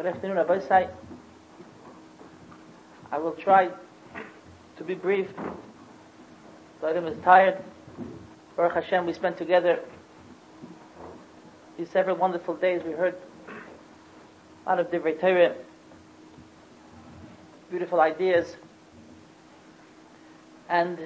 Good 0.00 0.14
afternoon, 0.14 0.36
Rabbi 0.38 0.60
Sai. 0.60 0.88
I 3.12 3.18
will 3.18 3.32
try 3.32 3.68
to 4.78 4.82
be 4.84 4.94
brief. 4.94 5.28
Adam 6.82 7.06
is 7.06 7.22
tired. 7.22 7.62
Baruch 8.56 8.82
Hashem, 8.82 9.04
we 9.04 9.12
spent 9.12 9.36
together 9.36 9.80
these 11.76 11.90
several 11.90 12.16
wonderful 12.16 12.56
days. 12.56 12.80
We 12.82 12.92
heard 12.92 13.14
a 14.66 14.70
lot 14.70 14.80
of 14.80 14.86
Divrei 14.86 15.20
Torah, 15.20 15.54
beautiful 17.68 18.00
ideas, 18.00 18.56
and 20.70 20.98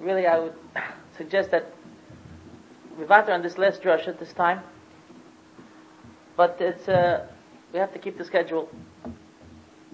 really 0.00 0.26
I 0.26 0.38
would 0.38 0.54
suggest 1.18 1.50
that 1.50 1.70
we 2.98 3.04
vater 3.04 3.32
on 3.32 3.42
this 3.42 3.58
last 3.58 3.82
drush 3.82 4.08
at 4.08 4.18
this 4.18 4.32
time, 4.32 4.62
but 6.38 6.56
it's 6.60 6.88
uh, 6.88 7.26
we 7.72 7.80
have 7.80 7.92
to 7.92 7.98
keep 7.98 8.16
the 8.16 8.24
schedule. 8.24 8.70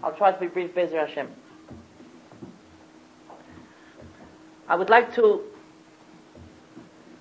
I'll 0.03 0.15
try 0.15 0.31
to 0.31 0.39
be 0.39 0.47
brief, 0.47 0.75
Bezer 0.75 1.01
Hashem. 1.07 1.29
I 4.69 4.77
would 4.77 4.91
like 4.91 5.15
to 5.15 5.41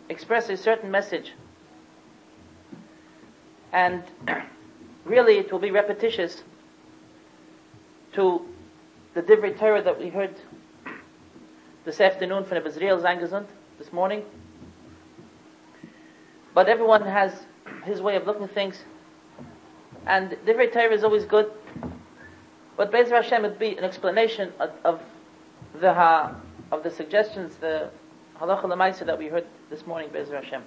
express 0.09 0.49
a 0.49 0.57
certain 0.57 0.91
message, 0.91 1.31
and 3.71 4.03
really 5.05 5.37
it 5.37 5.53
will 5.53 5.59
be 5.59 5.71
repetitious 5.71 6.43
to 8.15 8.45
the 9.13 9.21
Divrei 9.21 9.57
Torah 9.57 9.81
that 9.83 9.97
we 9.97 10.09
heard 10.09 10.35
this 11.85 12.01
afternoon 12.01 12.43
from 12.43 12.61
the 12.61 12.69
Bezriel 12.69 13.01
Zangazund 13.01 13.45
this 13.79 13.93
morning. 13.93 14.23
But 16.53 16.67
everyone 16.67 17.03
has 17.03 17.31
his 17.85 18.01
way 18.01 18.17
of 18.17 18.27
looking 18.27 18.43
at 18.43 18.53
things. 18.53 18.83
And 20.05 20.31
Divrei 20.45 20.71
Torah 20.71 20.93
is 20.93 21.03
always 21.03 21.25
good. 21.25 21.51
But 22.75 22.91
Bezer 22.91 23.11
Hashem 23.11 23.43
would 23.43 23.59
be 23.59 23.77
an 23.77 23.83
explanation 23.83 24.51
of, 24.59 24.71
of 24.83 25.01
the 25.79 25.93
ha, 25.93 26.35
of 26.71 26.83
the 26.83 26.89
suggestions, 26.89 27.55
the 27.57 27.89
halacha 28.39 28.63
lemaisa 28.63 29.05
that 29.05 29.17
we 29.17 29.27
heard 29.27 29.45
this 29.69 29.85
morning, 29.85 30.09
Bezer 30.09 30.43
Hashem. 30.43 30.63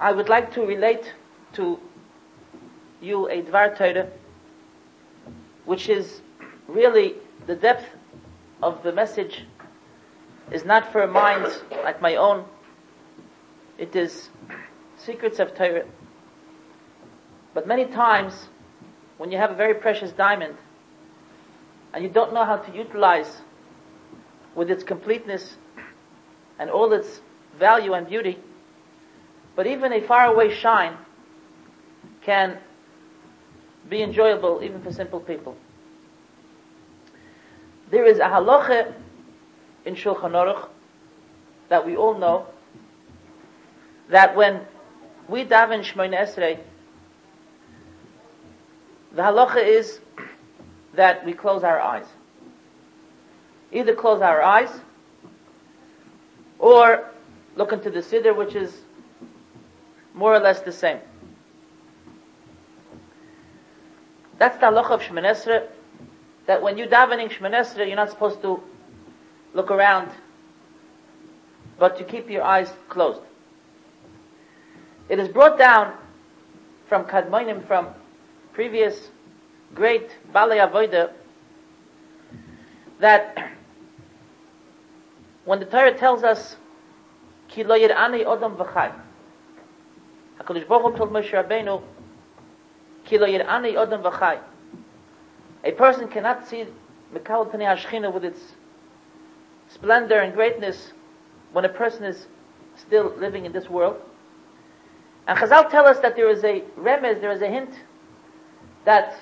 I 0.00 0.12
would 0.12 0.28
like 0.28 0.52
to 0.54 0.62
relate 0.62 1.12
to 1.54 1.78
you 3.00 3.28
a 3.28 3.42
Dvar 3.42 3.76
Torah, 3.76 4.08
which 5.64 5.88
is 5.88 6.22
really 6.68 7.14
the 7.46 7.54
depth 7.54 7.86
of 8.62 8.82
the 8.82 8.92
message 8.92 9.44
is 10.50 10.64
not 10.64 10.90
for 10.92 11.06
minds 11.06 11.62
like 11.84 12.00
my 12.00 12.16
own. 12.16 12.44
It 13.78 13.94
is 13.96 14.30
secrets 15.04 15.38
of 15.38 15.54
Torah. 15.54 15.84
But 17.54 17.66
many 17.66 17.86
times, 17.86 18.48
when 19.18 19.30
you 19.30 19.38
have 19.38 19.50
a 19.50 19.54
very 19.54 19.74
precious 19.74 20.12
diamond, 20.12 20.56
and 21.92 22.02
you 22.02 22.08
don't 22.10 22.32
know 22.32 22.44
how 22.44 22.56
to 22.56 22.76
utilize 22.76 23.42
with 24.54 24.70
its 24.70 24.82
completeness 24.82 25.56
and 26.58 26.70
all 26.70 26.92
its 26.92 27.20
value 27.58 27.92
and 27.92 28.06
beauty, 28.06 28.38
but 29.54 29.66
even 29.66 29.92
a 29.92 30.00
faraway 30.00 30.54
shine 30.54 30.96
can 32.22 32.58
be 33.88 34.02
enjoyable 34.02 34.62
even 34.62 34.82
for 34.82 34.92
simple 34.92 35.20
people. 35.20 35.56
There 37.90 38.06
is 38.06 38.18
a 38.18 38.22
halacha 38.22 38.94
in 39.84 39.94
Shulchan 39.94 40.32
Aruch 40.32 40.68
that 41.68 41.84
we 41.84 41.96
all 41.96 42.16
know 42.16 42.46
that 44.08 44.34
when 44.34 44.62
we 45.28 45.44
daven 45.44 45.82
Shmoyne 45.82 46.18
Esrei, 46.18 46.58
the 49.12 49.22
halacha 49.22 49.64
is 49.64 50.00
that 50.94 51.24
we 51.24 51.32
close 51.32 51.62
our 51.62 51.80
eyes. 51.80 52.06
Either 53.70 53.94
close 53.94 54.20
our 54.20 54.42
eyes 54.42 54.70
or 56.58 57.10
look 57.56 57.72
into 57.72 57.90
the 57.90 58.00
Siddur, 58.00 58.36
which 58.36 58.54
is 58.54 58.82
more 60.14 60.34
or 60.34 60.40
less 60.40 60.60
the 60.60 60.72
same. 60.72 60.98
That's 64.38 64.56
the 64.56 64.66
halacha 64.66 64.90
of 64.90 65.02
Shemon 65.02 65.24
Esrei, 65.24 65.66
that 66.46 66.62
when 66.62 66.76
you 66.76 66.86
davening 66.86 67.30
Shemon 67.30 67.52
Esrei, 67.52 67.86
you're 67.86 67.96
not 67.96 68.10
supposed 68.10 68.42
to 68.42 68.62
look 69.54 69.70
around, 69.70 70.10
but 71.78 71.96
to 71.98 72.04
keep 72.04 72.28
your 72.28 72.42
eyes 72.42 72.72
closed. 72.88 73.20
It 75.12 75.18
is 75.18 75.28
brought 75.28 75.58
down 75.58 75.92
from 76.88 77.04
Kadmonim, 77.04 77.66
from 77.66 77.88
previous 78.54 79.10
great 79.74 80.08
Balei 80.32 80.66
Avoida, 80.66 81.12
that 82.98 83.36
when 85.44 85.60
the 85.60 85.66
Torah 85.66 85.98
tells 85.98 86.24
us, 86.24 86.56
Ki 87.48 87.62
lo 87.62 87.78
yir'ani 87.78 88.24
odom 88.24 88.56
HaKadosh 88.56 90.66
Baruch 90.66 90.92
Hu 90.92 90.96
told 90.96 91.10
Moshe 91.10 91.32
Rabbeinu, 91.32 91.82
Ki 93.04 93.18
lo 93.18 93.26
yir'ani 93.26 93.74
odom 93.74 94.40
a 95.62 95.72
person 95.72 96.08
cannot 96.08 96.48
see 96.48 96.64
Mekal 97.14 97.52
Pnei 97.52 98.14
with 98.14 98.24
its 98.24 98.40
splendor 99.68 100.20
and 100.20 100.32
greatness 100.32 100.94
when 101.52 101.66
a 101.66 101.68
person 101.68 102.04
is 102.04 102.28
still 102.76 103.14
living 103.18 103.44
in 103.44 103.52
this 103.52 103.68
world. 103.68 104.00
And 105.26 105.38
Chazal 105.38 105.70
tell 105.70 105.86
us 105.86 105.98
that 106.00 106.16
there 106.16 106.28
is 106.28 106.42
a 106.44 106.62
remez, 106.78 107.20
there 107.20 107.30
is 107.30 107.42
a 107.42 107.48
hint 107.48 107.74
that 108.84 109.16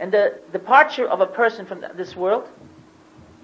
in 0.00 0.10
the 0.10 0.40
departure 0.52 1.06
of 1.06 1.20
a 1.20 1.26
person 1.26 1.66
from 1.66 1.84
this 1.96 2.16
world, 2.16 2.48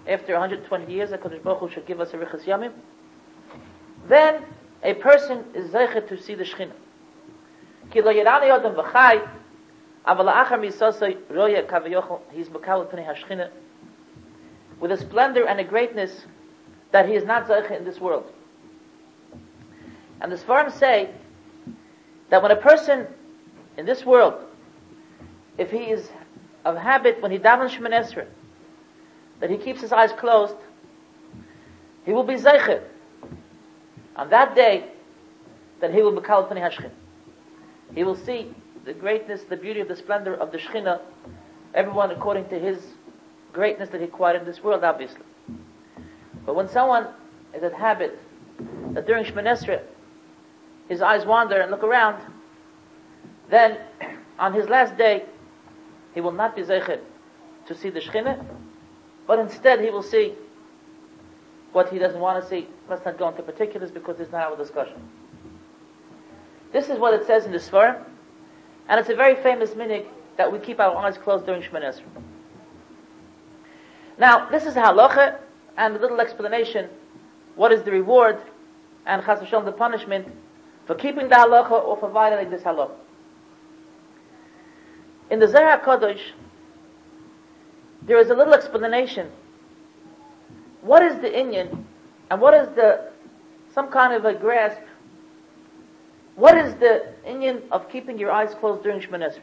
after 0.07 0.33
120 0.33 0.93
years, 0.93 1.11
HaKadosh 1.11 1.43
Baruch 1.43 1.61
Hu 1.61 1.69
should 1.71 1.87
give 1.87 2.01
us 2.01 2.13
a 2.15 2.19
Riches 2.19 2.45
Yamim, 2.45 2.73
then 4.07 4.43
a 4.83 4.95
person 4.95 5.45
is 5.55 5.71
zeichet 5.71 6.09
to 6.09 6.21
see 6.21 6.35
the 6.35 6.45
Shechina. 6.45 6.73
Ki 7.91 8.03
lo 8.03 8.13
yirani 8.13 8.51
odom 8.51 8.75
v'chai, 8.75 9.27
aval 10.07 10.33
achar 10.33 10.59
misosay 10.59 11.19
roya 11.31 11.63
kavayochel, 11.65 12.21
he's 12.33 12.49
mekal 12.49 12.87
pnei 12.87 13.07
hashchina, 13.07 13.51
with 14.79 14.93
a 14.93 14.99
splendor 14.99 15.47
and 15.47 15.61
a 15.61 15.65
greatness 15.65 16.27
that 16.93 17.09
he 17.09 17.15
is 17.15 17.25
not 17.25 17.47
zeichet 17.47 17.79
in 17.79 17.85
this 17.85 17.99
world. 17.99 18.31
And 20.25 20.33
the 20.33 20.37
Sfarim 20.37 20.73
say 20.73 21.11
that 22.31 22.43
when 22.43 22.51
a 22.51 22.57
person 22.57 23.07
in 23.77 23.85
this 23.85 24.07
world, 24.07 24.33
if 25.59 25.71
he 25.71 25.91
is 25.91 26.09
of 26.65 26.79
habit 26.79 27.21
when 27.21 27.31
he 27.31 27.39
davens 27.39 27.77
Shemoneh 27.77 28.03
Esrei, 28.03 28.27
that 29.41 29.51
he 29.51 29.59
keeps 29.59 29.83
his 29.83 29.93
eyes 29.93 30.13
closed, 30.13 30.55
he 32.07 32.13
will 32.15 32.25
be 32.25 32.37
zeichet 32.37 32.85
on 34.17 34.31
that 34.31 34.55
day 34.55 34.87
that 35.83 35.93
he 35.93 36.01
will 36.01 36.19
be 36.19 36.23
called 36.23 36.49
Pnei 36.49 36.71
Hashchin. 36.71 36.91
He 37.95 38.03
will 38.03 38.17
see 38.17 38.51
the 38.87 38.95
greatness, 38.95 39.43
the 39.45 39.59
beauty 39.59 39.81
of 39.81 39.89
the 39.89 39.97
splendor 39.97 40.35
of 40.35 40.53
the 40.53 40.57
Shechina, 40.57 41.03
everyone 41.75 42.11
according 42.11 42.49
to 42.49 42.59
his 42.59 42.79
greatness 43.53 43.91
that 43.91 44.01
he 44.01 44.07
acquired 44.07 44.41
in 44.41 44.47
this 44.47 44.65
world, 44.65 44.85
obviously. 44.85 45.27
But 46.47 46.55
when 46.55 46.71
someone 46.71 47.09
is 47.53 47.63
at 47.63 47.75
habit 47.75 48.19
that 48.95 49.07
during 49.07 49.27
Shemoneh 49.27 49.59
Esrei 49.59 49.83
his 50.89 51.01
eyes 51.03 51.25
wander 51.25 51.61
and 51.61 51.71
look 51.71 51.83
around, 51.83 52.23
then 53.51 53.79
on 54.39 54.53
his 54.53 54.69
last 54.69 54.97
day, 54.97 55.25
he 56.15 56.21
will 56.21 56.33
not 56.33 56.55
be 56.55 56.63
zeichet 56.63 57.01
to 57.67 57.75
see 57.75 57.91
the 57.91 58.01
Shechina, 58.01 58.45
but 59.27 59.39
instead 59.39 59.81
he 59.81 59.91
will 59.91 60.03
see 60.03 60.35
what 61.73 61.89
he 61.89 61.99
doesn't 61.99 62.21
want 62.21 62.43
to 62.43 62.49
see. 62.49 62.69
Let's 62.89 63.05
not 63.05 63.19
go 63.19 63.29
into 63.29 63.43
particulars 63.43 63.91
because 63.91 64.21
it's 64.21 64.31
not 64.31 64.53
our 64.53 64.57
discussion. 64.57 65.03
This 66.73 66.89
is 66.89 66.99
what 66.99 67.15
it 67.15 67.27
says 67.27 67.47
in 67.47 67.53
the 67.53 67.59
Sfarim, 67.59 68.03
and 68.89 69.01
it's 69.01 69.09
a 69.09 69.15
very 69.15 69.37
famous 69.43 69.71
minig 69.71 70.07
that 70.37 70.53
we 70.53 70.59
keep 70.59 70.81
our 70.81 70.97
eyes 70.97 71.17
closed 71.17 71.47
during 71.47 71.63
Shemoneh 71.63 71.95
Esrei. 71.95 72.23
Now, 74.19 74.49
this 74.49 74.65
is 74.67 74.75
halacha, 74.75 75.39
and 75.77 75.97
a 75.97 75.99
little 75.99 76.21
explanation, 76.21 76.89
what 77.57 77.73
is 77.73 77.83
the 77.83 77.91
reward, 77.91 78.39
and 79.07 79.25
chas 79.25 79.41
v'shalom 79.41 79.65
the 79.65 79.73
punishment, 79.73 80.29
for 80.87 80.95
keeping 80.95 81.29
the 81.29 81.35
halacha 81.35 81.71
or 81.71 81.97
for 81.97 82.11
violating 82.11 82.51
this 82.51 82.63
halacha. 82.63 82.95
In 85.31 85.39
the 85.39 85.49
Zohar 85.49 85.81
Kodesh, 85.81 86.21
there 88.03 88.19
is 88.19 88.31
a 88.31 88.35
little 88.35 88.55
explanation. 88.55 89.31
What 90.83 91.03
is 91.03 91.17
the 91.21 91.31
Inyan, 91.31 91.85
and 92.31 92.41
what 92.41 92.53
is 92.53 92.69
the, 92.75 93.11
some 93.73 93.91
kind 93.91 94.13
of 94.13 94.27
a 94.27 94.35
grasp, 94.35 94.81
what 96.37 96.59
is 96.59 96.75
the 96.75 97.15
Inyan 97.27 97.63
of 97.71 97.89
keeping 97.89 98.19
your 98.19 98.31
eyes 98.31 98.55
closed 98.55 98.83
during 98.83 99.01
Shemoneh 99.01 99.39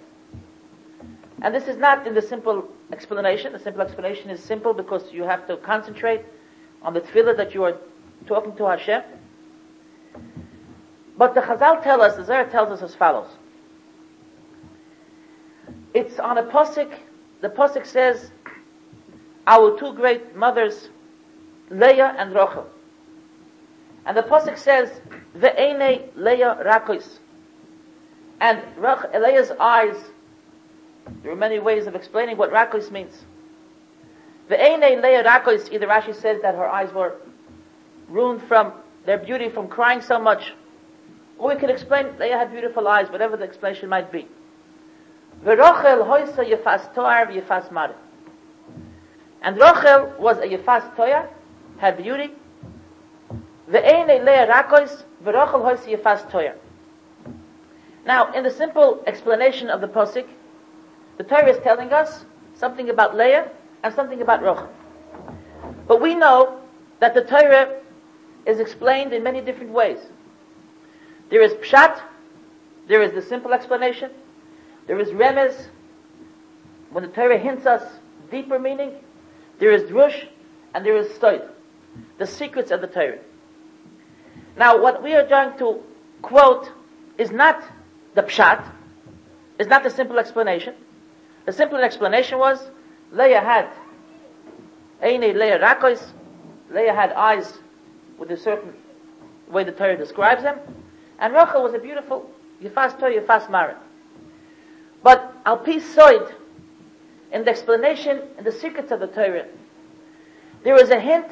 And 1.41 1.55
this 1.55 1.67
is 1.67 1.77
not 1.77 2.05
in 2.05 2.13
the 2.13 2.21
simple 2.21 2.67
explanation. 2.91 3.53
The 3.53 3.59
simple 3.59 3.81
explanation 3.81 4.29
is 4.29 4.43
simple 4.43 4.73
because 4.73 5.11
you 5.11 5.23
have 5.23 5.47
to 5.47 5.57
concentrate 5.57 6.23
on 6.83 6.93
the 6.93 7.01
tefillah 7.01 7.37
that 7.37 7.53
you 7.55 7.63
are 7.63 7.77
talking 8.27 8.55
to 8.57 8.65
Hashem. 8.67 9.01
But 11.21 11.35
the 11.35 11.41
Chazal 11.41 11.83
tell 11.83 12.01
us, 12.01 12.15
the 12.15 12.23
Zohar 12.23 12.45
tells 12.45 12.71
us 12.71 12.81
as 12.81 12.95
follows. 12.95 13.27
It's 15.93 16.17
on 16.17 16.39
a 16.39 16.43
posik. 16.45 16.95
The 17.41 17.49
posik 17.49 17.85
says, 17.85 18.31
"Our 19.45 19.77
two 19.77 19.93
great 19.93 20.35
mothers, 20.35 20.89
Leah 21.69 22.15
and 22.17 22.33
Rachel." 22.33 22.65
And 24.03 24.17
the 24.17 24.23
posik 24.23 24.57
says, 24.57 24.99
"Ve'ene 25.37 26.09
Leah 26.15 26.57
rakos," 26.65 27.19
and 28.39 28.63
Leah's 28.79 29.51
eyes. 29.59 30.09
There 31.21 31.31
are 31.31 31.35
many 31.35 31.59
ways 31.59 31.85
of 31.85 31.93
explaining 31.93 32.37
what 32.37 32.49
rakos 32.49 32.89
means. 32.89 33.25
Ve'ene 34.49 34.99
Leah 35.03 35.23
rakos. 35.23 35.71
Either 35.71 35.85
Rashi 35.85 36.15
says 36.15 36.41
that 36.41 36.55
her 36.55 36.67
eyes 36.67 36.91
were 36.91 37.13
ruined 38.09 38.41
from 38.41 38.73
their 39.05 39.19
beauty 39.19 39.49
from 39.49 39.67
crying 39.67 40.01
so 40.01 40.17
much, 40.17 40.55
or 41.41 41.49
we 41.49 41.55
could 41.55 41.71
explain 41.71 42.07
Leah 42.19 42.37
had 42.37 42.51
beautiful 42.51 42.87
eyes, 42.87 43.09
whatever 43.09 43.35
the 43.35 43.43
explanation 43.43 43.89
might 43.89 44.11
be. 44.11 44.27
And 45.43 45.59
Rochel 45.59 46.05
was 50.19 50.37
a 50.37 50.47
yefas 50.47 50.95
toya, 50.95 51.27
had 51.79 51.97
beauty. 51.97 52.29
Now, 58.05 58.31
in 58.33 58.43
the 58.43 58.51
simple 58.51 59.03
explanation 59.07 59.69
of 59.71 59.81
the 59.81 59.87
posik, 59.87 60.27
the 61.17 61.23
Torah 61.23 61.49
is 61.49 61.57
telling 61.63 61.91
us 61.91 62.25
something 62.53 62.91
about 62.91 63.17
Leah 63.17 63.49
and 63.81 63.91
something 63.95 64.21
about 64.21 64.43
Rochel. 64.43 64.69
But 65.87 65.99
we 66.01 66.13
know 66.13 66.59
that 66.99 67.15
the 67.15 67.23
Torah 67.23 67.79
is 68.45 68.59
explained 68.59 69.11
in 69.11 69.23
many 69.23 69.41
different 69.41 69.71
ways. 69.71 69.97
There 71.31 71.41
is 71.41 71.53
pshat, 71.53 72.01
there 72.87 73.01
is 73.01 73.13
the 73.13 73.21
simple 73.21 73.53
explanation, 73.53 74.11
there 74.85 74.99
is 74.99 75.09
remez, 75.09 75.67
when 76.91 77.05
the 77.05 77.09
Torah 77.09 77.37
hints 77.37 77.65
us 77.65 77.81
deeper 78.29 78.59
meaning, 78.59 78.95
there 79.57 79.71
is 79.71 79.83
drush, 79.83 80.27
and 80.73 80.85
there 80.85 80.97
is 80.97 81.07
stoid, 81.13 81.47
the 82.17 82.27
secrets 82.27 82.69
of 82.69 82.81
the 82.81 82.87
Torah. 82.87 83.19
Now, 84.57 84.81
what 84.81 85.01
we 85.01 85.13
are 85.13 85.25
going 85.25 85.57
to 85.59 85.81
quote 86.21 86.69
is 87.17 87.31
not 87.31 87.63
the 88.13 88.23
pshat, 88.23 88.69
is 89.57 89.67
not 89.67 89.83
the 89.83 89.89
simple 89.89 90.19
explanation. 90.19 90.75
The 91.45 91.53
simple 91.53 91.77
explanation 91.77 92.39
was 92.39 92.69
Leah 93.11 93.39
had 93.39 93.69
Eine 95.01 95.33
Leah 95.33 95.59
Rakos, 95.59 96.11
Leah 96.69 96.93
had 96.93 97.13
eyes 97.13 97.57
with 98.17 98.31
a 98.31 98.37
certain 98.37 98.73
way 99.49 99.63
the 99.63 99.71
Torah 99.71 99.97
describes 99.97 100.43
them, 100.43 100.59
and 101.21 101.35
Rachel 101.35 101.61
was 101.63 101.75
a 101.75 101.79
beautiful 101.79 102.29
Yifas 102.61 102.99
Torah, 102.99 103.21
Yifas 103.21 103.49
Mara. 103.49 103.77
But 105.03 105.33
Al 105.45 105.57
Pi 105.57 105.77
Soid, 105.77 106.33
in 107.31 107.45
the 107.45 107.51
explanation, 107.51 108.21
in 108.37 108.43
the 108.43 108.51
secrets 108.51 108.91
of 108.91 108.99
the 108.99 109.07
Torah, 109.07 109.45
there 110.63 110.75
is 110.75 110.89
a 110.89 110.99
hint 110.99 111.27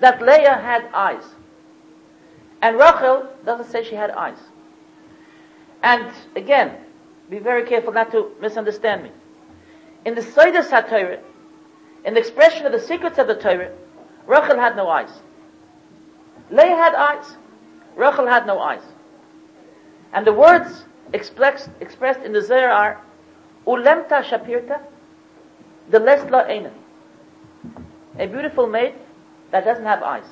that 0.00 0.20
Leah 0.22 0.56
had 0.56 0.86
eyes. 0.94 1.22
And 2.62 2.78
Rachel 2.78 3.28
doesn't 3.44 3.70
say 3.70 3.84
she 3.84 3.94
had 3.94 4.10
eyes. 4.10 4.38
And 5.82 6.10
again, 6.34 6.78
be 7.28 7.38
very 7.38 7.64
careful 7.66 7.92
not 7.92 8.10
to 8.12 8.32
misunderstand 8.40 9.02
me. 9.02 9.10
In 10.06 10.14
the 10.14 10.22
Soidas 10.22 10.70
HaTorah, 10.70 11.20
in 12.06 12.14
the 12.14 12.20
expression 12.20 12.64
of 12.64 12.72
the 12.72 12.80
secrets 12.80 13.18
of 13.18 13.26
the 13.26 13.34
Torah, 13.34 13.70
Rachel 14.26 14.58
had 14.58 14.76
no 14.76 14.88
eyes. 14.88 15.10
Leah 16.50 16.76
had 16.76 16.94
eyes. 16.94 17.36
Rachel 17.96 18.26
had 18.26 18.46
no 18.46 18.58
eyes. 18.60 18.82
And 20.14 20.26
the 20.26 20.32
words 20.32 20.84
expressed, 21.12 21.68
expressed 21.80 22.20
in 22.20 22.32
the 22.32 22.40
Zohar 22.40 22.70
are 22.70 23.00
Ulemta 23.66 24.22
Shapirta, 24.22 24.80
the 25.90 25.98
Lesla 25.98 26.48
Einan. 26.48 26.72
A 28.18 28.26
beautiful 28.26 28.66
maid 28.66 28.94
that 29.50 29.64
doesn't 29.64 29.84
have 29.84 30.02
eyes. 30.02 30.24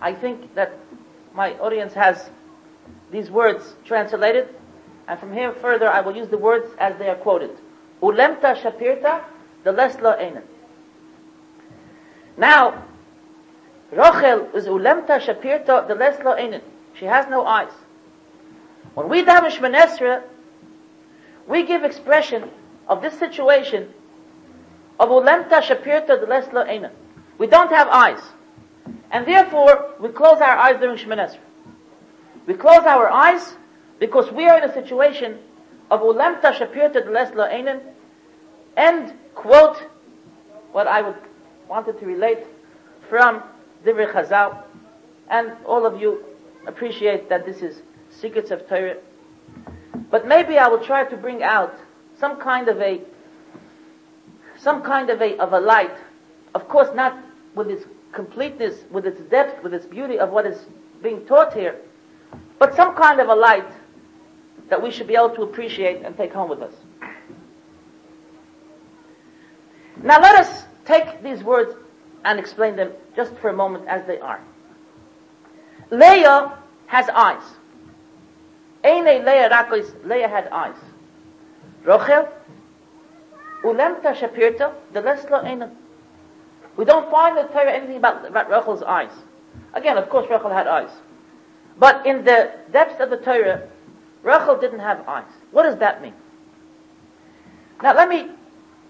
I 0.00 0.14
think 0.14 0.54
that 0.54 0.78
my 1.34 1.54
audience 1.54 1.94
has 1.94 2.30
these 3.10 3.30
words 3.30 3.74
translated, 3.84 4.48
and 5.08 5.18
from 5.18 5.32
here 5.32 5.52
further 5.52 5.88
I 5.88 6.02
will 6.02 6.14
use 6.14 6.28
the 6.28 6.38
words 6.38 6.70
as 6.78 6.96
they 6.98 7.08
are 7.08 7.16
quoted. 7.16 7.58
Ulemta 8.02 8.54
Shapirta, 8.54 9.24
the 9.64 9.72
Lesla 9.72 10.20
Einan. 10.20 10.42
Now, 12.36 12.84
Rochel 13.94 14.52
is 14.54 14.66
ulemta 14.66 15.20
shapirta 15.20 15.86
the 15.86 15.94
lesla 15.94 16.38
einin. 16.38 16.62
She 16.98 17.06
has 17.06 17.28
no 17.28 17.44
eyes. 17.44 17.72
When 18.94 19.08
we 19.08 19.22
daven 19.24 19.50
Shmonesra, 19.50 20.22
we 21.48 21.66
give 21.66 21.84
expression 21.84 22.50
of 22.88 23.02
this 23.02 23.18
situation 23.18 23.92
of 24.98 25.08
ulemta 25.08 25.60
shapirta 25.60 26.20
the 26.20 26.26
lesla 26.26 26.68
einin. 26.68 26.90
We 27.38 27.46
don't 27.46 27.70
have 27.70 27.88
eyes. 27.88 28.20
And 29.10 29.26
therefore, 29.26 29.94
we 29.98 30.10
close 30.10 30.40
our 30.40 30.56
eyes 30.56 30.78
during 30.80 30.96
Shmonesra. 30.96 31.38
We 32.46 32.54
close 32.54 32.84
our 32.84 33.10
eyes 33.10 33.56
because 33.98 34.30
we 34.30 34.46
are 34.46 34.58
in 34.58 34.70
a 34.70 34.72
situation 34.72 35.38
of 35.90 36.00
ulemta 36.00 36.52
shapirta 36.52 36.94
the 36.94 37.10
lesla 37.10 37.52
einin. 37.52 37.80
End 38.76 39.14
quote 39.34 39.82
what 40.72 40.86
I 40.86 41.02
would 41.02 41.16
wanted 41.68 41.98
to 41.98 42.06
relate 42.06 42.44
from 43.08 43.42
Divrei 43.84 44.10
Chazal, 44.12 44.62
and 45.28 45.52
all 45.64 45.86
of 45.86 46.00
you 46.00 46.24
appreciate 46.66 47.28
that 47.28 47.44
this 47.46 47.62
is 47.62 47.82
secrets 48.10 48.50
of 48.50 48.68
Torah. 48.68 48.96
But 50.10 50.26
maybe 50.26 50.58
I 50.58 50.68
will 50.68 50.84
try 50.84 51.04
to 51.04 51.16
bring 51.16 51.42
out 51.42 51.74
some 52.18 52.40
kind 52.40 52.68
of 52.68 52.80
a, 52.80 53.00
some 54.56 54.82
kind 54.82 55.10
of 55.10 55.20
a, 55.20 55.36
of 55.38 55.52
a 55.52 55.60
light. 55.60 55.96
Of 56.54 56.68
course, 56.68 56.88
not 56.94 57.18
with 57.54 57.68
its 57.68 57.84
completeness, 58.12 58.84
with 58.90 59.06
its 59.06 59.20
depth, 59.22 59.62
with 59.62 59.74
its 59.74 59.86
beauty 59.86 60.18
of 60.18 60.30
what 60.30 60.46
is 60.46 60.66
being 61.02 61.26
taught 61.26 61.52
here, 61.52 61.80
but 62.58 62.74
some 62.74 62.94
kind 62.94 63.20
of 63.20 63.28
a 63.28 63.34
light 63.34 63.70
that 64.70 64.80
we 64.82 64.90
should 64.90 65.06
be 65.06 65.14
able 65.14 65.34
to 65.34 65.42
appreciate 65.42 66.02
and 66.04 66.16
take 66.16 66.32
home 66.32 66.48
with 66.48 66.62
us. 66.62 66.74
Now 70.02 70.20
let 70.20 70.36
us 70.36 70.64
take 70.84 71.22
these 71.22 71.42
words 71.42 71.74
and 72.24 72.38
explain 72.38 72.76
them 72.76 72.92
just 73.14 73.34
for 73.36 73.50
a 73.50 73.52
moment 73.52 73.86
as 73.86 74.06
they 74.06 74.18
are. 74.18 74.40
Leah 75.90 76.58
has 76.86 77.08
eyes. 77.08 77.42
Eine 78.82 79.24
Leah 79.24 79.48
Rakos, 79.50 79.92
Leah 80.04 80.28
had 80.28 80.48
eyes. 80.48 80.76
Rochel, 81.84 82.28
Ulemta 83.62 84.14
Shapirta, 84.14 84.72
the 84.92 85.00
Lesla 85.00 85.44
Einan. 85.44 85.74
We 86.76 86.84
don't 86.84 87.10
find 87.10 87.38
in 87.38 87.46
the 87.46 87.52
Torah 87.52 87.72
anything 87.72 87.96
about, 87.96 88.26
about 88.26 88.50
Rachel's 88.50 88.82
eyes. 88.82 89.12
Again, 89.74 89.96
of 89.96 90.08
course, 90.08 90.26
Rachel 90.30 90.50
had 90.50 90.66
eyes. 90.66 90.90
But 91.78 92.06
in 92.06 92.24
the 92.24 92.52
depths 92.72 93.00
of 93.00 93.10
the 93.10 93.16
Torah, 93.16 93.68
Rachel 94.22 94.58
didn't 94.58 94.80
have 94.80 95.06
eyes. 95.08 95.30
What 95.50 95.64
does 95.64 95.78
that 95.78 96.02
mean? 96.02 96.14
Now 97.82 97.94
let 97.94 98.08
me, 98.08 98.30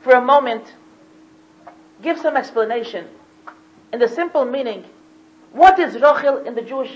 for 0.01 0.13
a 0.15 0.21
moment, 0.21 0.73
give 2.03 2.19
some 2.19 2.37
explanation 2.37 3.09
in 3.93 4.01
the 4.01 4.09
simple 4.09 4.45
meaning, 4.45 4.85
what 5.55 5.79
is 5.79 5.95
Rachel 5.95 6.39
in 6.39 6.57
the 6.57 6.63
Jewish 6.63 6.91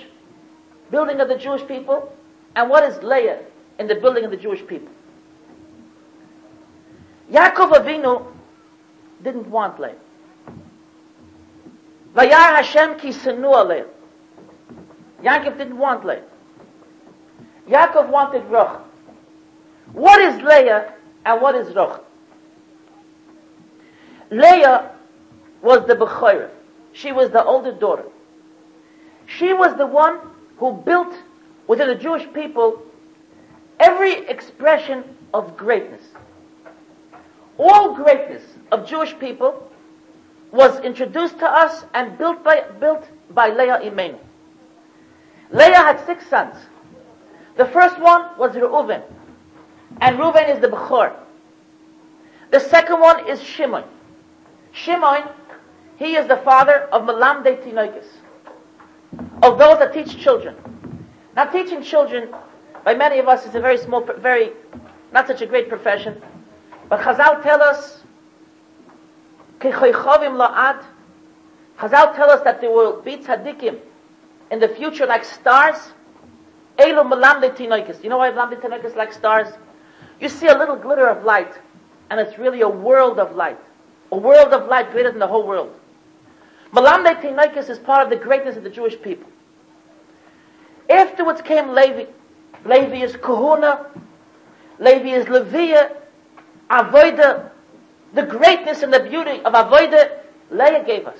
building 0.90 1.20
of 1.20 1.28
the 1.28 1.38
Jewish 1.38 1.64
people, 1.68 2.12
and 2.56 2.68
what 2.68 2.82
is 2.82 3.00
Leah 3.04 3.38
in 3.78 3.86
the 3.86 3.94
building 3.94 4.24
of 4.24 4.32
the 4.32 4.36
Jewish 4.36 4.66
people? 4.66 4.92
Yaakov 7.30 7.70
Avinu 7.70 8.26
didn't 9.22 9.48
want 9.48 9.78
Leah. 9.78 9.94
Vayar 12.16 12.56
Hashem 12.56 12.98
ki 12.98 13.12
Leah. 13.30 13.86
Yaakov 15.22 15.56
didn't 15.56 15.78
want 15.78 16.04
Leah. 16.04 16.24
Yaakov 17.68 18.08
wanted 18.08 18.42
Rachel. 18.46 18.82
What 19.92 20.20
is 20.20 20.42
Leah 20.42 20.94
and 21.24 21.40
what 21.40 21.54
is 21.54 21.68
Rachel? 21.68 22.04
Leah 24.32 24.90
was 25.62 25.86
the 25.86 25.94
Bechorah. 25.94 26.50
She 26.92 27.12
was 27.12 27.30
the 27.30 27.44
older 27.44 27.72
daughter. 27.72 28.04
She 29.28 29.52
was 29.52 29.76
the 29.76 29.86
one 29.86 30.18
who 30.56 30.72
built 30.72 31.14
within 31.66 31.88
the 31.88 31.94
Jewish 31.94 32.26
people 32.32 32.82
every 33.78 34.26
expression 34.26 35.04
of 35.32 35.56
greatness. 35.56 36.02
All 37.58 37.94
greatness 37.94 38.42
of 38.72 38.88
Jewish 38.88 39.16
people 39.18 39.70
was 40.50 40.80
introduced 40.80 41.38
to 41.38 41.46
us 41.46 41.84
and 41.94 42.16
built 42.16 42.42
by, 42.42 42.62
built 42.80 43.06
by 43.30 43.50
Leah 43.50 43.80
Imenu. 43.84 44.18
Leah 45.52 45.76
had 45.76 46.04
six 46.06 46.26
sons. 46.26 46.56
The 47.56 47.66
first 47.66 47.98
one 48.00 48.36
was 48.38 48.52
Reuven. 48.52 49.02
And 50.00 50.18
Reuven 50.18 50.48
is 50.48 50.60
the 50.60 50.68
Bechor. 50.68 51.14
The 52.50 52.60
second 52.60 53.00
one 53.00 53.28
is 53.28 53.42
Shimon. 53.42 53.84
Shimon 54.72 55.28
he 55.98 56.14
is 56.14 56.28
the 56.28 56.36
father 56.38 56.88
of 56.92 57.02
Malamde 57.02 57.62
Tinoikis. 57.62 58.06
Of 59.42 59.58
those 59.58 59.78
that 59.78 59.92
teach 59.92 60.18
children. 60.18 60.56
Now 61.36 61.44
teaching 61.44 61.82
children, 61.82 62.28
by 62.84 62.94
many 62.94 63.18
of 63.18 63.28
us, 63.28 63.46
is 63.46 63.54
a 63.54 63.60
very 63.60 63.78
small, 63.78 64.02
very, 64.18 64.52
not 65.12 65.26
such 65.26 65.42
a 65.42 65.46
great 65.46 65.68
profession. 65.68 66.20
But 66.88 67.00
Chazal 67.00 67.42
tell 67.42 67.62
us, 67.62 68.02
la'ad, 69.60 70.84
Chazal 71.78 72.16
tell 72.16 72.30
us 72.30 72.42
that 72.42 72.60
there 72.60 72.70
will 72.70 73.00
be 73.02 73.16
tzaddikim 73.16 73.78
in 74.50 74.58
the 74.58 74.68
future 74.68 75.06
like 75.06 75.24
stars. 75.24 75.76
Elu. 76.78 78.02
You 78.02 78.08
know 78.08 78.18
why 78.18 78.30
malamde 78.30 78.60
tinoikis 78.60 78.96
like 78.96 79.12
stars? 79.12 79.48
You 80.20 80.28
see 80.28 80.46
a 80.46 80.56
little 80.56 80.76
glitter 80.76 81.06
of 81.08 81.24
light, 81.24 81.52
and 82.10 82.18
it's 82.18 82.38
really 82.38 82.62
a 82.62 82.68
world 82.68 83.18
of 83.18 83.36
light. 83.36 83.58
A 84.10 84.16
world 84.16 84.52
of 84.52 84.68
light 84.68 84.90
greater 84.90 85.10
than 85.10 85.20
the 85.20 85.26
whole 85.26 85.46
world. 85.46 85.74
Malamde 86.72 87.20
tinoikis 87.20 87.70
is 87.70 87.78
part 87.78 88.04
of 88.04 88.10
the 88.10 88.16
greatness 88.16 88.56
of 88.56 88.64
the 88.64 88.70
Jewish 88.70 89.00
people. 89.00 89.30
Afterwards 90.90 91.42
came 91.42 91.70
Levi. 91.70 92.06
Levi 92.64 93.02
is 93.02 93.16
Kahuna. 93.16 93.86
Levi 94.78 95.10
is 95.10 95.28
Leviah. 95.28 95.90
Avoida. 96.70 97.50
The 98.14 98.22
greatness 98.22 98.82
and 98.82 98.92
the 98.92 99.00
beauty 99.00 99.42
of 99.42 99.52
Avoida, 99.52 100.20
Leah 100.50 100.82
gave 100.84 101.06
us. 101.06 101.18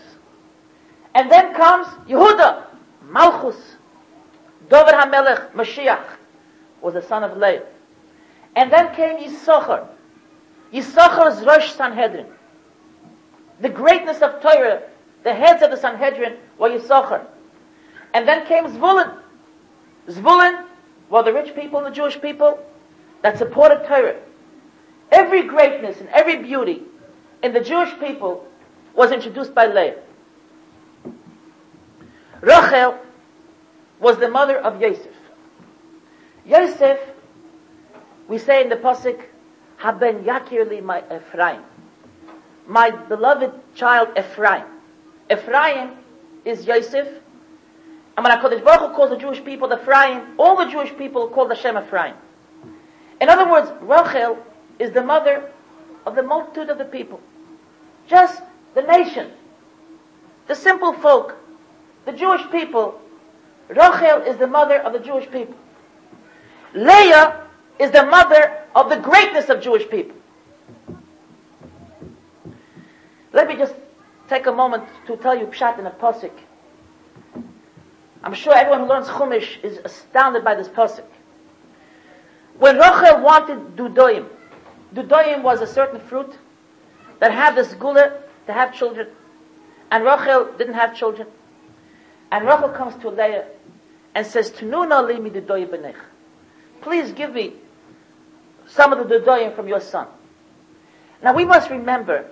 And 1.14 1.30
then 1.30 1.54
comes 1.54 1.86
Yehuda, 2.08 2.64
Malchus. 3.08 3.76
Dovid 4.68 4.92
HaMelech, 4.92 5.52
Mashiach, 5.52 6.04
was 6.82 6.94
the 6.94 7.02
son 7.02 7.24
of 7.24 7.36
Leah. 7.36 7.62
And 8.56 8.72
then 8.72 8.94
came 8.94 9.18
Yisachar. 9.18 9.86
Yisachar 10.72 11.32
is 11.32 11.44
Rosh 11.44 11.72
Sanhedrin. 11.72 12.26
The 13.60 13.68
greatness 13.68 14.20
of 14.20 14.40
Torah, 14.40 14.82
the 15.24 15.34
heads 15.34 15.62
of 15.62 15.70
the 15.70 15.76
Sanhedrin 15.76 16.36
were 16.58 16.68
Yisachar. 16.68 17.24
And 18.14 18.26
then 18.26 18.46
came 18.46 18.64
Zvulun. 18.66 19.18
Zvulun 20.08 20.64
were 21.10 21.22
the 21.22 21.32
rich 21.32 21.54
people 21.54 21.78
and 21.78 21.86
the 21.86 21.96
Jewish 21.96 22.20
people 22.20 22.58
that 23.22 23.38
supported 23.38 23.86
Torah. 23.86 24.16
Every 25.10 25.42
greatness 25.42 26.00
and 26.00 26.08
every 26.10 26.36
beauty 26.36 26.82
in 27.42 27.52
the 27.52 27.60
Jewish 27.60 27.98
people 27.98 28.46
was 28.94 29.12
introduced 29.12 29.54
by 29.54 29.66
Leah. 29.66 29.96
Rachel 32.40 32.98
was 34.00 34.18
the 34.18 34.28
mother 34.28 34.58
of 34.58 34.80
Yosef. 34.80 35.14
Yosef, 36.46 36.98
we 38.28 38.38
say 38.38 38.62
in 38.62 38.68
the 38.68 38.76
pasuk, 38.76 39.20
"Haben 39.78 40.24
yakirli 40.24 40.82
my 40.82 41.02
Ephraim," 41.14 41.62
my 42.66 42.90
beloved 42.90 43.52
child 43.74 44.08
Ephraim. 44.16 44.77
Ephraim 45.30 45.96
is 46.44 46.66
Yosef, 46.66 47.06
and 48.16 48.24
when 48.24 48.36
HaKadosh 48.36 48.64
Baruch 48.64 48.90
Hu 48.90 48.96
calls 48.96 49.10
the 49.10 49.16
Jewish 49.16 49.44
people 49.44 49.68
the 49.68 49.80
Ephraim, 49.80 50.34
all 50.38 50.56
the 50.56 50.70
Jewish 50.70 50.96
people 50.96 51.28
call 51.28 51.46
the 51.46 51.54
Shem 51.54 51.76
Ephraim. 51.76 52.14
In 53.20 53.28
other 53.28 53.50
words, 53.50 53.70
Rachel 53.80 54.38
is 54.78 54.92
the 54.92 55.02
mother 55.02 55.50
of 56.06 56.14
the 56.14 56.22
multitude 56.22 56.70
of 56.70 56.78
the 56.78 56.84
people. 56.84 57.20
Just 58.06 58.42
the 58.74 58.82
nation. 58.82 59.30
The 60.46 60.54
simple 60.54 60.94
folk. 60.94 61.36
The 62.06 62.12
Jewish 62.12 62.42
people. 62.50 63.00
Rachel 63.68 64.22
is 64.22 64.36
the 64.38 64.46
mother 64.46 64.78
of 64.78 64.92
the 64.92 65.00
Jewish 65.00 65.30
people. 65.30 65.54
Leah 66.74 67.46
is 67.78 67.90
the 67.90 68.04
mother 68.04 68.64
of 68.74 68.88
the 68.88 68.96
greatness 68.96 69.48
of 69.48 69.60
Jewish 69.60 69.88
people. 69.88 70.16
Let 73.32 73.46
me 73.46 73.56
just 73.56 73.74
take 74.28 74.46
a 74.46 74.52
moment 74.52 74.84
to 75.06 75.16
tell 75.16 75.36
you 75.36 75.46
Pshat 75.46 75.78
in 75.78 75.86
a 75.86 75.90
Pasuk. 75.90 76.32
I'm 78.22 78.34
sure 78.34 78.54
everyone 78.54 78.80
who 78.80 78.86
learns 78.86 79.06
Chumash 79.08 79.62
is 79.62 79.78
astounded 79.84 80.44
by 80.44 80.54
this 80.54 80.68
pasuk. 80.68 81.04
When 82.58 82.76
Rachel 82.76 83.20
wanted 83.22 83.76
dudoim, 83.76 84.26
dudoim 84.94 85.42
was 85.42 85.60
a 85.60 85.66
certain 85.66 86.00
fruit 86.00 86.36
that 87.20 87.32
had 87.32 87.54
this 87.54 87.74
gula 87.74 88.18
to 88.46 88.52
have 88.52 88.74
children, 88.74 89.08
and 89.90 90.04
Rachel 90.04 90.52
didn't 90.58 90.74
have 90.74 90.96
children. 90.96 91.28
And 92.32 92.44
Rachel 92.44 92.70
comes 92.70 92.96
to 93.02 93.08
Leah 93.08 93.46
and 94.14 94.26
says, 94.26 94.50
"Tununa 94.50 95.06
limi 95.08 95.30
benech. 95.30 95.96
Please 96.80 97.12
give 97.12 97.32
me 97.32 97.54
some 98.66 98.92
of 98.92 99.08
the 99.08 99.20
dudoim 99.20 99.54
from 99.54 99.68
your 99.68 99.80
son." 99.80 100.08
Now 101.22 101.34
we 101.34 101.44
must 101.44 101.70
remember 101.70 102.26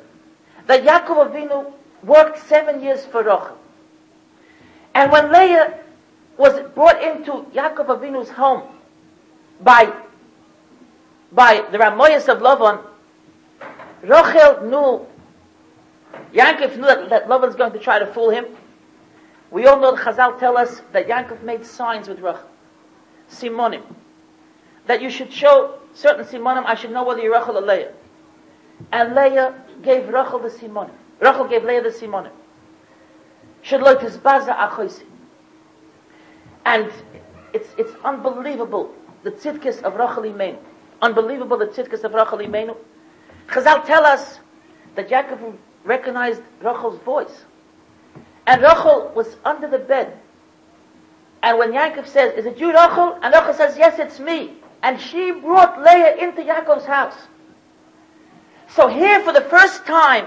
that 0.67 0.83
Yaakov 0.83 1.31
Avinu 1.31 1.73
worked 2.07 2.39
seven 2.47 2.83
years 2.83 3.05
for 3.05 3.23
Rachel. 3.23 3.59
And 4.95 5.13
when 5.13 5.31
Leah 5.33 5.79
was 6.39 6.59
brought 6.75 7.03
into 7.03 7.47
Yaakov 7.53 7.87
Avinu's 7.87 8.31
home 8.31 8.63
by, 9.61 9.93
by 11.33 11.67
the 11.71 11.79
Ramoyas 11.79 12.29
of 12.29 12.39
Lavan, 12.39 12.81
Rachel 14.03 14.63
knew, 14.65 15.07
Yaakov 16.33 16.77
knew 16.77 16.87
that, 16.87 17.11
that 17.11 17.29
Lavan's 17.29 17.57
going 17.57 17.73
to 17.73 17.79
try 17.79 17.99
to 17.99 18.07
fool 18.07 18.31
him. 18.31 18.47
We 19.51 19.67
all 19.67 19.81
know 19.81 19.95
the 19.95 20.03
Chazal 20.03 20.39
tell 20.39 20.57
us 20.57 20.83
that 20.93 21.09
Yaakov 21.09 21.43
made 21.43 21.67
signs 21.67 22.09
with 22.09 22.21
Rachel. 22.21 22.49
Simonim. 23.31 23.83
That 24.87 25.03
you 25.03 25.11
should 25.11 25.33
show 25.33 25.79
certain 25.95 26.25
Simonim, 26.25 26.65
I 26.65 26.75
should 26.77 26.93
know 26.93 27.05
whether 27.05 27.21
you're 27.21 27.33
Rachel 27.33 27.59
or 27.59 27.63
Leah. 27.63 27.93
And 28.93 29.15
Leah 29.15 29.55
gave 29.83 30.09
Rachel 30.09 30.39
the 30.39 30.49
Simonim. 30.49 30.91
Rachel 31.21 31.49
gave 31.49 31.65
Leah 31.65 31.83
the 31.83 31.89
Simonim. 31.89 32.33
And 36.65 36.93
it's, 37.53 37.69
it's 37.79 37.93
unbelievable, 38.05 38.95
the 39.23 39.31
tzidkis 39.31 39.83
of 39.83 39.95
Rachel 39.95 40.23
Imenu. 40.25 40.59
Unbelievable, 41.03 41.59
the 41.59 41.67
tzidkis 41.67 42.05
of 42.05 42.13
Rachel 42.13 42.39
Imenu. 42.39 42.77
Chazal 43.49 43.85
tell 43.85 44.05
us 44.05 44.41
that 44.95 45.09
Yaakov 45.09 45.57
recognized 45.85 46.43
Rachel's 46.61 47.01
voice. 47.03 47.45
And 48.47 48.63
Rachel 48.63 49.13
was 49.15 49.37
under 49.45 49.69
the 49.69 49.79
bed. 49.79 50.19
And 51.43 51.59
when 51.59 51.73
Yaakov 51.73 52.07
says, 52.07 52.35
is 52.35 52.47
it 52.47 52.59
you 52.59 52.69
Rachel? 52.69 53.19
And 53.23 53.33
Rachel 53.33 53.55
says, 53.55 53.77
yes, 53.79 53.99
it's 53.99 54.19
me. 54.19 54.55
And 54.83 55.01
she 55.01 55.33
brought 55.33 55.83
Leah 55.83 56.17
into 56.17 56.43
Yaakov's 56.43 56.87
house. 56.87 57.17
So 58.69 58.89
here 58.89 59.21
for 59.21 59.33
the 59.33 59.43
first 59.43 59.87
time, 59.87 60.27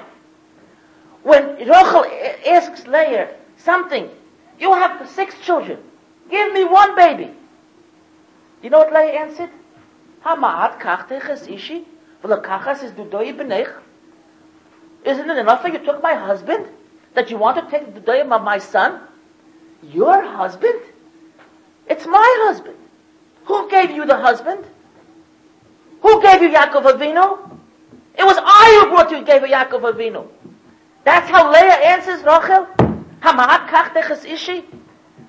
when 1.30 1.58
Rachel 1.58 2.06
asks 2.48 2.88
Leah 2.88 3.36
something, 3.58 4.10
you 4.60 4.74
have 4.74 5.08
six 5.08 5.40
children. 5.40 5.78
Give 6.30 6.52
me 6.54 6.64
one 6.64 6.96
baby. 6.96 7.32
You 8.64 8.72
know 8.72 8.80
what 8.80 8.92
Leah 8.92 9.20
answered? 9.22 9.52
Hamaat 10.26 10.80
kachteches 10.82 11.48
ishi, 11.48 11.86
v'lakachas 12.24 12.84
is 12.84 12.92
dudoi 12.94 13.36
b'nech. 13.38 13.72
Isn't 15.06 15.30
it 15.30 15.38
enough 15.38 15.62
that 15.64 15.72
you 15.72 15.80
took 15.80 16.02
my 16.02 16.16
husband? 16.16 16.68
That 17.14 17.30
you 17.30 17.38
want 17.38 17.64
to 17.64 17.72
take 17.72 17.94
the 17.94 18.02
dudoyim 18.02 18.32
of 18.32 18.44
my 18.44 18.58
son? 18.58 19.00
Your 19.84 20.22
husband? 20.24 20.82
It's 21.88 22.06
my 22.08 22.36
husband. 22.48 22.76
Who 23.46 23.70
gave 23.70 23.92
you 23.92 24.06
the 24.06 24.18
husband? 24.18 24.66
Who 26.02 26.22
gave 26.22 26.42
you 26.42 26.50
Yaakov 26.50 26.84
Avinu? 26.94 27.58
It 28.18 28.26
was 28.26 28.38
I 28.40 28.82
who 28.82 28.90
brought 28.90 29.12
you, 29.12 29.24
gave 29.24 29.42
you 29.44 29.54
Yaakov 29.54 29.94
Avinu. 29.94 30.28
That's 31.04 31.30
how 31.30 31.52
Leah 31.52 31.74
answers 31.74 32.24
Rachel. 32.24 32.68
Kachteches 33.22 34.26
ishi. 34.26 34.66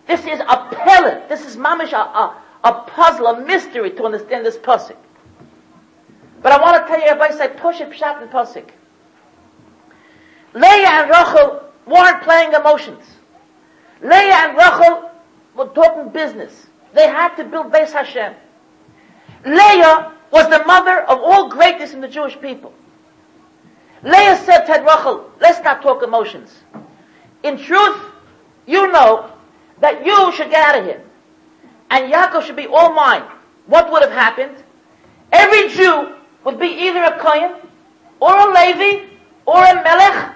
This 0.07 0.21
is 0.27 0.41
a 0.41 0.69
pellet. 0.71 1.29
This 1.29 1.47
is 1.47 1.57
mamish 1.57 1.93
a, 1.93 1.97
a, 1.97 2.43
a, 2.65 2.73
puzzle, 2.83 3.27
a 3.27 3.41
mystery 3.41 3.91
to 3.93 4.05
understand 4.05 4.45
this 4.45 4.57
pasuk. 4.57 4.97
But 6.43 6.53
I 6.53 6.61
want 6.61 6.83
to 6.83 6.89
tell 6.89 6.99
you, 6.99 7.07
everybody 7.07 7.35
say 7.35 7.49
push 7.49 7.81
it 7.81 7.91
pshat 7.91 8.23
and 8.23 8.31
pasuk. 8.31 8.71
Leah 10.55 10.89
and 10.89 11.11
Rachel 11.11 11.63
weren't 11.87 12.23
playing 12.23 12.53
emotions. 12.55 13.05
Leah 14.03 14.49
and 14.49 14.57
Rachel 14.57 15.11
were 15.55 15.69
talking 15.69 16.11
business. 16.11 16.67
They 16.93 17.07
had 17.07 17.37
to 17.37 17.45
build 17.45 17.73
Beis 17.73 17.93
Hashem. 17.93 18.35
Leah 19.45 20.13
was 20.33 20.49
the 20.49 20.65
mother 20.67 21.03
of 21.03 21.21
all 21.21 21.49
greatness 21.49 21.93
in 21.93 22.01
the 22.01 22.09
Jewish 22.09 22.41
people. 22.41 22.73
Leah 24.03 24.37
said 24.45 24.65
to 24.65 24.73
Rachel, 24.83 25.31
let's 25.41 25.63
not 25.63 25.83
talk 25.83 26.03
emotions. 26.03 26.63
In 27.43 27.59
truth, 27.59 27.99
you 28.67 28.91
know 28.91 29.33
that 29.81 30.05
you 30.05 30.33
should 30.33 30.51
get 30.51 30.63
out 30.69 30.79
of 30.79 30.85
here. 30.85 31.03
And 31.91 32.13
Yaakov 32.13 32.45
should 32.45 32.57
be 32.57 32.67
all 32.67 32.93
mine. 32.93 33.23
What 33.67 33.91
would 33.91 34.03
have 34.03 34.13
happened? 34.13 34.63
Every 35.33 35.69
Jew 35.69 36.15
would 36.45 36.59
be 36.59 36.69
either 36.69 37.03
a 37.03 37.19
Kohen, 37.19 37.53
or 38.21 38.33
a 38.33 38.53
Levi, 38.53 39.07
or 39.47 39.63
a 39.63 39.75
Melech, 39.75 40.35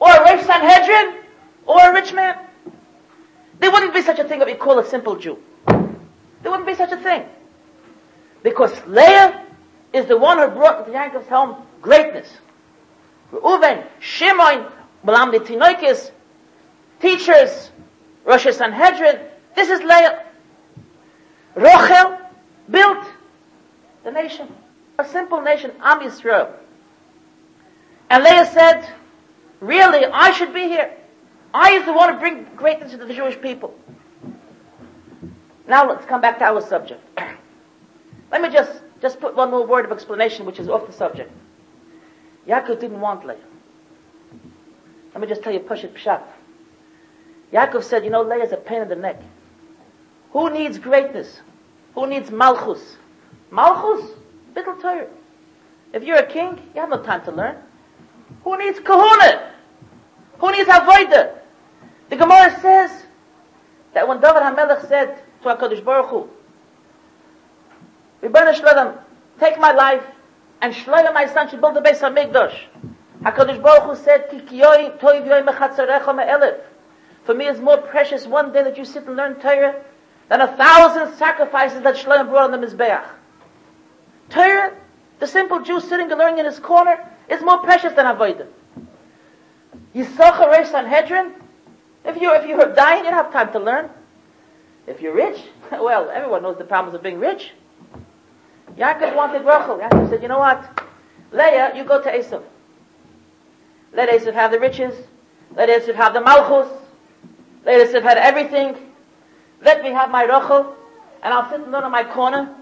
or 0.00 0.10
a 0.10 0.20
Rosh 0.20 0.44
Sanhedrin, 0.44 1.22
or 1.66 1.90
a 1.90 1.92
rich 1.92 2.12
man. 2.12 2.38
There 3.58 3.70
wouldn't 3.70 3.94
be 3.94 4.02
such 4.02 4.18
a 4.18 4.24
thing 4.24 4.42
we 4.44 4.54
call 4.54 4.78
a 4.78 4.84
simple 4.84 5.16
Jew. 5.16 5.38
There 5.66 6.50
wouldn't 6.50 6.66
be 6.66 6.74
such 6.74 6.92
a 6.92 6.96
thing. 6.96 7.24
Because 8.42 8.72
Leah 8.86 9.46
is 9.92 10.06
the 10.06 10.16
one 10.16 10.38
who 10.38 10.48
brought 10.48 10.80
into 10.80 10.98
Yaakov's 10.98 11.28
home 11.28 11.64
greatness. 11.80 12.28
Reuven, 13.32 13.86
Shimon, 14.00 14.66
Malam 15.02 15.32
Tinoikis, 15.32 16.10
teachers, 17.00 17.70
Rosh 18.24 18.46
Sanhedrin. 18.52 19.20
This 19.56 19.68
is 19.68 19.80
Leah. 19.80 20.24
Rochel 21.56 22.18
built 22.70 23.04
the 24.04 24.10
nation. 24.10 24.48
A 24.98 25.06
simple 25.06 25.40
nation, 25.40 25.72
Am 25.82 26.00
Yisrael. 26.00 26.52
And 28.10 28.22
Leah 28.22 28.46
said, 28.46 28.92
really, 29.60 30.04
I 30.04 30.32
should 30.32 30.52
be 30.52 30.62
here. 30.62 30.92
I 31.54 31.72
is 31.72 31.84
the 31.84 31.92
one 31.92 32.12
to 32.12 32.18
bring 32.18 32.46
greatness 32.56 32.92
to 32.92 32.98
the 32.98 33.12
Jewish 33.12 33.40
people. 33.40 33.74
Now 35.66 35.88
let's 35.88 36.04
come 36.06 36.20
back 36.20 36.38
to 36.38 36.44
our 36.44 36.60
subject. 36.60 37.02
Let 38.30 38.42
me 38.42 38.50
just, 38.50 38.82
just 39.00 39.20
put 39.20 39.34
one 39.34 39.50
more 39.50 39.66
word 39.66 39.84
of 39.84 39.92
explanation 39.92 40.46
which 40.46 40.58
is 40.58 40.68
off 40.68 40.86
the 40.86 40.92
subject. 40.92 41.30
Yaakov 42.46 42.80
didn't 42.80 43.00
want 43.00 43.26
Leah. 43.26 43.36
Let 45.14 45.20
me 45.20 45.26
just 45.26 45.42
tell 45.42 45.52
you, 45.52 45.60
push 45.60 45.84
it 45.84 45.94
pshat. 45.94 46.22
Yaakov 47.52 47.84
said, 47.84 48.04
you 48.04 48.10
know, 48.10 48.22
Leah 48.22 48.44
is 48.44 48.52
a 48.52 48.56
pain 48.56 48.82
in 48.82 48.88
the 48.88 48.96
neck. 48.96 49.20
Who 50.32 50.50
needs 50.50 50.78
greatness? 50.78 51.40
Who 51.94 52.06
needs 52.06 52.30
malchus? 52.30 52.96
Malchus? 53.50 54.10
Bittel 54.54 54.80
Torah. 54.80 55.06
If 55.92 56.02
you're 56.04 56.16
a 56.16 56.26
king, 56.26 56.58
you 56.74 56.80
have 56.80 56.88
no 56.88 57.02
time 57.02 57.22
to 57.24 57.32
learn. 57.32 57.56
Who 58.44 58.56
needs 58.58 58.80
kahuna? 58.80 59.52
Who 60.38 60.52
needs 60.52 60.68
avoida? 60.68 61.38
The 62.08 62.16
Gemara 62.16 62.58
says 62.60 63.04
that 63.92 64.08
when 64.08 64.20
David 64.20 64.42
HaMelech 64.42 64.88
said 64.88 65.22
to 65.42 65.48
HaKadosh 65.48 65.84
Baruch 65.84 66.08
Hu, 66.08 66.28
Shloim, 68.22 68.98
take 69.38 69.58
my 69.58 69.72
life, 69.72 70.04
and 70.62 70.72
Shloim, 70.72 71.12
my 71.12 71.26
son, 71.26 71.50
should 71.50 71.60
build 71.60 71.74
the 71.74 71.80
base 71.80 72.02
of 72.02 72.12
Mikdash. 72.12 72.56
HaKadosh 73.22 73.60
Baruch 73.60 73.82
Hu 73.82 74.04
said, 74.04 74.30
Ki 74.30 74.38
kiyoy 74.38 74.98
toiv 75.00 75.26
yoy 75.26 75.44
mechatzarecha. 75.44 76.60
For 77.24 77.34
me, 77.34 77.48
it's 77.48 77.58
more 77.58 77.78
precious 77.78 78.26
one 78.26 78.52
day 78.52 78.62
that 78.62 78.78
you 78.78 78.84
sit 78.84 79.04
and 79.06 79.16
learn 79.16 79.40
Torah 79.40 79.82
than 80.28 80.40
a 80.40 80.56
thousand 80.56 81.16
sacrifices 81.16 81.82
that 81.82 81.96
Shlomo 81.96 82.30
brought 82.30 82.52
on 82.52 82.60
the 82.60 82.64
Mizbeach. 82.64 83.04
Torah, 84.30 84.72
the 85.18 85.26
simple 85.26 85.62
Jew 85.62 85.80
sitting 85.80 86.10
and 86.10 86.18
learning 86.18 86.38
in 86.38 86.46
his 86.46 86.60
corner, 86.60 87.10
is 87.28 87.42
more 87.42 87.58
precious 87.58 87.92
than 87.94 88.06
Avodah. 88.06 88.46
Yisachar 89.96 90.54
Reish 90.54 90.70
Sanhedrin, 90.70 91.32
if 92.04 92.20
you 92.20 92.32
if 92.34 92.46
you're 92.46 92.72
dying, 92.72 93.04
you 93.04 93.10
don't 93.10 93.24
have 93.24 93.32
time 93.32 93.52
to 93.52 93.58
learn. 93.58 93.90
If 94.86 95.00
you're 95.00 95.14
rich, 95.14 95.40
well, 95.72 96.08
everyone 96.08 96.42
knows 96.42 96.58
the 96.58 96.64
problems 96.64 96.94
of 96.94 97.02
being 97.02 97.18
rich. 97.18 97.50
Yaakov 98.76 99.14
wanted 99.16 99.44
Rachel. 99.44 99.78
Yaakov 99.78 100.10
said, 100.10 100.22
you 100.22 100.28
know 100.28 100.38
what? 100.38 100.82
Leah, 101.32 101.72
you 101.74 101.84
go 101.84 102.02
to 102.02 102.10
Esav. 102.10 102.42
Let 103.92 104.08
Esav 104.08 104.34
have 104.34 104.50
the 104.50 104.60
riches. 104.60 104.94
Let 105.54 105.68
Esav 105.68 105.94
have 105.94 106.14
the 106.14 106.20
malchus. 106.20 106.72
Let 107.64 107.88
Esav 107.88 108.02
have 108.02 108.18
everything. 108.18 108.76
Let 109.62 109.82
me 109.82 109.90
have 109.90 110.10
my 110.10 110.24
Rachel. 110.24 110.74
And 111.22 111.32
I'll 111.32 111.48
sit 111.50 111.60
alone 111.60 111.84
in 111.84 111.90
my 111.90 112.04
corner 112.04 112.56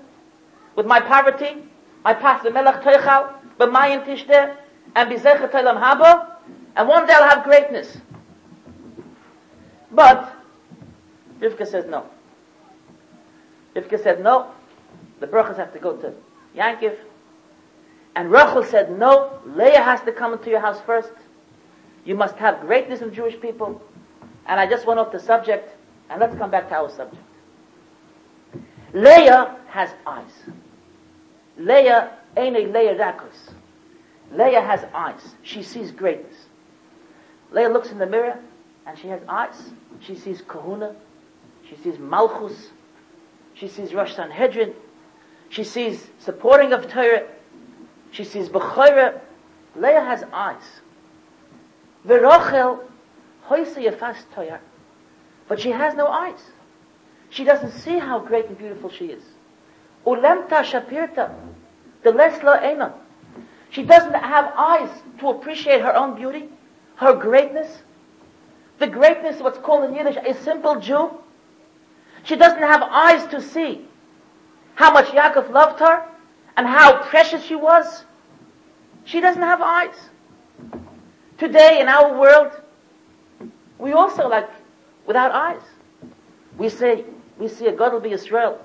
with 0.76 0.86
my 0.86 1.00
poverty, 1.00 1.64
my 2.04 2.14
pas 2.14 2.42
melech 2.44 2.82
teichal, 2.82 3.32
b'mayim 3.58 4.04
tishteh, 4.04 4.56
and 4.96 5.10
b'zechet 5.10 5.50
telam 5.50 5.80
haba, 5.80 6.36
and 6.76 6.88
one 6.88 7.06
day 7.06 7.12
I'll 7.14 7.28
have 7.28 7.44
greatness. 7.44 7.98
But, 9.90 10.32
Rivka 11.40 11.66
says 11.66 11.84
no. 11.86 12.06
Rivka 13.74 14.02
said 14.02 14.22
no, 14.22 14.52
the 15.20 15.26
brachas 15.26 15.56
have 15.56 15.72
to 15.72 15.78
go 15.78 15.96
to 15.96 16.12
Yankiv. 16.56 16.96
And 18.16 18.30
Rachel 18.30 18.64
said 18.64 18.98
no, 18.98 19.38
Leah 19.46 19.82
has 19.82 20.00
to 20.02 20.12
come 20.12 20.32
into 20.32 20.50
your 20.50 20.60
house 20.60 20.80
first. 20.80 21.12
You 22.04 22.14
must 22.16 22.36
have 22.36 22.60
greatness 22.60 23.02
in 23.02 23.14
Jewish 23.14 23.38
people. 23.40 23.80
And 24.46 24.58
I 24.58 24.68
just 24.68 24.86
went 24.86 24.98
off 24.98 25.12
the 25.12 25.20
subject, 25.20 25.70
and 26.08 26.18
let's 26.20 26.36
come 26.36 26.50
back 26.50 26.68
to 26.70 26.74
our 26.74 26.90
subject. 26.90 27.22
Leah 28.92 29.56
has 29.68 29.94
eyes. 30.06 30.32
Leah 31.56 32.16
ain't 32.36 32.56
a 32.56 32.60
Leah 32.60 32.96
Rakos. 32.96 33.54
Leah 34.32 34.60
has 34.60 34.84
eyes. 34.94 35.34
She 35.42 35.62
sees 35.62 35.90
greatness. 35.90 36.34
Leah 37.52 37.68
looks 37.68 37.90
in 37.90 37.98
the 37.98 38.06
mirror 38.06 38.38
and 38.86 38.98
she 38.98 39.08
has 39.08 39.20
eyes. 39.28 39.70
She 40.00 40.14
sees 40.14 40.42
kahuna. 40.42 40.94
She 41.68 41.76
sees 41.76 41.98
malchus. 41.98 42.70
She 43.54 43.68
sees 43.68 43.92
Rosh 43.92 44.14
Sanhedrin. 44.14 44.74
She 45.50 45.64
sees 45.64 46.08
supporting 46.20 46.72
of 46.72 46.88
Torah. 46.88 47.26
She 48.12 48.24
sees 48.24 48.48
Bechorah. 48.48 49.20
Leah 49.76 50.00
has 50.00 50.24
eyes. 50.32 50.80
Verochel 52.06 52.80
hoise 53.42 53.74
yefas 53.74 54.16
Torah. 54.32 54.60
But 55.48 55.60
she 55.60 55.70
has 55.70 55.94
no 55.94 56.06
eyes. 56.06 56.40
She 57.30 57.44
doesn't 57.44 57.72
see 57.72 57.98
how 57.98 58.20
great 58.20 58.46
and 58.46 58.56
beautiful 58.56 58.90
she 58.90 59.06
is. 59.06 59.24
Ulemta 60.06 60.62
shapirta. 60.62 61.34
The 62.04 62.12
lesla 62.12 62.62
ena. 62.62 62.94
She 63.70 63.82
doesn't 63.82 64.14
have 64.14 64.52
eyes 64.56 64.90
to 65.18 65.28
appreciate 65.30 65.80
her 65.80 65.94
own 65.94 66.14
beauty, 66.14 66.48
her 66.96 67.12
greatness. 67.12 67.82
The 68.78 68.86
greatness 68.86 69.36
of 69.36 69.42
what's 69.42 69.58
called 69.58 69.90
in 69.90 69.96
Yiddish 69.96 70.16
a 70.16 70.34
simple 70.42 70.78
Jew. 70.80 71.10
She 72.22 72.36
doesn't 72.36 72.62
have 72.62 72.82
eyes 72.82 73.26
to 73.28 73.42
see 73.42 73.88
how 74.74 74.92
much 74.92 75.06
Yaakov 75.06 75.50
loved 75.50 75.80
her 75.80 76.06
and 76.56 76.66
how 76.66 77.02
precious 77.04 77.42
she 77.44 77.56
was. 77.56 78.04
She 79.04 79.20
doesn't 79.20 79.42
have 79.42 79.60
eyes. 79.60 79.94
Today 81.38 81.80
in 81.80 81.88
our 81.88 82.18
world, 82.18 82.52
we 83.78 83.92
also 83.92 84.28
like 84.28 84.48
without 85.06 85.32
eyes. 85.32 85.62
We 86.58 86.68
say, 86.68 87.04
we 87.38 87.48
see 87.48 87.66
a 87.66 87.72
God 87.72 87.92
will 87.92 88.00
be 88.00 88.12
Israel. 88.12 88.60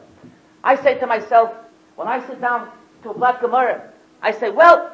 I 0.64 0.76
say 0.76 0.98
to 1.00 1.08
myself, 1.08 1.54
when 1.96 2.08
I 2.08 2.26
sit 2.28 2.42
down 2.42 2.70
to 3.04 3.12
a 3.12 3.14
black 3.14 3.40
Gemara, 3.40 3.92
I 4.22 4.32
say, 4.32 4.50
well, 4.50 4.92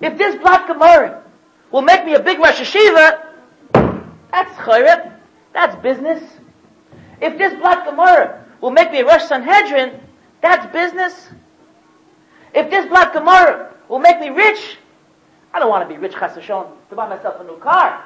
if 0.00 0.18
this 0.18 0.36
black 0.36 0.66
Gemara 0.66 1.22
will 1.70 1.82
make 1.82 2.04
me 2.04 2.14
a 2.14 2.20
big 2.20 2.38
Rosh 2.38 2.60
Hashiva, 2.60 3.26
that's 4.30 4.52
chayret, 4.56 5.12
that's 5.52 5.76
business. 5.82 6.22
If 7.20 7.38
this 7.38 7.54
black 7.60 7.84
Gemara 7.84 8.44
will 8.60 8.70
make 8.70 8.92
me 8.92 9.00
a 9.00 9.06
Rosh 9.06 9.24
Sanhedrin, 9.24 10.00
that's 10.42 10.72
business. 10.72 11.28
If 12.54 12.70
this 12.70 12.86
black 12.86 13.12
Gemara 13.12 13.74
will 13.88 13.98
make 13.98 14.20
me 14.20 14.30
rich, 14.30 14.76
I 15.52 15.58
don't 15.58 15.68
want 15.68 15.88
to 15.88 15.94
be 15.94 16.00
rich, 16.00 16.12
chas 16.12 16.34
to 16.34 16.96
buy 16.96 17.08
myself 17.08 17.40
a 17.40 17.44
new 17.44 17.58
car. 17.58 18.04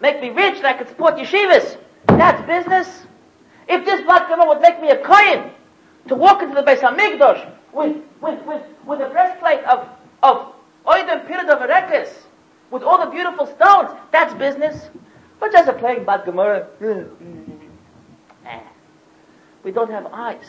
Make 0.00 0.20
me 0.20 0.30
rich 0.30 0.62
that 0.62 0.64
I 0.64 0.72
can 0.78 0.86
support 0.88 1.16
yeshivas. 1.16 1.76
That's 2.06 2.44
business. 2.46 3.06
If 3.68 3.84
this 3.84 4.00
black 4.02 4.28
Gemara 4.28 4.48
would 4.48 4.60
make 4.60 4.80
me 4.80 4.90
a 4.90 5.02
coin 5.02 5.50
to 6.08 6.14
walk 6.14 6.42
into 6.42 6.54
the 6.54 6.62
Beis 6.62 6.80
Hamikdash 6.80 7.50
with, 7.72 7.96
with, 8.20 8.44
with, 8.46 8.62
with 8.86 9.00
a 9.00 9.08
breastplate 9.10 9.62
of, 9.64 9.88
of 10.22 10.52
Oidem 10.86 11.26
Pirat 11.26 11.48
of 11.48 11.60
Erekis, 11.60 12.10
with 12.70 12.82
all 12.82 13.04
the 13.04 13.10
beautiful 13.10 13.46
stones, 13.46 13.90
that's 14.10 14.32
business. 14.34 14.90
But 15.38 15.52
just 15.52 15.68
a 15.68 15.72
plain 15.72 16.04
bad 16.04 16.24
Gemara. 16.24 16.68
Mm, 16.80 17.04
mm, 17.04 17.44
mm, 17.46 17.60
eh. 18.46 18.60
we 19.64 19.72
don't 19.72 19.90
have 19.90 20.06
eyes. 20.12 20.44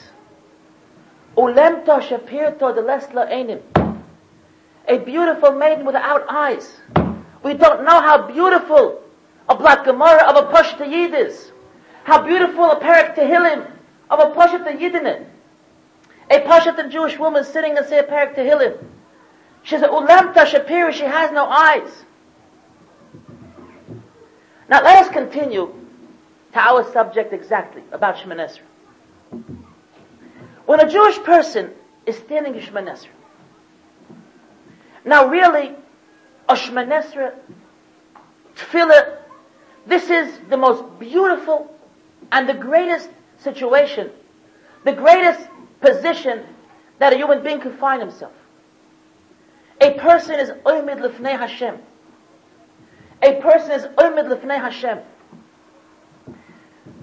Ulemta 1.38 2.02
shapirto 2.02 2.76
de 2.76 2.82
lesla 2.82 3.30
enim. 3.30 3.60
A 4.88 4.98
beautiful 4.98 5.52
maiden 5.54 5.86
without 5.86 6.26
eyes. 6.30 6.78
We 7.44 7.54
don't 7.54 7.86
know 7.86 8.02
how 8.02 8.28
beautiful 8.28 9.02
a 9.48 9.56
black 9.56 9.86
Gemara 9.86 10.24
of 10.24 10.36
a 10.36 10.52
Pashta 10.52 10.90
Yid 10.90 11.14
is. 11.14 11.52
How 12.04 12.22
beautiful 12.22 12.72
a 12.72 12.80
Perak 12.80 13.16
Tehillim 13.16 13.70
of 14.10 14.20
a 14.20 14.32
Pashta 14.36 14.78
Yidin. 14.78 15.26
A 16.30 16.40
Pashta 16.40 16.90
Jewish 16.90 17.18
woman 17.18 17.44
sitting 17.44 17.78
and 17.78 17.86
say 17.88 18.00
a 18.00 18.04
Perak 18.04 18.36
Tehillim. 18.36 18.78
She's 19.64 19.82
a 19.82 19.88
Ulemta 19.88 20.46
Shapira, 20.46 20.92
she 20.92 21.04
has 21.04 21.32
no 21.32 21.46
eyes. 21.46 22.06
Now 24.68 24.82
let 24.84 25.06
us 25.06 25.12
continue 25.12 25.74
to 26.54 26.60
our 26.60 26.90
subject 26.92 27.34
exactly 27.34 27.84
about 27.92 28.16
Shemoneh 28.16 28.50
Esrei. 28.50 29.61
When 30.66 30.80
a 30.80 30.90
Jewish 30.90 31.18
person 31.24 31.72
is 32.06 32.18
standing 32.18 32.56
in 32.56 32.62
Shemoneh 32.62 32.94
Esrei, 32.94 33.10
now 35.04 35.28
really, 35.28 35.76
a 36.48 36.54
Shemoneh 36.54 37.04
Esrei, 37.04 37.34
tefillah, 38.56 39.18
this 39.86 40.10
is 40.10 40.40
the 40.50 40.58
most 40.58 40.84
beautiful 41.00 41.74
and 42.32 42.48
the 42.48 42.54
greatest 42.54 43.10
situation, 43.38 44.12
the 44.84 44.94
greatest 44.94 45.48
position 45.82 46.46
that 47.00 47.14
a 47.14 47.16
human 47.16 47.44
being 47.44 47.60
can 47.60 47.76
find 47.78 48.02
himself. 48.02 48.34
A 49.82 49.94
person 49.96 50.40
is 50.40 50.52
oimid 50.66 51.00
lefnei 51.00 51.38
Hashem. 51.38 51.80
A 53.24 53.42
person 53.42 53.72
is 53.72 53.84
umid 53.98 54.28
lefnei 54.28 54.60
Hashem. 54.60 55.00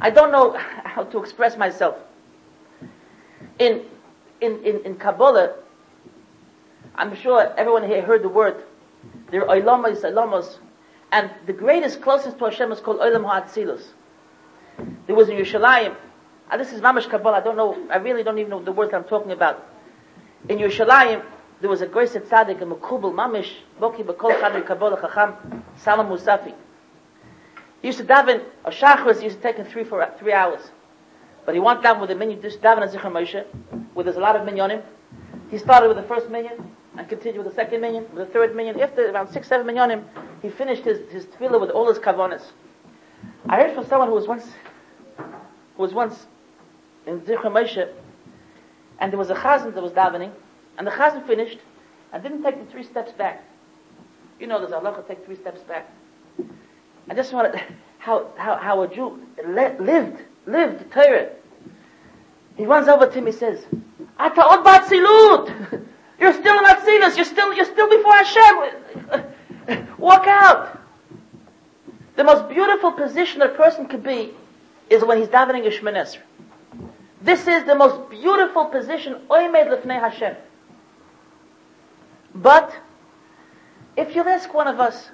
I 0.01 0.11
don't 0.11 0.31
know 0.31 0.53
how 0.85 1.03
to 1.05 1.19
express 1.19 1.57
myself. 1.57 1.97
In, 3.59 3.83
in, 4.41 4.65
in, 4.65 4.85
in 4.85 4.97
Kabbalah, 4.97 5.55
I'm 6.95 7.15
sure 7.17 7.53
everyone 7.57 7.85
here 7.85 8.03
heard 8.03 8.23
the 8.23 8.29
word. 8.29 8.63
There 9.31 9.49
are 9.49 9.57
ilamas, 9.57 10.03
ilamas, 10.03 10.59
and 11.13 11.31
the 11.47 11.53
greatest 11.53 12.03
closest 12.03 12.39
to 12.39 12.45
Hashem 12.45 12.73
is 12.73 12.81
called 12.81 12.99
Olam 13.01 13.25
Ha'atzilus. 13.25 13.85
There 15.07 15.17
was 15.17 15.29
in 15.29 15.37
Yerushalayim, 15.37 15.95
uh, 16.51 16.57
this 16.57 16.73
is 16.73 16.81
Mamash 16.81 17.09
Kabbalah, 17.09 17.39
I 17.39 17.41
don't 17.41 17.57
know, 17.57 17.77
I 17.91 17.97
really 17.97 18.23
don't 18.23 18.39
even 18.39 18.51
know 18.51 18.63
the 18.63 18.73
words 18.73 18.95
I'm 18.95 19.05
talking 19.05 19.33
about. 19.33 19.67
In 20.49 20.59
Yerushalayim, 20.59 21.25
there 21.61 21.69
was 21.69 21.83
a 21.83 21.87
great 21.87 22.11
tzaddik, 22.11 22.63
a 22.63 22.65
Mekubal 22.65 23.13
Mamish, 23.13 23.51
Boki 23.81 24.05
Bekol 24.05 24.39
Chadri 24.41 24.65
Kabbalah 24.65 25.01
Chacham, 25.01 25.65
Salman 25.77 26.07
Mutzafi. 26.07 26.55
He 27.83 27.89
used 27.89 27.99
to 27.99 28.05
daven, 28.05 28.43
a 28.65 28.71
shachris 28.71 29.23
used 29.23 29.37
to 29.37 29.43
take 29.43 29.57
him 29.57 29.67
three, 29.67 29.85
four, 29.85 30.09
three 30.19 30.33
hours. 30.33 30.61
But 31.49 31.55
he 31.55 31.61
went 31.61 31.83
down 31.83 31.99
with 31.99 32.11
a 32.11 32.15
minyan, 32.15 32.43
just 32.43 32.61
daven 32.61 32.83
a 32.83 32.89
Zichron 32.95 33.13
Moshe, 33.13 33.43
where 33.95 34.05
there's 34.05 34.19
a 34.19 34.21
lot 34.21 34.37
of 34.37 34.47
minyanim. 34.47 34.83
He 35.51 35.57
started 35.57 35.89
with 35.89 35.97
the 35.97 36.03
first 36.03 36.29
minyan, 36.29 36.71
and 36.99 37.09
continued 37.09 37.43
with 37.43 37.47
the 37.47 37.55
second 37.55 37.81
minyan, 37.81 38.05
with 38.15 38.27
the 38.27 38.33
third 38.35 38.55
minyan. 38.55 38.79
After 38.79 39.11
around 39.11 39.29
six, 39.29 39.49
seven 39.49 39.67
minyanim, 39.67 40.05
he 40.43 40.51
finished 40.51 40.85
his, 40.85 41.11
his 41.11 41.25
tefillah 41.25 41.59
with 41.59 41.71
all 41.71 41.89
his 41.89 41.99
kavanas. 41.99 42.43
I 43.49 43.57
heard 43.63 43.75
from 43.75 43.87
someone 43.87 44.09
who 44.09 44.15
was 44.15 44.29
once, 44.29 44.45
who 45.17 45.83
was 45.83 45.95
once 45.95 46.27
in 47.07 47.23
Zichron 47.23 47.53
Moshe, 47.53 47.95
and 48.99 49.11
there 49.11 49.19
was 49.19 49.31
a 49.31 49.35
chazan 49.35 49.73
that 49.75 49.83
was 49.83 49.93
davening, 49.93 50.33
and 50.77 50.87
the 50.87 50.91
chazan 50.91 51.27
finished, 51.27 51.61
and 52.13 52.23
didn't 52.23 52.43
take 52.43 52.63
the 52.63 52.71
three 52.71 52.85
steps 52.85 53.13
back. 53.13 53.43
You 54.39 54.49
know, 54.49 54.59
there's 54.59 54.73
a 54.73 55.05
take 55.09 55.25
three 55.25 55.37
steps 55.37 55.63
back. 55.63 55.91
I 57.09 57.15
just 57.15 57.33
wanted, 57.33 57.59
how, 58.01 58.27
how, 58.37 58.57
how 58.57 58.83
a 58.83 58.95
Jew 58.95 59.19
lived, 59.49 60.25
lived 60.49 60.91
Torah. 60.93 61.31
He 62.57 62.67
runs 62.67 62.89
over 62.89 63.07
to 63.07 63.13
him, 63.13 63.27
and 63.27 63.35
says, 63.35 63.65
Ata 64.19 64.45
od 64.45 64.65
batzilut! 64.65 65.85
You're 66.21 66.33
still 66.33 66.59
in 66.59 66.65
Atzilus, 66.65 67.15
you're 67.15 67.25
still, 67.25 67.55
you're 67.55 67.65
still 67.65 67.89
before 67.89 68.13
Hashem! 68.13 69.87
Walk 69.99 70.27
out! 70.27 70.81
The 72.17 72.25
most 72.25 72.49
beautiful 72.49 72.91
position 72.91 73.41
a 73.43 73.51
person 73.51 73.87
could 73.87 74.03
be 74.03 74.35
is 74.91 75.05
when 75.05 75.19
he's 75.19 75.29
davening 75.29 75.65
a 75.65 75.71
Shemon 75.71 76.19
This 77.23 77.47
is 77.47 77.63
the 77.63 77.77
most 77.77 78.11
beautiful 78.11 78.65
position, 78.65 79.21
Oymed 79.31 79.69
Lefnei 79.69 80.01
Hashem. 80.01 80.35
But, 82.35 82.75
if 83.97 84.17
you'll 84.17 84.29
ask 84.29 84.53
one 84.53 84.67
of 84.67 84.81
us, 84.81 85.09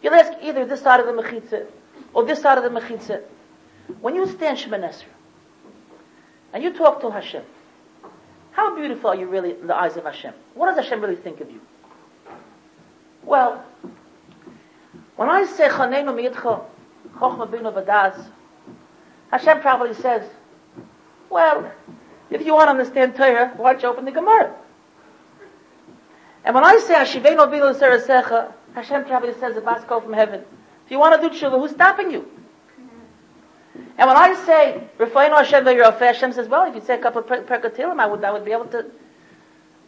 you'll 0.00 0.14
ask 0.14 0.32
either 0.42 0.64
this 0.64 0.80
side 0.80 1.00
of 1.00 1.04
the 1.04 1.22
Mechitza, 1.22 1.66
or 2.14 2.24
this 2.24 2.40
side 2.40 2.56
of 2.56 2.64
the 2.64 2.80
Mechitza, 2.80 3.20
when 4.00 4.14
you 4.14 4.26
stand 4.26 4.58
Shemon 4.58 4.92
and 6.52 6.62
you 6.62 6.72
talk 6.72 7.00
to 7.00 7.10
Hashem, 7.10 7.44
how 8.52 8.74
beautiful 8.74 9.10
are 9.10 9.16
you 9.16 9.26
really 9.26 9.52
in 9.52 9.66
the 9.66 9.76
eyes 9.76 9.96
of 9.96 10.04
Hashem? 10.04 10.34
What 10.54 10.66
does 10.66 10.84
Hashem 10.84 11.00
really 11.00 11.16
think 11.16 11.40
of 11.40 11.50
you? 11.50 11.60
Well, 13.24 13.64
when 15.16 15.28
I 15.28 15.44
say 15.44 15.68
Chanenu 15.68 16.14
Miyitcho, 16.14 16.64
Chochma 17.16 17.48
Binu 17.48 17.72
Vadas, 17.72 18.26
Hashem 19.30 19.60
probably 19.60 19.94
says, 19.94 20.28
well, 21.28 21.70
if 22.30 22.44
you 22.44 22.54
want 22.54 22.66
to 22.66 22.70
understand 22.70 23.14
Torah, 23.14 23.52
why 23.56 23.72
don't 23.72 23.82
you 23.82 23.88
open 23.88 24.04
the 24.04 24.12
Gemara? 24.12 24.54
And 26.44 26.54
when 26.54 26.64
I 26.64 26.78
say 26.78 26.94
Hashivenu 26.94 27.46
Vinu 27.48 27.78
Serasecha, 27.78 28.52
Hashem 28.74 29.04
probably 29.04 29.34
says 29.34 29.56
a 29.56 29.60
basko 29.60 30.02
from 30.02 30.12
heaven. 30.12 30.42
If 30.84 30.90
you 30.90 30.98
want 30.98 31.20
to 31.20 31.28
do 31.28 31.34
tshuva, 31.34 31.60
who's 31.60 31.72
stopping 31.72 32.10
you? 32.10 32.28
And 33.98 34.08
when 34.08 34.16
I 34.16 34.34
say, 34.46 34.82
Rafayinu 34.98 35.36
Hashem 35.36 35.64
V'yirofeh, 35.64 35.98
Hashem 35.98 36.32
says, 36.32 36.48
well, 36.48 36.68
if 36.68 36.74
you 36.74 36.80
say 36.80 36.94
a 36.94 36.98
couple 36.98 37.22
of 37.22 37.26
perkatilim, 37.26 38.00
I 38.00 38.06
would, 38.06 38.24
I 38.24 38.30
would 38.30 38.44
be 38.44 38.52
able 38.52 38.66
to, 38.66 38.86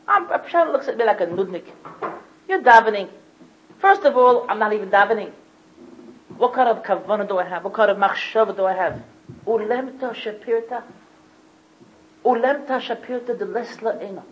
I'm, 0.07 0.29
Hashem 0.29 0.73
looks 0.73 0.89
at 0.89 0.97
me 0.97 1.05
like 1.05 1.21
a 1.21 1.27
nudnik. 1.27 1.65
You're 2.49 2.63
davening. 2.63 3.09
First 3.79 4.03
of 4.03 4.17
all, 4.17 4.47
I'm 4.49 4.59
not 4.59 4.73
even 4.73 4.91
davening. 4.91 5.33
What 6.37 6.55
kind 6.55 6.69
of 6.69 6.83
kavanah 6.83 7.29
do 7.29 7.39
I 7.39 7.45
have? 7.45 7.65
What 7.65 7.75
kind 7.75 7.91
of 7.91 7.97
machshava 7.97 8.57
do 8.57 8.65
I 8.65 8.75
have? 8.75 9.03
Ulemta 9.47 10.15
shapirta. 10.15 10.83
Ulemta 12.25 12.81
shapirta 12.81 13.39
de 13.39 13.47
lesla 13.47 14.03
ena. 14.03 14.25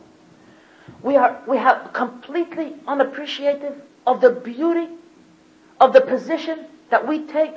We 1.03 1.17
are, 1.17 1.41
we 1.47 1.57
have 1.57 1.93
completely 1.93 2.75
unappreciative 2.87 3.81
of 4.07 4.21
the 4.21 4.31
beauty 4.31 4.89
of 5.81 5.93
the 5.93 6.01
position 6.01 6.67
that 6.91 7.07
we 7.07 7.27
take 7.27 7.55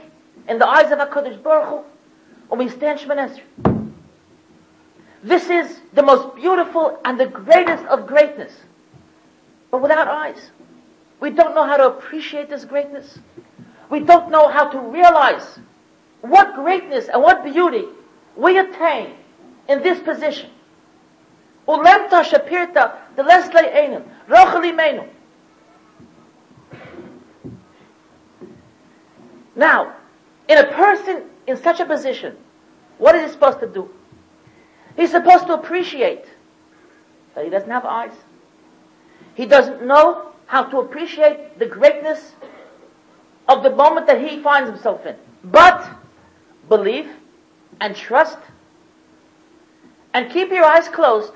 in 0.47 0.59
the 0.59 0.67
eyes 0.67 0.91
of 0.91 0.99
HaKadosh 0.99 1.41
Baruch 1.41 1.69
Hu 1.69 1.83
stand 2.69 2.99
Shemon 2.99 3.41
This 5.23 5.49
is 5.49 5.79
the 5.93 6.03
most 6.03 6.35
beautiful 6.35 6.99
and 7.05 7.19
the 7.19 7.27
greatest 7.27 7.83
of 7.85 8.07
greatness. 8.07 8.53
But 9.71 9.81
without 9.81 10.07
eyes. 10.07 10.51
We 11.19 11.29
don't 11.29 11.55
know 11.55 11.65
how 11.65 11.77
to 11.77 11.87
appreciate 11.87 12.49
this 12.49 12.65
greatness. 12.65 13.17
We 13.89 14.01
don't 14.01 14.29
know 14.29 14.49
how 14.49 14.69
to 14.69 14.79
realize 14.79 15.59
what 16.21 16.53
greatness 16.55 17.07
and 17.07 17.21
what 17.21 17.43
beauty 17.43 17.85
we 18.35 18.57
attain 18.57 19.15
in 19.69 19.81
this 19.81 19.99
position. 19.99 20.49
Ulemta 21.67 22.23
shapirta 22.23 22.95
the 23.15 23.23
lesle 23.23 23.63
enim, 23.73 24.03
rochali 24.27 24.75
menu. 24.75 25.03
Now, 29.55 29.95
in 30.49 30.57
a 30.57 30.67
person 30.73 31.23
in 31.47 31.57
such 31.57 31.79
a 31.79 31.85
position, 31.85 32.35
what 32.97 33.15
is 33.15 33.25
he 33.25 33.31
supposed 33.31 33.59
to 33.59 33.67
do? 33.67 33.89
He's 34.95 35.11
supposed 35.11 35.47
to 35.47 35.53
appreciate 35.53 36.25
that 37.35 37.43
he 37.43 37.49
doesn't 37.49 37.69
have 37.69 37.85
eyes. 37.85 38.13
He 39.35 39.45
doesn't 39.45 39.85
know 39.85 40.31
how 40.45 40.63
to 40.63 40.79
appreciate 40.79 41.57
the 41.59 41.65
greatness 41.65 42.33
of 43.47 43.63
the 43.63 43.71
moment 43.71 44.07
that 44.07 44.21
he 44.21 44.41
finds 44.41 44.69
himself 44.69 45.05
in. 45.05 45.15
But 45.43 45.89
believe 46.69 47.09
and 47.81 47.95
trust 47.95 48.37
and 50.13 50.31
keep 50.31 50.49
your 50.49 50.63
eyes 50.63 50.87
closed 50.87 51.33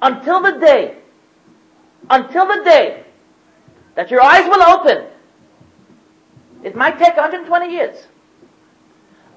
until 0.00 0.40
the 0.40 0.52
day, 0.52 0.96
until 2.08 2.46
the 2.46 2.62
day 2.64 3.04
that 3.96 4.10
your 4.10 4.22
eyes 4.22 4.48
will 4.48 4.62
open. 4.62 5.06
It 6.62 6.76
might 6.76 6.98
take 6.98 7.16
120 7.16 7.72
years 7.72 8.06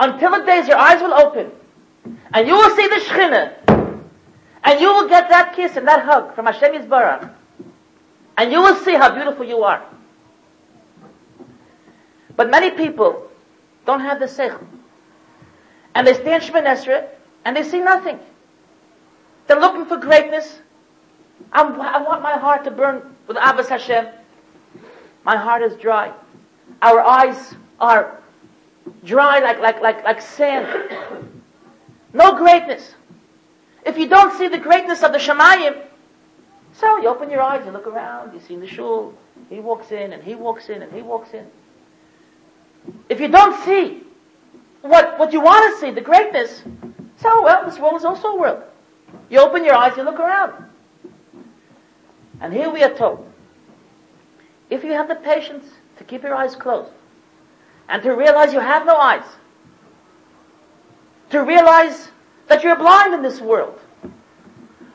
until 0.02 0.32
the 0.32 0.44
days 0.46 0.68
your 0.68 0.78
eyes 0.78 1.00
will 1.02 1.14
open 1.14 1.52
and 2.34 2.48
you 2.48 2.56
will 2.56 2.76
see 2.76 2.88
the 2.88 2.96
Shekhinah 2.96 4.04
and 4.64 4.80
you 4.80 4.88
will 4.94 5.08
get 5.08 5.30
that 5.30 5.56
kiss 5.56 5.78
and 5.78 5.88
that 5.88 6.04
hug 6.04 6.34
from 6.34 6.48
Hashem 6.48 6.74
Yisbarach 6.74 7.32
and 8.38 8.52
you 8.52 8.62
will 8.62 8.76
see 8.76 8.96
how 8.96 9.14
beautiful 9.14 9.46
you 9.46 9.64
are. 9.64 9.86
But 12.36 12.50
many 12.50 12.72
people 12.72 13.30
don't 13.86 14.00
have 14.00 14.20
the 14.20 14.26
seichel. 14.26 14.66
And 15.94 16.08
they 16.08 16.14
stand 16.14 16.42
Shemon 16.42 16.66
Esrei 16.66 17.08
and 17.46 17.56
they 17.56 17.64
see 17.64 17.80
nothing. 17.80 18.18
They're 19.46 19.60
looking 19.60 19.86
for 19.86 19.98
greatness. 19.98 20.60
I'm, 21.52 21.80
i 21.80 22.02
want 22.02 22.24
my 22.24 22.38
heart 22.38 22.64
to 22.64 22.72
burn 22.72 23.16
with 23.28 23.38
Abbas 23.38 23.68
Hashem. 23.70 24.08
My 25.24 25.38
heart 25.38 25.62
is 25.62 25.76
dry. 25.76 26.14
Our 26.82 27.02
eyes 27.02 27.54
are 27.80 28.21
dry 29.04 29.40
like, 29.40 29.60
like, 29.60 29.82
like, 29.82 30.04
like 30.04 30.22
sand. 30.22 31.30
No 32.14 32.38
greatness. 32.38 32.96
If 33.86 33.98
you 33.98 34.08
don't 34.08 34.38
see 34.38 34.48
the 34.48 34.58
greatness 34.58 35.04
of 35.04 35.12
the 35.12 35.18
Shemayim, 35.18 35.82
so 36.74 36.98
you 37.02 37.10
open 37.10 37.30
your 37.30 37.42
eyes, 37.42 37.66
you 37.66 37.72
look 37.72 37.88
around, 37.88 38.34
you 38.34 38.40
see 38.40 38.56
the 38.56 38.68
shul, 38.68 39.14
he 39.50 39.60
walks 39.60 39.92
in, 39.92 40.14
and 40.14 40.24
he 40.24 40.36
walks 40.36 40.70
in, 40.70 40.82
and 40.82 40.92
he 40.94 41.02
walks 41.02 41.34
in. 41.34 41.46
If 43.10 43.20
you 43.20 43.28
don't 43.28 43.64
see 43.66 44.04
what, 44.82 45.20
what 45.20 45.34
you 45.34 45.42
want 45.42 45.74
to 45.74 45.80
see, 45.80 45.92
the 45.92 46.02
greatness, 46.02 46.64
so 47.18 47.44
well, 47.44 47.66
this 47.66 47.78
world 47.80 47.96
is 47.96 48.06
also 48.06 48.30
a 48.30 48.40
world. 48.40 48.64
You 49.30 49.40
open 49.40 49.64
your 49.66 49.76
eyes, 49.76 49.96
you 49.98 50.04
look 50.04 50.20
around. 50.20 50.66
And 52.40 52.54
here 52.54 52.70
we 52.70 52.84
are 52.84 52.94
told, 52.94 53.28
if 54.70 54.84
you 54.84 54.92
have 54.94 55.08
the 55.08 55.16
patience 55.16 55.66
to 55.98 56.04
keep 56.04 56.24
your 56.24 56.34
eyes 56.34 56.56
closed, 56.56 56.92
and 57.92 58.02
to 58.04 58.16
realize 58.16 58.54
you 58.54 58.60
have 58.62 58.86
no 58.86 58.96
eyes. 58.96 59.26
To 61.32 61.44
realize 61.44 62.10
that 62.48 62.64
you're 62.64 62.78
blind 62.78 63.14
in 63.14 63.22
this 63.22 63.42
world. 63.42 63.78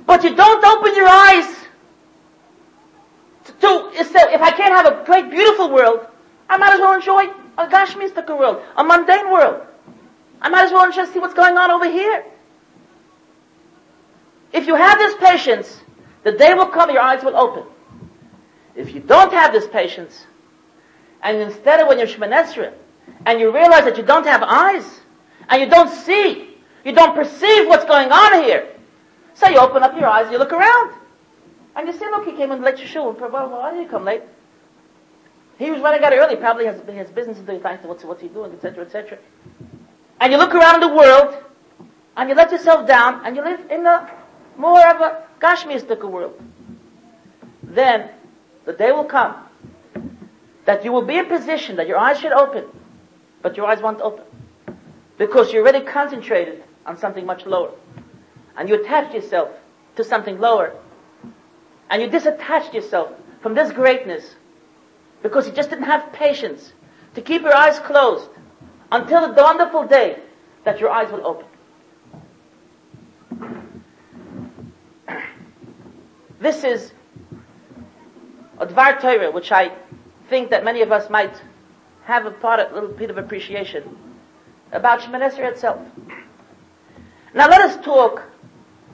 But 0.07 0.25
you 0.25 0.35
don't 0.35 0.65
open 0.65 0.97
your 0.97 1.09
eyes 1.09 1.55
to, 3.45 3.53
to 3.53 3.91
if 3.93 4.43
I 4.43 4.51
can't 4.51 4.75
have 4.75 4.87
a 4.87 5.05
great, 5.05 5.31
beautiful 5.31 5.71
world, 5.71 6.07
I 6.49 6.57
might 6.57 6.73
as 6.73 6.81
well 6.81 6.95
enjoy 6.95 7.27
a 7.59 7.67
Gashmistic 7.67 8.27
world, 8.29 8.63
a 8.77 8.83
mundane 8.83 9.31
world. 9.31 9.63
I 10.41 10.49
might 10.49 10.65
as 10.65 10.73
well 10.73 10.91
just 10.91 11.13
see 11.13 11.19
what's 11.19 11.35
going 11.35 11.57
on 11.57 11.71
over 11.71 11.91
here. 11.91 12.25
If 14.53 14.67
you 14.67 14.75
have 14.75 14.99
this 14.99 15.15
patience, 15.21 15.83
the 16.23 16.33
day 16.33 16.55
will 16.55 16.69
come, 16.69 16.91
your 16.91 17.03
eyes 17.03 17.23
will 17.23 17.37
open. 17.37 17.65
If 18.75 18.95
you 18.95 19.01
don't 19.01 19.33
have 19.33 19.53
this 19.53 19.67
patience, 19.67 20.27
and 21.23 21.37
instead 21.39 21.81
of 21.81 21.89
when 21.89 21.99
you're 21.99 22.07
Shemanesra, 22.07 22.73
and 23.25 23.41
you 23.41 23.53
realize 23.53 23.85
that 23.85 23.97
you 23.97 24.05
don't 24.05 24.27
have 24.27 24.43
eyes, 24.43 25.01
and 25.49 25.61
you 25.61 25.69
don't 25.69 25.91
see, 25.91 26.57
you 26.85 26.93
don't 26.93 27.15
perceive 27.15 27.67
what's 27.69 27.85
going 27.85 28.11
on 28.11 28.45
here. 28.45 28.69
So 29.35 29.49
you 29.49 29.59
open 29.59 29.83
up 29.83 29.95
your 29.99 30.09
eyes, 30.09 30.31
you 30.31 30.39
look 30.39 30.53
around, 30.53 30.95
and 31.75 31.87
you 31.87 31.93
see, 31.93 32.07
look, 32.07 32.25
he 32.25 32.33
came 32.33 32.53
in 32.53 32.63
late 32.63 32.79
to 32.79 32.87
shul. 32.87 33.13
Well, 33.13 33.51
why 33.51 33.73
did 33.73 33.83
he 33.83 33.87
come 33.87 34.05
late? 34.05 34.23
He 35.59 35.71
was 35.71 35.81
running 35.81 36.03
out 36.03 36.13
early, 36.13 36.37
probably 36.37 36.67
has, 36.67 36.81
has 36.89 37.11
business 37.11 37.39
to 37.39 37.45
do, 37.45 37.59
thanks 37.61 37.83
to 37.83 37.89
what's, 37.89 38.05
what's 38.05 38.23
he 38.23 38.29
doing, 38.29 38.53
etc., 38.53 38.85
etc. 38.85 39.19
and 40.21 40.33
you 40.33 40.39
look 40.39 40.55
around 40.55 40.81
the 40.81 40.89
world, 40.89 41.43
and 42.17 42.29
you 42.29 42.35
let 42.35 42.51
yourself 42.51 42.87
down, 42.87 43.25
and 43.25 43.37
you 43.37 43.43
live 43.43 43.61
in 43.71 43.87
a 43.87 44.11
more 44.57 44.87
of 44.87 45.01
a 45.01 45.25
Gashmiistic 45.41 46.03
world, 46.09 46.41
then 47.63 48.11
the 48.65 48.73
day 48.73 48.93
will 48.93 49.05
come 49.05 49.37
that 50.65 50.85
you 50.85 50.93
will 50.93 51.05
be 51.05 51.17
in 51.17 51.27
position 51.27 51.77
that 51.77 51.87
your 51.87 51.99
eyes 51.99 52.19
should 52.19 52.33
open, 52.33 52.65
but 53.43 53.57
your 53.57 53.67
eyes 53.67 53.81
won't 53.81 54.01
open. 54.01 54.25
Because 55.19 55.53
you're 55.53 55.63
already 55.63 55.85
concentrated 55.85 56.65
on 56.85 56.97
something 56.97 57.25
much 57.25 57.47
lower. 57.47 57.73
And 58.57 58.69
you 58.69 58.83
attached 58.83 59.15
yourself 59.15 59.51
to 59.97 60.05
something 60.05 60.39
lower. 60.39 60.75
And 61.91 62.03
you 62.03 62.09
disattached 62.09 62.75
yourself 62.75 63.13
from 63.41 63.55
this 63.55 63.73
greatness 63.73 64.35
because 65.23 65.47
you 65.47 65.53
just 65.53 65.71
didn't 65.71 65.85
have 65.85 66.13
patience 66.13 66.73
to 67.15 67.23
keep 67.23 67.43
your 67.43 67.55
eyes 67.55 67.79
closed 67.81 68.29
until 68.93 69.33
the 69.33 69.43
wonderful 69.43 69.87
day 69.87 70.19
that 70.65 70.81
your 70.81 70.91
eyes 70.91 71.11
will 71.11 71.27
open. 71.27 71.47
This 76.39 76.65
is 76.65 76.93
a 78.59 78.67
Dvar 78.67 79.01
Torah, 79.01 79.31
which 79.31 79.51
I 79.53 79.73
think 80.29 80.51
that 80.51 80.65
many 80.65 80.83
of 80.83 80.93
us 80.93 81.09
might 81.09 81.41
have 82.07 82.25
a 82.25 82.31
part, 82.31 82.61
a 82.61 82.73
little 82.73 82.89
bit 82.89 83.11
of 83.11 83.19
appreciation 83.19 83.99
about 84.71 85.01
Shemoneh 85.01 85.39
itself. 85.41 85.81
Now 87.35 87.49
let 87.49 87.61
us 87.61 87.85
talk 87.85 88.23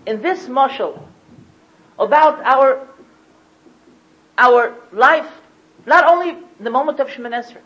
in 0.07 0.23
this 0.23 0.49
marshal 0.49 1.07
about 1.99 2.43
our 2.43 2.89
our 4.39 4.75
life, 4.93 5.31
not 5.85 6.07
only 6.07 6.39
the 6.59 6.71
moment 6.71 7.01
of 7.01 7.09
Shemoneh 7.09 7.59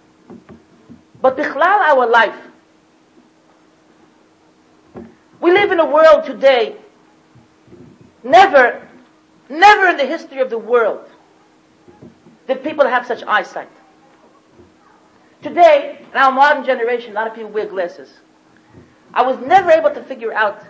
but 1.22 1.37
bichlal 1.37 1.62
our 1.62 2.06
life. 2.11 2.37
We 5.40 5.52
live 5.52 5.70
in 5.70 5.78
a 5.78 5.87
world 5.87 6.24
today, 6.24 6.76
never, 8.24 8.82
never 9.48 9.87
in 9.87 9.96
the 9.96 10.06
history 10.06 10.40
of 10.40 10.50
the 10.50 10.59
world 10.59 11.09
did 12.48 12.64
people 12.64 12.87
have 12.87 13.06
such 13.06 13.22
eyesight. 13.22 13.75
Today, 15.42 16.05
in 16.11 16.16
our 16.16 16.33
modern 16.33 16.64
generation, 16.64 17.12
a 17.12 17.14
lot 17.14 17.27
of 17.27 17.35
people 17.35 17.51
wear 17.51 17.66
glasses. 17.66 18.20
I 19.12 19.22
was 19.22 19.38
never 19.38 19.70
able 19.70 19.90
to 19.90 20.03
figure 20.03 20.33
out 20.33 20.62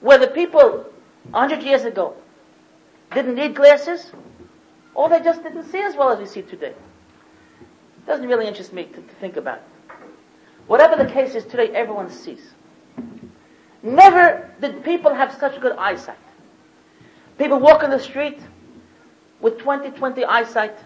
whether 0.00 0.26
people 0.26 0.86
100 1.30 1.62
years 1.62 1.84
ago 1.84 2.14
didn't 3.14 3.36
need 3.36 3.54
glasses 3.54 4.12
or 4.94 5.08
they 5.08 5.20
just 5.20 5.42
didn't 5.42 5.70
see 5.70 5.78
as 5.78 5.96
well 5.96 6.10
as 6.10 6.18
we 6.18 6.26
see 6.26 6.42
today. 6.42 6.74
It 6.74 8.06
doesn't 8.06 8.26
really 8.26 8.46
interest 8.46 8.72
me 8.72 8.84
to, 8.84 9.00
to 9.00 9.14
think 9.20 9.36
about. 9.36 9.62
Whatever 10.66 11.02
the 11.02 11.10
case 11.10 11.34
is 11.34 11.44
today, 11.44 11.68
everyone 11.68 12.10
sees. 12.10 12.52
Never 13.82 14.50
did 14.60 14.82
people 14.84 15.14
have 15.14 15.34
such 15.34 15.60
good 15.60 15.76
eyesight. 15.76 16.18
People 17.38 17.58
walk 17.58 17.82
in 17.82 17.90
the 17.90 17.98
street 17.98 18.40
with 19.40 19.58
20-20 19.58 20.24
eyesight. 20.26 20.76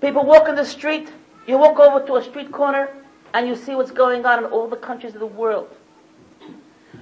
People 0.00 0.24
walk 0.24 0.48
in 0.48 0.54
the 0.54 0.64
street, 0.64 1.12
you 1.46 1.58
walk 1.58 1.78
over 1.78 2.04
to 2.06 2.16
a 2.16 2.22
street 2.22 2.52
corner, 2.52 2.88
and 3.34 3.46
you 3.46 3.54
see 3.54 3.74
what's 3.74 3.90
going 3.90 4.24
on 4.26 4.44
in 4.44 4.50
all 4.50 4.68
the 4.68 4.76
countries 4.76 5.14
of 5.14 5.20
the 5.20 5.26
world. 5.26 5.68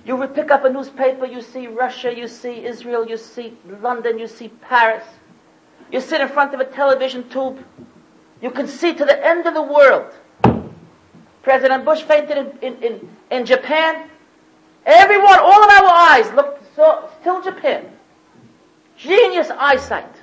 You 0.05 0.27
pick 0.29 0.51
up 0.51 0.65
a 0.65 0.71
newspaper, 0.71 1.27
you 1.27 1.43
see 1.43 1.67
Russia, 1.67 2.15
you 2.15 2.29
see 2.29 2.65
Israel, 2.65 3.07
you 3.07 3.17
see 3.17 3.57
London, 3.83 4.19
you 4.19 4.27
see 4.27 4.49
Paris. 4.49 5.05
You 5.91 6.01
sit 6.01 6.21
in 6.21 6.29
front 6.29 6.55
of 6.55 6.61
a 6.61 6.65
television 6.65 7.29
tube. 7.29 7.65
You 8.41 8.51
can 8.51 8.69
see 8.69 8.95
to 8.95 9.05
the 9.05 9.27
end 9.27 9.47
of 9.47 9.55
the 9.55 9.63
world. 9.63 10.13
President 11.43 11.85
Bush 11.85 12.03
fainted 12.03 12.39
in, 12.39 12.59
in, 12.61 12.83
in, 12.83 13.17
in 13.31 13.47
Japan. 13.47 14.09
Everyone, 14.87 15.39
all 15.39 15.65
of 15.65 15.71
our 15.71 15.89
eyes 15.89 16.33
looked 16.33 16.75
so, 16.75 17.09
still 17.21 17.43
Japan. 17.43 17.85
Genius 18.97 19.51
eyesight. 19.51 20.18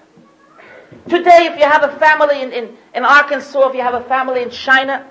Today, 1.09 1.49
if 1.51 1.59
you 1.59 1.65
have 1.65 1.83
a 1.83 1.99
family 1.99 2.41
in, 2.41 2.51
in, 2.51 2.77
in 2.95 3.05
Arkansas, 3.05 3.69
if 3.69 3.75
you 3.75 3.81
have 3.81 3.93
a 3.93 4.03
family 4.05 4.41
in 4.41 4.49
China, 4.49 5.05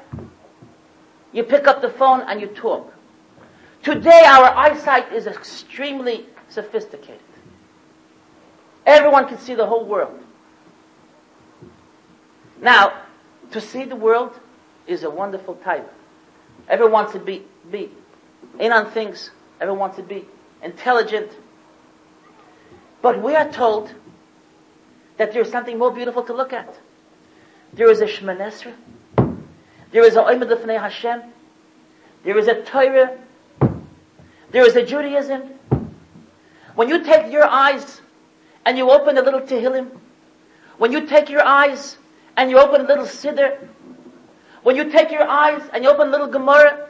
you 1.33 1.45
pick 1.45 1.69
up 1.69 1.83
the 1.83 1.91
phone 1.91 2.23
and 2.23 2.41
you 2.41 2.49
talk. 2.49 2.93
Today, 3.83 4.25
our 4.27 4.47
eyesight 4.47 5.13
is 5.13 5.27
extremely 5.27 6.27
sophisticated. 6.49 7.21
Everyone 8.87 9.29
can 9.29 9.39
see 9.39 9.55
the 9.55 9.67
whole 9.67 9.85
world. 9.85 10.21
Now, 12.61 13.03
to 13.53 13.61
see 13.61 13.85
the 13.85 13.97
world 13.97 14.39
is 14.87 15.05
a 15.05 15.11
wonderful 15.11 15.55
type. 15.57 15.91
Everyone 16.69 16.93
wants 16.93 17.13
to 17.13 17.19
be, 17.19 17.45
be 17.71 17.91
in 18.59 18.73
on 18.73 18.91
things. 18.91 19.31
Everyone 19.61 19.81
wants 19.81 19.97
to 19.97 20.03
be 20.03 20.25
intelligent. 20.63 21.31
But 23.01 23.23
we 23.23 23.37
are 23.37 23.49
told 23.51 23.95
that 25.17 25.33
there 25.33 25.43
is 25.43 25.51
something 25.51 25.79
more 25.79 25.91
beautiful 25.91 26.23
to 26.25 26.33
look 26.33 26.53
at. 26.53 26.79
There 27.73 27.91
is 27.91 28.01
a 28.01 28.07
Shemoneh 28.07 28.51
Esrei. 28.51 28.75
There 29.91 30.05
is 30.05 30.17
a 30.17 30.23
Oimad 30.23 30.51
Lefnei 30.51 30.79
Hashem. 30.79 31.23
There 32.25 32.39
is 32.39 32.49
a 32.49 32.63
Torah. 32.63 33.19
There 34.51 34.67
is 34.67 34.77
a 34.77 34.85
Judaism. 34.85 35.43
When 36.75 36.89
you 36.89 37.05
take 37.05 37.33
your 37.33 37.45
eyes 37.45 38.01
and 38.65 38.77
you 38.77 38.91
open 38.91 39.17
a 39.19 39.23
little 39.23 39.41
Tehillim, 39.41 39.91
when 40.79 40.91
you 40.93 41.07
take 41.07 41.29
your 41.29 41.45
eyes 41.45 41.97
and 42.37 42.51
you 42.51 42.59
open 42.59 42.81
a 42.81 42.85
little 42.85 43.05
Siddur, 43.05 43.69
when 44.63 44.77
you 44.77 44.91
take 44.91 45.13
your 45.13 45.29
eyes 45.29 45.63
and 45.73 45.85
you 45.85 45.91
open 45.91 46.09
a 46.09 46.11
little 46.11 46.27
Gemara, 46.27 46.89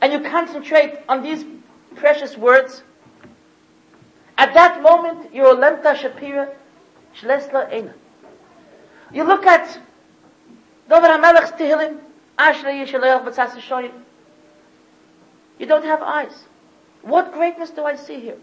and 0.00 0.12
you 0.12 0.20
concentrate 0.28 0.98
on 1.08 1.22
these 1.22 1.44
precious 1.94 2.36
words, 2.36 2.82
at 4.36 4.52
that 4.54 4.82
moment, 4.82 5.32
you're 5.32 5.52
a 5.52 5.56
Lemta 5.56 5.94
Shapira. 5.94 6.52
You 9.12 9.24
look 9.24 9.46
at 9.46 9.78
Dovid 10.88 11.20
HaMelech's 11.20 11.52
Tehillim, 11.52 11.98
Ashrei 12.38 12.84
Yishalayach 12.84 13.24
B'tzas 13.24 13.50
Shoyim. 13.60 13.92
You 15.58 15.66
don't 15.66 15.84
have 15.84 16.02
eyes. 16.02 16.44
What 17.02 17.32
greatness 17.32 17.70
do 17.70 17.84
I 17.84 17.96
see 17.96 18.20
here? 18.20 18.38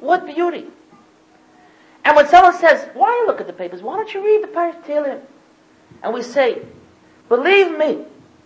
What 0.00 0.26
beauty. 0.26 0.66
And 2.04 2.14
when 2.14 2.28
someone 2.28 2.54
says, 2.54 2.88
why 2.94 3.24
look 3.26 3.40
at 3.40 3.46
the 3.46 3.52
papers? 3.52 3.82
Why 3.82 3.96
don't 3.96 4.12
you 4.14 4.24
read 4.24 4.42
the 4.42 4.48
Parish 4.48 4.76
Tehillim? 4.86 5.20
And 6.02 6.14
we 6.14 6.22
say, 6.22 6.62
believe 7.28 7.76
me, 7.76 8.04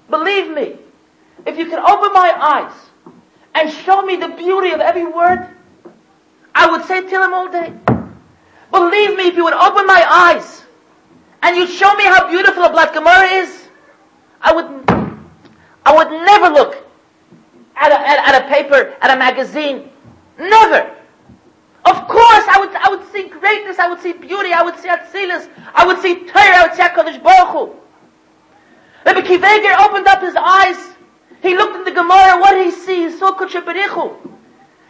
believe 0.08 0.50
me, 0.50 0.76
if 1.46 1.58
you 1.58 1.66
can 1.66 1.78
open 1.78 2.12
my 2.12 2.32
eyes 2.36 2.72
and 3.54 3.70
show 3.70 4.02
me 4.02 4.16
the 4.16 4.28
beauty 4.28 4.70
of 4.70 4.80
every 4.80 5.04
word, 5.04 5.46
I 6.54 6.70
would 6.70 6.84
say 6.86 7.02
Tehillim 7.02 7.32
all 7.32 7.50
day. 7.50 7.72
Believe 8.70 9.16
me, 9.16 9.24
if 9.28 9.36
you 9.36 9.44
would 9.44 9.54
open 9.54 9.86
my 9.86 10.04
eyes 10.08 10.64
and 11.42 11.56
you'd 11.56 11.70
show 11.70 11.92
me 11.94 12.04
how 12.04 12.28
beautiful 12.28 12.62
a 12.64 12.70
Black 12.70 12.94
Gemara 12.94 13.26
is, 13.26 13.68
I 14.40 14.52
would, 14.52 14.66
I 15.84 15.94
would 15.94 16.10
never 16.10 16.48
look 16.48 16.86
at 17.76 17.92
a, 17.92 18.00
at, 18.00 18.34
at 18.34 18.44
a 18.44 18.48
paper, 18.48 18.96
at 19.00 19.10
a 19.10 19.18
magazine. 19.18 19.90
Never. 20.38 20.96
Of 21.84 22.06
course, 22.08 22.44
I 22.48 22.56
would, 22.60 22.74
I 22.74 22.88
would 22.90 23.10
see 23.10 23.28
greatness, 23.28 23.78
I 23.78 23.88
would 23.88 24.00
see 24.00 24.12
beauty, 24.12 24.52
I 24.52 24.62
would 24.62 24.78
see 24.78 24.88
Atzilus, 24.88 25.48
I 25.74 25.86
would 25.86 25.98
see 26.00 26.26
Torah, 26.26 26.56
I 26.56 26.66
would 26.66 26.76
see 26.76 26.82
HaKadosh 26.82 27.22
Baruch 27.22 27.48
Hu. 27.48 27.76
Rabbi 29.06 29.20
Akiva 29.20 29.44
Eiger 29.44 29.82
opened 29.82 30.06
up 30.06 30.20
his 30.20 30.36
eyes. 30.36 30.94
He 31.42 31.56
looked 31.56 31.76
in 31.76 31.84
the 31.84 31.92
Gemara, 31.92 32.38
what 32.38 32.52
did 32.52 32.66
he 32.66 32.70
see? 32.70 33.08
He 33.08 33.10
saw 33.10 33.32
Kudsha 33.32 33.64
Berichu. 33.64 34.14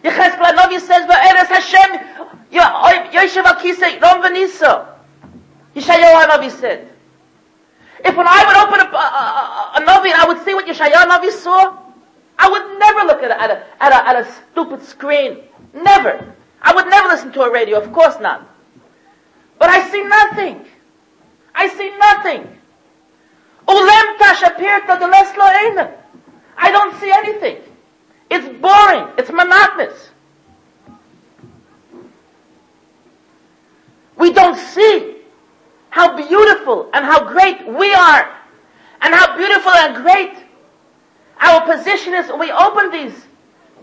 Yecheskel 0.02 0.44
Hanavi 0.44 0.80
says, 0.80 1.08
Va'eres 1.08 1.46
Hashem, 1.46 2.39
Yoshev 2.52 3.44
Akise, 3.44 4.00
Rom 4.00 4.22
Venisa. 4.22 4.86
Yeshayahu 5.74 6.24
Hanavi 6.24 6.50
said. 6.50 6.92
If 8.04 8.16
when 8.16 8.26
I 8.26 8.44
would 8.46 8.56
open 8.56 8.80
up 8.80 8.92
uh, 8.92 8.96
uh, 8.96 9.00
uh, 9.00 9.78
a, 9.78 9.82
a, 9.82 9.82
a, 9.82 9.82
a 9.82 9.86
Navi 9.86 10.10
and 10.10 10.20
I 10.20 10.24
would 10.26 10.44
see 10.44 10.54
what 10.54 10.66
Yeshayahu 10.66 10.92
Hanavi 10.92 11.30
saw, 11.30 11.76
I 12.38 12.48
would 12.48 12.78
never 12.78 13.00
look 13.06 13.22
at 13.22 13.30
a, 13.30 13.40
at 13.40 13.50
a, 13.50 13.82
at 13.82 13.92
a, 13.92 14.08
at 14.08 14.16
a 14.26 14.32
stupid 14.52 14.82
screen. 14.82 15.38
Never. 15.74 16.34
I 16.62 16.74
would 16.74 16.86
never 16.88 17.08
listen 17.08 17.32
to 17.32 17.42
a 17.42 17.52
radio, 17.52 17.78
of 17.78 17.92
course 17.92 18.18
not. 18.20 18.48
But 19.58 19.70
I 19.70 19.88
see 19.90 20.02
nothing. 20.02 20.64
I 21.54 21.68
see 21.68 21.90
nothing. 21.98 22.58
Ulem 23.68 24.18
tashapirta 24.18 24.98
de 24.98 25.96
I 26.56 26.70
don't 26.70 26.98
see 27.00 27.12
anything. 27.12 27.58
It's 28.30 28.48
boring. 28.60 29.08
It's 29.18 29.30
monotonous. 29.30 30.09
We 34.20 34.34
don't 34.34 34.58
see 34.58 35.16
how 35.88 36.14
beautiful 36.14 36.90
and 36.92 37.06
how 37.06 37.24
great 37.32 37.66
we 37.66 37.92
are 37.94 38.36
and 39.00 39.14
how 39.14 39.34
beautiful 39.34 39.72
and 39.72 39.96
great 39.96 40.34
our 41.40 41.64
position 41.66 42.12
is 42.12 42.28
when 42.28 42.40
we 42.40 42.52
open 42.52 42.90
these 42.90 43.14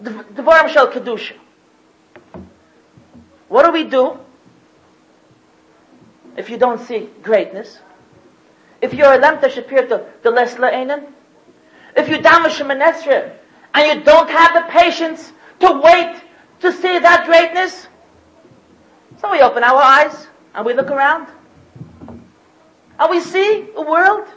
Devarim 0.04 0.70
Shel 0.70 0.92
Kedusha. 0.92 1.34
What 3.48 3.66
do 3.66 3.72
we 3.72 3.84
do 3.86 4.20
if 6.38 6.52
you 6.52 6.58
don't 6.60 6.82
see 6.82 7.10
greatness? 7.24 7.80
If 8.80 8.94
you're 8.94 9.14
a 9.14 9.18
lemta 9.18 9.50
shapir 9.50 9.90
to 9.90 10.06
the 10.22 10.30
less 10.30 10.54
la'enin? 10.54 11.08
If 11.96 12.10
you 12.10 12.18
damash 12.18 12.60
Esrei 12.62 13.34
and 13.74 14.00
you 14.00 14.06
don't 14.06 14.30
have 14.30 14.54
the 14.54 14.72
patience 14.72 15.34
to 15.62 15.82
wait 15.84 16.22
to 16.60 16.72
see 16.72 17.00
that 17.00 17.26
greatness, 17.26 17.88
so 19.20 19.32
we 19.32 19.42
open 19.42 19.64
our 19.64 19.82
eyes 19.82 20.28
and 20.54 20.66
we 20.66 20.74
look 20.74 20.92
around. 20.92 21.28
And 23.00 23.10
we 23.10 23.20
see 23.20 23.70
a 23.76 23.82
world. 23.82 24.28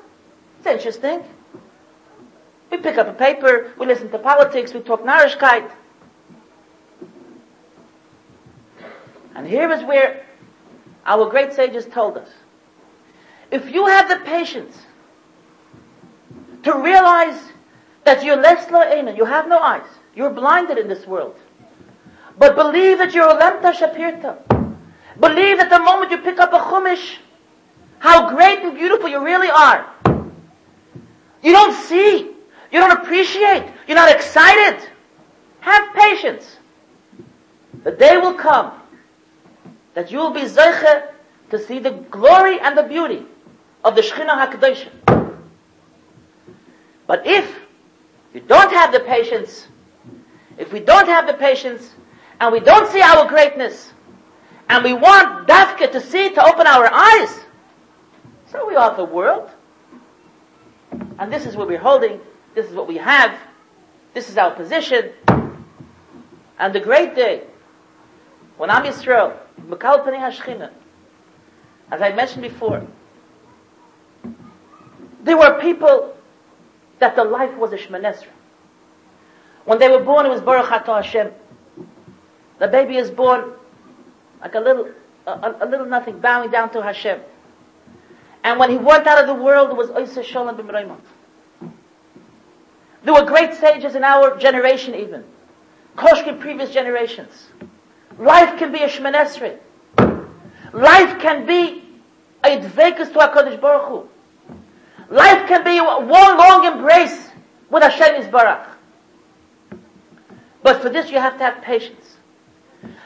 It's 0.58 0.66
interesting. 0.66 1.22
We 2.70 2.76
pick 2.78 2.98
up 2.98 3.08
a 3.08 3.12
paper, 3.12 3.72
we 3.78 3.86
listen 3.86 4.10
to 4.10 4.18
politics, 4.18 4.72
we 4.72 4.80
talk 4.80 5.02
Narishkeit. 5.02 5.70
And 9.34 9.46
here 9.46 9.70
is 9.72 9.82
where 9.82 10.24
our 11.04 11.28
great 11.28 11.52
sages 11.52 11.86
told 11.86 12.16
us. 12.16 12.28
If 13.50 13.72
you 13.72 13.86
have 13.86 14.08
the 14.08 14.24
patience 14.24 14.76
to 16.62 16.74
realize 16.74 17.40
that 18.04 18.22
you're 18.22 18.36
less 18.36 18.66
lo'ena, 18.66 19.16
you 19.16 19.24
have 19.24 19.48
no 19.48 19.58
eyes, 19.58 19.88
you're 20.14 20.30
blinded 20.30 20.78
in 20.78 20.86
this 20.86 21.06
world. 21.06 21.36
But 22.38 22.54
believe 22.54 22.98
that 22.98 23.12
you're 23.14 23.34
lemta 23.34 23.72
shapirta. 23.72 24.59
Believe 25.20 25.58
that 25.58 25.68
the 25.68 25.78
moment 25.78 26.10
you 26.10 26.18
pick 26.18 26.38
up 26.38 26.52
a 26.52 26.58
chumash, 26.58 27.18
how 27.98 28.30
great 28.30 28.60
and 28.60 28.74
beautiful 28.74 29.08
you 29.08 29.22
really 29.22 29.50
are. 29.50 29.86
You 31.42 31.52
don't 31.52 31.74
see. 31.74 32.30
You 32.72 32.80
don't 32.80 32.92
appreciate. 32.92 33.70
You're 33.86 33.96
not 33.96 34.10
excited. 34.10 34.88
Have 35.60 35.94
patience. 35.94 36.56
The 37.84 37.90
day 37.92 38.16
will 38.16 38.34
come 38.34 38.72
that 39.94 40.10
you 40.10 40.18
will 40.18 40.30
be 40.30 40.42
zeiche 40.42 41.08
to 41.50 41.58
see 41.58 41.78
the 41.78 41.90
glory 41.90 42.58
and 42.60 42.76
the 42.76 42.82
beauty 42.82 43.26
of 43.84 43.94
the 43.94 44.02
Shekhinah 44.02 44.52
HaKadosh. 44.52 44.88
But 47.06 47.26
if 47.26 47.58
you 48.32 48.40
don't 48.40 48.72
have 48.72 48.92
the 48.92 49.00
patience, 49.00 49.66
if 50.56 50.72
we 50.72 50.80
don't 50.80 51.06
have 51.06 51.26
the 51.26 51.34
patience, 51.34 51.90
and 52.40 52.52
we 52.52 52.60
don't 52.60 52.90
see 52.90 53.02
our 53.02 53.26
greatness, 53.26 53.92
and 54.70 54.84
we 54.84 54.92
want 54.92 55.48
Dafka 55.48 55.90
to 55.90 56.00
see, 56.00 56.30
to 56.32 56.44
open 56.44 56.64
our 56.64 56.88
eyes, 56.92 57.40
so 58.46 58.68
we 58.68 58.76
are 58.76 58.94
the 58.96 59.04
world. 59.04 59.50
And 61.18 61.32
this 61.32 61.44
is 61.44 61.56
what 61.56 61.66
we're 61.66 61.80
holding, 61.80 62.20
this 62.54 62.66
is 62.66 62.72
what 62.72 62.86
we 62.86 62.96
have, 62.96 63.36
this 64.14 64.30
is 64.30 64.38
our 64.38 64.52
position. 64.52 65.10
And 66.60 66.72
the 66.72 66.78
great 66.78 67.16
day, 67.16 67.42
when 68.58 68.70
I'm 68.70 68.84
Yisrael, 68.84 69.36
Mekal 69.60 70.04
Hashchina, 70.06 70.70
as 71.90 72.00
I 72.00 72.12
mentioned 72.12 72.42
before, 72.42 72.86
there 75.24 75.36
were 75.36 75.60
people 75.60 76.14
that 77.00 77.16
the 77.16 77.24
life 77.24 77.56
was 77.56 77.72
a 77.72 77.76
Shemanesra. 77.76 78.28
When 79.64 79.80
they 79.80 79.88
were 79.88 80.04
born, 80.04 80.26
it 80.26 80.28
was 80.28 80.40
Baruch 80.40 80.68
Hashem. 80.86 81.32
The 82.60 82.68
baby 82.68 82.98
is 82.98 83.10
born 83.10 83.54
like 84.40 84.54
a 84.54 84.60
little, 84.60 84.88
a, 85.26 85.54
a, 85.60 85.66
little 85.66 85.86
nothing, 85.86 86.20
bowing 86.20 86.50
down 86.50 86.70
to 86.72 86.82
Hashem. 86.82 87.20
And 88.42 88.58
when 88.58 88.70
he 88.70 88.76
went 88.76 89.06
out 89.06 89.20
of 89.20 89.26
the 89.26 89.42
world, 89.42 89.70
it 89.70 89.76
was 89.76 89.90
Oisa 89.90 90.24
Shalom 90.24 90.56
B'Mraimot. 90.56 91.00
There 93.02 93.14
were 93.14 93.24
great 93.24 93.54
sages 93.54 93.94
in 93.94 94.04
our 94.04 94.36
generation 94.36 94.94
even. 94.94 95.24
Koshkin 95.96 96.40
previous 96.40 96.70
generations. 96.70 97.48
Life 98.18 98.58
can 98.58 98.72
be 98.72 98.78
a 98.82 98.88
Shemanesri. 98.88 99.58
Life 100.72 101.20
can 101.20 101.46
be 101.46 101.82
a 102.44 102.58
Dvekas 102.58 103.12
to 103.12 103.18
HaKadosh 103.18 103.60
Baruch 103.60 103.88
Hu. 103.88 104.08
Life 105.14 105.48
can 105.48 105.64
be 105.64 105.80
one 105.80 106.38
long 106.38 106.64
embrace 106.64 107.28
with 107.70 107.82
Hashem 107.82 108.22
Yisbarach. 108.22 108.66
But 110.62 110.82
for 110.82 110.88
this 110.88 111.10
you 111.10 111.18
have 111.18 111.38
to 111.38 111.44
have 111.44 111.62
patience. 111.62 112.09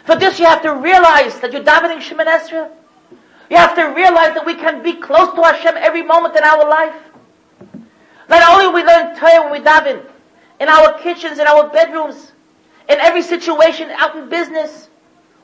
For 0.05 0.17
this 0.17 0.39
you 0.39 0.45
have 0.45 0.63
to 0.63 0.75
realize 0.75 1.41
that 1.41 1.53
you're 1.53 1.65
davening 1.65 2.01
Shemoneh 2.01 2.41
Esrei. 2.41 2.71
You 3.51 3.57
have 3.57 3.75
to 3.75 3.85
realize 3.85 4.35
that 4.35 4.45
we 4.45 4.55
can 4.55 4.83
be 4.83 4.95
close 4.95 5.35
to 5.35 5.43
Hashem 5.43 5.77
every 5.77 6.03
moment 6.03 6.37
in 6.37 6.45
our 6.45 6.69
life. 6.69 6.95
Not 8.29 8.43
only 8.53 8.69
we 8.69 8.87
learn 8.87 9.17
Torah 9.17 9.43
when 9.43 9.53
we 9.53 9.67
daven, 9.67 10.05
in 10.61 10.69
our 10.69 10.99
kitchens, 10.99 11.39
in 11.39 11.47
our 11.47 11.69
bedrooms, 11.69 12.33
in 12.89 13.01
every 13.01 13.23
situation, 13.23 13.91
out 13.91 14.17
in 14.17 14.29
business, 14.29 14.89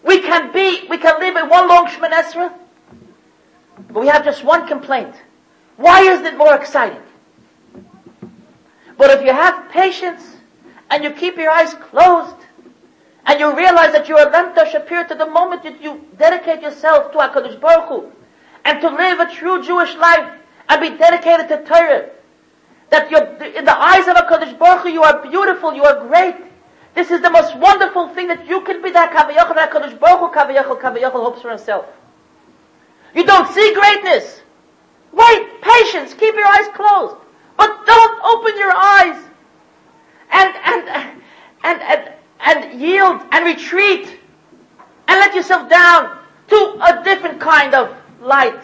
we 0.02 0.20
can 0.20 0.52
be, 0.52 0.86
we 0.88 0.98
can 0.98 1.18
live 1.20 1.36
in 1.36 1.48
one 1.48 1.68
long 1.68 1.86
Shemoneh 1.86 2.22
Esrei. 2.22 2.52
But 3.88 4.00
we 4.00 4.08
have 4.08 4.24
just 4.24 4.44
one 4.44 4.66
complaint. 4.68 5.14
Why 5.76 6.02
is 6.02 6.20
it 6.20 6.36
more 6.36 6.54
exciting? 6.54 7.02
But 8.98 9.10
if 9.10 9.24
you 9.24 9.32
have 9.32 9.70
patience 9.70 10.36
and 10.90 11.02
you 11.02 11.10
keep 11.12 11.36
your 11.36 11.50
eyes 11.50 11.72
closed 11.72 12.36
and 13.26 13.38
you 13.38 13.54
realize 13.56 13.92
that 13.92 14.08
you're 14.08 14.20
a 14.20 14.30
lemta 14.30 14.64
shapir 14.70 15.06
to 15.08 15.14
the 15.14 15.26
moment 15.26 15.62
that 15.62 15.82
you 15.82 16.04
dedicate 16.18 16.62
yourself 16.62 17.12
to 17.12 17.18
HaKadosh 17.18 17.60
Baruch 17.60 17.88
Hu 17.88 18.12
and 18.64 18.80
to 18.80 18.88
live 18.88 19.20
a 19.20 19.30
true 19.32 19.62
Jewish 19.62 19.94
life 19.96 20.32
and 20.68 20.80
be 20.80 20.96
dedicated 20.96 21.48
to 21.48 21.64
Torah, 21.64 22.08
that 22.90 23.10
you're, 23.10 23.24
in 23.44 23.64
the 23.64 23.76
eyes 23.76 24.08
of 24.08 24.16
HaKadosh 24.16 24.58
Baruch 24.58 24.82
Hu 24.82 24.88
you 24.88 25.02
are 25.02 25.22
beautiful, 25.22 25.74
you 25.74 25.84
are 25.84 26.06
great. 26.06 26.36
This 26.94 27.10
is 27.10 27.20
the 27.20 27.30
most 27.30 27.56
wonderful 27.56 28.08
thing 28.08 28.28
that 28.28 28.46
you 28.48 28.62
can 28.62 28.82
be 28.82 28.90
that 28.90 29.12
Kavayachal, 29.12 29.56
HaKadosh 29.56 29.98
Baruch 30.00 30.20
Hu, 30.20 30.38
Kavayachal, 30.38 30.80
Kavayachal 30.80 31.12
hopes 31.12 31.42
for 31.42 31.50
himself. 31.50 31.86
You 33.14 33.24
don't 33.24 33.52
see 33.52 33.74
greatness. 33.74 34.42
Wait, 35.12 35.60
patience, 35.60 36.14
keep 36.14 36.34
your 36.34 36.46
eyes 36.46 36.68
closed. 36.74 37.16
But 37.56 37.84
don't 37.84 38.24
open 38.24 38.58
your 38.58 38.72
eyes 38.72 39.22
and, 40.32 40.54
and, 40.64 40.88
and, 41.64 41.82
and, 41.82 42.12
and 42.44 42.80
yield 42.80 43.22
and 43.32 43.44
retreat 43.44 44.18
and 45.08 45.18
let 45.20 45.34
yourself 45.34 45.68
down 45.68 46.18
to 46.48 46.56
a 46.56 47.02
different 47.04 47.40
kind 47.40 47.74
of 47.74 47.96
light. 48.20 48.60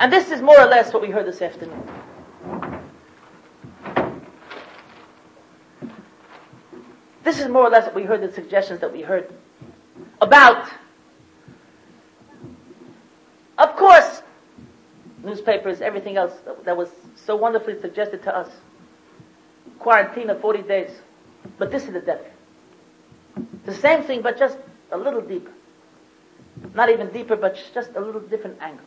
And 0.00 0.12
this 0.12 0.30
is 0.30 0.40
more 0.40 0.58
or 0.60 0.66
less 0.66 0.92
what 0.92 1.02
we 1.02 1.10
heard 1.10 1.26
this 1.26 1.42
afternoon. 1.42 1.82
This 7.24 7.40
is 7.40 7.48
more 7.48 7.66
or 7.66 7.70
less 7.70 7.84
what 7.84 7.94
we 7.94 8.04
heard, 8.04 8.22
the 8.22 8.32
suggestions 8.32 8.80
that 8.80 8.92
we 8.92 9.02
heard 9.02 9.32
about. 10.20 10.70
Of 13.58 13.76
course, 13.76 14.07
newspapers, 15.28 15.80
everything 15.80 16.16
else 16.16 16.32
that 16.64 16.76
was 16.76 16.88
so 17.14 17.36
wonderfully 17.36 17.80
suggested 17.80 18.22
to 18.24 18.36
us. 18.36 18.50
Quarantine 19.78 20.30
of 20.30 20.40
40 20.40 20.62
days. 20.62 20.90
But 21.58 21.70
this 21.70 21.84
is 21.84 21.92
the 21.92 22.00
depth. 22.00 22.28
The 23.64 23.74
same 23.74 24.02
thing, 24.02 24.22
but 24.22 24.38
just 24.38 24.58
a 24.90 24.96
little 24.98 25.20
deeper. 25.20 25.52
Not 26.74 26.90
even 26.90 27.12
deeper, 27.12 27.36
but 27.36 27.56
just 27.74 27.90
a 27.94 28.00
little 28.00 28.20
different 28.20 28.60
angle. 28.60 28.84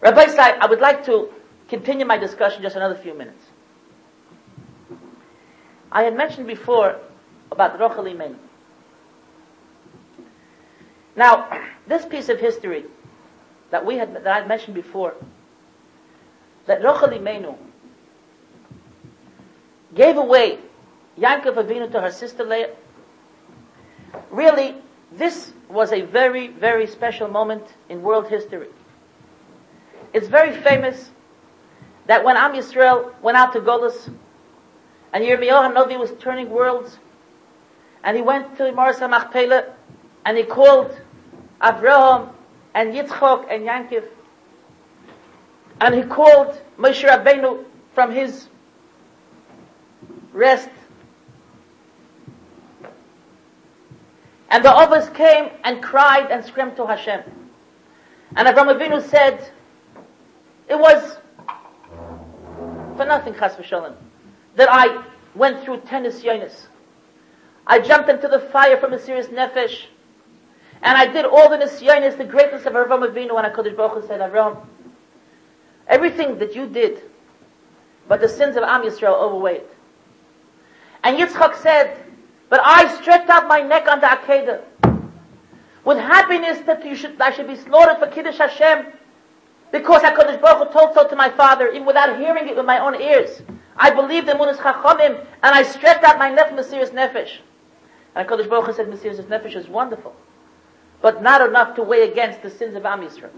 Rabbi 0.00 0.26
I 0.36 0.66
would 0.66 0.80
like 0.80 1.04
to 1.06 1.28
continue 1.68 2.06
my 2.06 2.18
discussion 2.18 2.62
just 2.62 2.76
another 2.76 2.94
few 2.94 3.14
minutes. 3.14 3.42
I 5.90 6.02
had 6.04 6.16
mentioned 6.16 6.46
before 6.46 7.00
about 7.50 7.78
Rochel 7.78 8.04
Imenu. 8.04 8.36
Now, 11.18 11.48
this 11.88 12.06
piece 12.06 12.28
of 12.28 12.38
history 12.38 12.84
that 13.70 13.84
we 13.84 13.96
had 13.96 14.14
that 14.14 14.44
I 14.44 14.46
mentioned 14.46 14.76
before, 14.76 15.16
that 16.66 16.80
Rochel 16.80 17.12
Imenu 17.12 17.56
gave 19.96 20.16
away 20.16 20.60
Yankov 21.18 21.56
Avinu 21.56 21.90
to 21.90 22.00
her 22.00 22.12
sister 22.12 22.44
Leah. 22.44 22.70
Really, 24.30 24.76
this 25.10 25.52
was 25.68 25.92
a 25.92 26.02
very, 26.02 26.48
very 26.48 26.86
special 26.86 27.26
moment 27.26 27.64
in 27.88 28.00
world 28.00 28.28
history. 28.28 28.68
It's 30.12 30.28
very 30.28 30.56
famous 30.62 31.10
that 32.06 32.22
when 32.22 32.36
Am 32.36 32.52
Yisrael 32.52 33.12
went 33.22 33.36
out 33.36 33.52
to 33.54 33.60
Golis, 33.60 34.08
and 35.12 35.24
Yirmiyahu 35.24 35.74
Hanavi 35.74 35.98
was 35.98 36.12
turning 36.20 36.48
worlds, 36.48 37.00
and 38.04 38.16
he 38.16 38.22
went 38.22 38.56
to 38.58 38.70
Maris 38.70 39.00
HaMachpelah, 39.00 39.72
and 40.24 40.38
he 40.38 40.44
called 40.44 40.96
Abraham 41.62 42.30
and 42.74 42.94
Yitzchok 42.94 43.46
and 43.50 43.64
Yankiv, 43.64 44.04
and 45.80 45.94
he 45.94 46.02
called 46.02 46.60
Moshe 46.78 47.06
Rabbeinu 47.06 47.64
from 47.94 48.10
his 48.10 48.48
rest. 50.32 50.70
And 54.50 54.64
the 54.64 54.70
others 54.70 55.08
came 55.10 55.50
and 55.64 55.82
cried 55.82 56.30
and 56.30 56.44
screamed 56.44 56.76
to 56.76 56.86
Hashem. 56.86 57.22
And 58.36 58.48
Abraham 58.48 58.78
Avinu 58.78 59.02
said, 59.02 59.50
it 60.68 60.78
was 60.78 61.18
for 62.96 63.04
nothing, 63.04 63.34
chas 63.34 63.54
v'shalom, 63.56 63.94
that 64.56 64.68
I 64.70 65.04
went 65.34 65.62
through 65.64 65.80
ten 65.82 66.04
nisyonis. 66.04 66.66
I 67.66 67.78
jumped 67.78 68.08
into 68.08 68.28
the 68.28 68.40
fire 68.40 68.76
from 68.78 68.92
Mesiris 68.92 69.28
Nefesh, 69.28 69.86
And 70.82 70.96
I 70.96 71.06
did 71.06 71.24
all 71.24 71.48
the 71.48 71.56
nisyonis, 71.56 72.16
the 72.16 72.24
greatness 72.24 72.64
of 72.66 72.74
Avram 72.74 73.06
Avinu, 73.06 73.42
and 73.42 73.52
HaKadosh 73.52 73.76
Baruch 73.76 74.02
Hu 74.02 74.06
said, 74.06 74.20
Avram, 74.20 74.64
everything 75.88 76.38
that 76.38 76.54
you 76.54 76.66
did, 76.66 77.02
but 78.06 78.20
the 78.20 78.28
sins 78.28 78.56
of 78.56 78.62
Am 78.62 78.82
Yisrael 78.82 79.20
overweighed. 79.20 79.66
And 81.02 81.18
Yitzchak 81.18 81.56
said, 81.56 82.04
but 82.48 82.60
I 82.64 82.94
stretched 83.00 83.28
out 83.28 83.48
my 83.48 83.60
neck 83.60 83.88
on 83.88 84.00
the 84.00 84.06
Akedah, 84.06 84.62
with 85.84 85.98
happiness 85.98 86.60
that 86.66 86.84
you 86.84 86.94
should, 86.94 87.20
I 87.20 87.32
should 87.32 87.48
be 87.48 87.56
slaughtered 87.56 87.98
for 87.98 88.06
Kiddush 88.06 88.38
Hashem, 88.38 88.86
because 89.72 90.02
HaKadosh 90.02 90.40
Baruch 90.40 90.68
Hu 90.68 90.72
told 90.72 90.94
so 90.94 91.08
to 91.08 91.16
my 91.16 91.28
father, 91.30 91.68
even 91.68 91.86
without 91.86 92.18
hearing 92.18 92.48
it 92.48 92.56
with 92.56 92.66
my 92.66 92.78
own 92.78 92.94
ears. 93.00 93.42
I 93.76 93.90
believed 93.90 94.28
in 94.28 94.36
Munas 94.36 94.56
Chachamim, 94.56 95.18
and 95.18 95.54
I 95.54 95.62
stretched 95.64 96.04
out 96.04 96.18
my 96.18 96.30
neck, 96.30 96.50
Mesiris 96.50 96.90
Nefesh. 96.90 97.38
And 98.14 98.28
HaKadosh 98.28 98.48
Baruch 98.48 98.66
Hu 98.66 98.72
said, 98.74 98.86
Mesiris 98.86 99.20
Nefesh 99.24 99.56
is 99.56 99.66
wonderful 99.66 100.14
but 101.00 101.22
not 101.22 101.46
enough 101.46 101.76
to 101.76 101.82
weigh 101.82 102.10
against 102.10 102.42
the 102.42 102.50
sins 102.50 102.74
of 102.74 102.84
Am 102.84 103.00
Yisrael. 103.00 103.30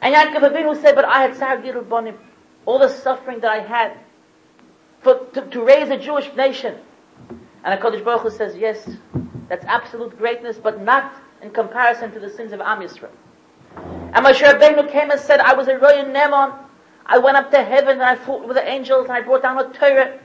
And 0.00 0.14
Yaakov 0.14 0.52
Avinu 0.52 0.80
said, 0.80 0.94
but 0.94 1.04
I 1.04 1.22
had 1.22 1.32
Sargir 1.32 1.82
Bonim, 1.84 2.16
all 2.66 2.78
the 2.78 2.88
suffering 2.88 3.40
that 3.40 3.50
I 3.50 3.60
had 3.60 3.96
for, 5.00 5.26
to, 5.34 5.42
to 5.42 5.64
raise 5.64 5.90
a 5.90 5.98
Jewish 5.98 6.32
nation. 6.34 6.76
And 7.64 7.80
HaKadosh 7.80 8.04
Baruch 8.04 8.22
Hu 8.22 8.30
says, 8.30 8.56
yes, 8.56 8.88
that's 9.48 9.64
absolute 9.66 10.16
greatness, 10.18 10.58
but 10.58 10.80
not 10.82 11.14
in 11.40 11.50
comparison 11.50 12.10
to 12.12 12.20
the 12.20 12.30
sins 12.30 12.52
of 12.52 12.60
Am 12.60 12.80
Yisrael. 12.80 13.10
And 13.76 14.26
Moshe 14.26 14.40
Rabbeinu 14.40 14.90
came 14.90 15.10
and 15.10 15.20
said, 15.20 15.40
I 15.40 15.54
was 15.54 15.68
a 15.68 15.78
royal 15.78 16.04
Nemon. 16.06 16.58
I 17.06 17.18
went 17.18 17.36
up 17.36 17.50
to 17.50 17.62
heaven 17.62 17.92
and 17.92 18.02
I 18.02 18.16
fought 18.16 18.46
with 18.46 18.56
the 18.56 18.68
angels 18.68 19.04
and 19.08 19.12
I 19.12 19.20
brought 19.22 19.42
down 19.42 19.58
a 19.58 19.72
Torah. 19.72 20.18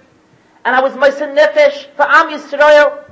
And 0.65 0.75
I 0.75 0.81
was 0.81 0.93
Moshe 0.93 1.19
Nefesh 1.35 1.87
for 1.95 2.03
Am 2.03 2.29
Yisrael. 2.29 3.03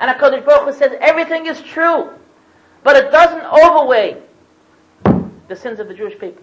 And 0.00 0.10
HaKadosh 0.10 0.44
Baruch 0.44 0.74
Hu 0.74 0.78
says, 0.78 0.92
everything 1.00 1.46
is 1.46 1.60
true. 1.62 2.10
But 2.82 2.96
it 2.96 3.12
doesn't 3.12 3.44
overweigh 3.44 4.22
the 5.48 5.56
sins 5.56 5.78
of 5.80 5.88
the 5.88 5.94
Jewish 5.94 6.18
people. 6.18 6.42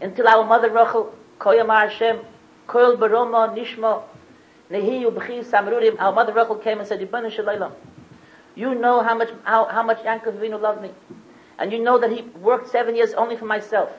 Until 0.00 0.28
our 0.28 0.44
mother 0.44 0.70
Rachel, 0.70 1.14
Koyamar 1.38 1.90
Hashem, 1.90 2.20
Koyal 2.66 2.96
Baroma, 2.96 3.54
Nishma, 3.54 4.02
Nehiyu 4.70 5.12
B'chi 5.12 5.44
Samrurim, 5.44 6.00
our 6.00 6.12
mother 6.12 6.32
Rachel 6.32 6.56
came 6.56 6.78
and 6.78 6.88
said, 6.88 7.00
Yibana 7.00 7.30
Shalaylam, 7.30 7.72
you 8.54 8.74
know 8.74 9.02
how 9.02 9.14
much, 9.16 9.28
how, 9.44 9.66
how 9.66 9.82
much 9.82 9.98
Yankov 9.98 10.38
Avinu 10.38 10.60
loved 10.60 10.82
me. 10.82 10.90
And 11.58 11.72
you 11.72 11.82
know 11.82 11.98
that 11.98 12.10
he 12.10 12.22
worked 12.38 12.70
seven 12.70 12.96
years 12.96 13.12
only 13.12 13.36
for 13.36 13.44
myself. 13.44 13.90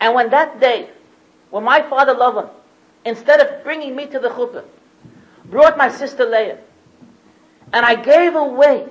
And 0.00 0.14
when 0.14 0.30
that 0.30 0.60
day, 0.60 0.88
when 1.50 1.64
my 1.64 1.82
father 1.88 2.14
Lavan, 2.14 2.48
instead 3.04 3.40
of 3.40 3.62
bringing 3.62 3.94
me 3.94 4.06
to 4.06 4.18
the 4.18 4.30
chuppah, 4.30 4.64
brought 5.44 5.76
my 5.76 5.90
sister 5.90 6.24
Leah, 6.24 6.58
and 7.72 7.86
I 7.86 7.94
gave 7.94 8.34
away 8.34 8.88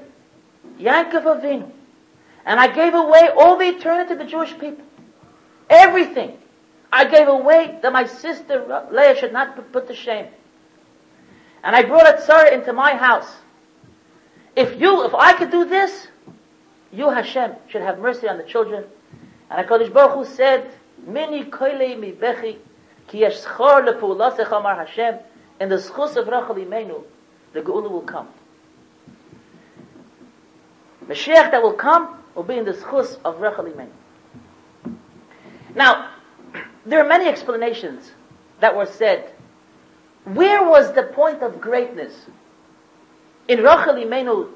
Yankov 0.79 1.23
Avinu, 1.23 1.69
and 2.45 2.59
I 2.59 2.67
gave 2.67 2.93
away 2.93 3.29
all 3.37 3.57
the 3.57 3.65
eternity 3.65 4.13
to 4.13 4.23
the 4.23 4.25
Jewish 4.25 4.57
people. 4.57 4.85
Everything. 5.69 6.37
I 6.91 7.05
gave 7.05 7.27
away 7.27 7.79
that 7.81 7.93
my 7.93 8.05
sister 8.05 8.87
Leah 8.91 9.15
should 9.15 9.31
not 9.31 9.55
be 9.55 9.61
put 9.61 9.87
to 9.87 9.95
shame. 9.95 10.27
And 11.63 11.75
I 11.75 11.83
brought 11.83 12.07
a 12.07 12.21
tzara 12.21 12.51
into 12.51 12.73
my 12.73 12.95
house. 12.95 13.31
If 14.55 14.79
you, 14.79 15.05
if 15.05 15.15
I 15.15 15.33
could 15.33 15.51
do 15.51 15.63
this, 15.63 16.07
you 16.91 17.09
Hashem 17.09 17.53
should 17.69 17.81
have 17.81 17.99
mercy 17.99 18.27
on 18.27 18.37
the 18.37 18.43
children. 18.43 18.83
And 19.49 19.65
HaKadosh 19.65 19.93
Baruch 19.93 20.15
Hu 20.15 20.25
said, 20.25 20.69
Mini 21.05 21.45
koile 21.45 21.97
mi 21.97 22.11
bechi, 22.11 22.57
ki 23.07 23.19
yesh 23.19 23.39
schor 23.39 23.83
lepulasech 23.83 24.51
amar 24.51 24.75
Hashem, 24.85 25.19
in 25.61 25.69
the 25.69 25.77
schus 25.77 26.17
of 26.17 26.27
Rachel 26.27 26.55
Imenu, 26.55 27.03
the 27.53 27.61
Geula 27.61 27.89
will 27.89 28.01
come. 28.01 28.27
Mashiach 31.11 31.51
that 31.51 31.61
will 31.61 31.73
come 31.73 32.17
will 32.35 32.43
be 32.43 32.57
in 32.57 32.63
the 32.63 32.71
schus 32.71 33.19
of 33.25 33.35
Rechel 33.35 33.69
Imenu. 33.69 33.89
Now, 35.75 36.09
there 36.85 37.03
are 37.03 37.07
many 37.07 37.27
explanations 37.27 38.11
that 38.61 38.75
were 38.75 38.85
said. 38.85 39.33
Where 40.23 40.63
was 40.63 40.93
the 40.93 41.03
point 41.03 41.41
of 41.41 41.59
greatness 41.59 42.13
in 43.49 43.59
Rachel 43.59 43.95
Imenu, 43.95 44.51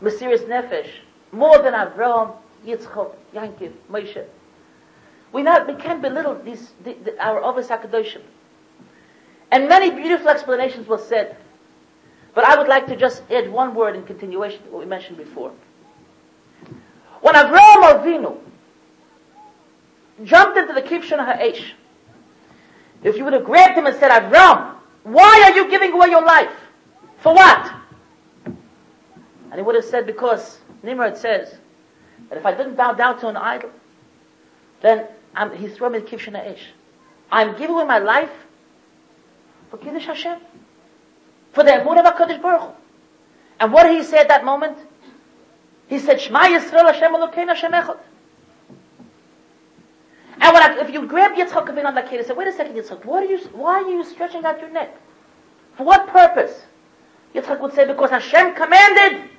Mesiris 0.00 0.46
Nefesh, 0.46 0.90
more 1.32 1.58
than 1.58 1.72
Avraham, 1.72 2.36
Yitzchok, 2.64 3.12
Yankiv, 3.34 3.72
Moshe? 3.90 4.24
We, 5.32 5.42
not, 5.42 5.66
we 5.66 5.74
can't 5.74 6.00
belittle 6.00 6.40
these, 6.44 6.70
the, 6.84 6.94
the, 7.04 7.24
our 7.24 7.42
Ovis 7.42 7.66
HaKadoshim. 7.66 8.22
And 9.50 9.68
many 9.68 9.90
beautiful 9.90 10.28
explanations 10.28 10.86
were 10.86 10.98
said. 10.98 11.36
But 12.36 12.44
I 12.44 12.58
would 12.58 12.68
like 12.68 12.86
to 12.88 12.96
just 12.96 13.22
add 13.30 13.50
one 13.50 13.74
word 13.74 13.96
in 13.96 14.04
continuation 14.04 14.62
to 14.64 14.68
what 14.68 14.80
we 14.80 14.84
mentioned 14.84 15.16
before. 15.16 15.52
When 17.22 17.34
Avraham 17.34 17.82
Avinu 17.82 18.36
jumped 20.22 20.58
into 20.58 20.74
the 20.74 20.82
Kivshon 20.82 21.16
Ha'esh, 21.16 21.72
if 23.02 23.16
you 23.16 23.24
would 23.24 23.32
have 23.32 23.44
grabbed 23.44 23.78
him 23.78 23.86
and 23.86 23.96
said, 23.96 24.10
Avram, 24.10 24.74
why 25.04 25.44
are 25.46 25.56
you 25.56 25.70
giving 25.70 25.92
away 25.92 26.08
your 26.08 26.22
life? 26.22 26.52
For 27.20 27.32
what? 27.32 27.72
And 28.44 29.54
he 29.54 29.62
would 29.62 29.74
have 29.74 29.86
said, 29.86 30.04
because 30.04 30.58
Nimrod 30.82 31.16
says 31.16 31.54
that 32.28 32.36
if 32.36 32.44
I 32.44 32.52
didn't 32.52 32.74
bow 32.74 32.92
down 32.92 33.18
to 33.20 33.28
an 33.28 33.38
idol, 33.38 33.70
then 34.82 35.06
I'm, 35.34 35.56
he 35.56 35.68
threw 35.68 35.88
me 35.88 36.00
the 36.00 36.04
Kivshon 36.04 36.34
Ha'esh. 36.34 36.66
I'm 37.32 37.52
giving 37.52 37.70
away 37.70 37.86
my 37.86 37.98
life 37.98 38.30
for 39.70 39.78
Kiddush 39.78 40.04
Hashem 40.04 40.38
for 41.56 41.64
the 41.64 41.70
Emunah 41.70 42.04
of 42.04 42.14
HaKadosh 42.14 42.42
Baruch. 42.42 42.74
And 43.58 43.72
what 43.72 43.84
did 43.84 43.96
he 43.96 44.04
say 44.04 44.18
at 44.18 44.28
that 44.28 44.44
moment? 44.44 44.76
He 45.88 45.98
said, 45.98 46.20
Shema 46.20 46.40
Yisrael 46.40 46.92
Hashem 46.92 47.10
Elokeinu 47.12 47.48
Hashem 47.48 47.72
Echad. 47.72 47.98
And 50.38 50.52
when 50.52 50.62
I, 50.62 50.78
if 50.82 50.90
you 50.92 51.06
grab 51.06 51.32
Yitzchak 51.32 51.66
Avinu 51.66 51.86
on 51.86 51.94
that 51.94 52.10
kid 52.10 52.18
and 52.18 52.26
say, 52.26 52.34
wait 52.34 52.46
a 52.46 52.52
second 52.52 52.76
Yitzchak, 52.76 53.06
what 53.06 53.22
are 53.22 53.26
you, 53.26 53.38
why 53.54 53.76
are 53.76 53.88
you 53.88 54.04
stretching 54.04 54.44
out 54.44 54.60
your 54.60 54.68
neck? 54.68 54.94
For 55.78 55.84
what 55.84 56.06
purpose? 56.08 56.60
Yitzchak 57.34 57.58
would 57.58 57.72
say, 57.72 57.86
because 57.86 58.10
Hashem 58.10 58.54
commanded, 58.54 59.30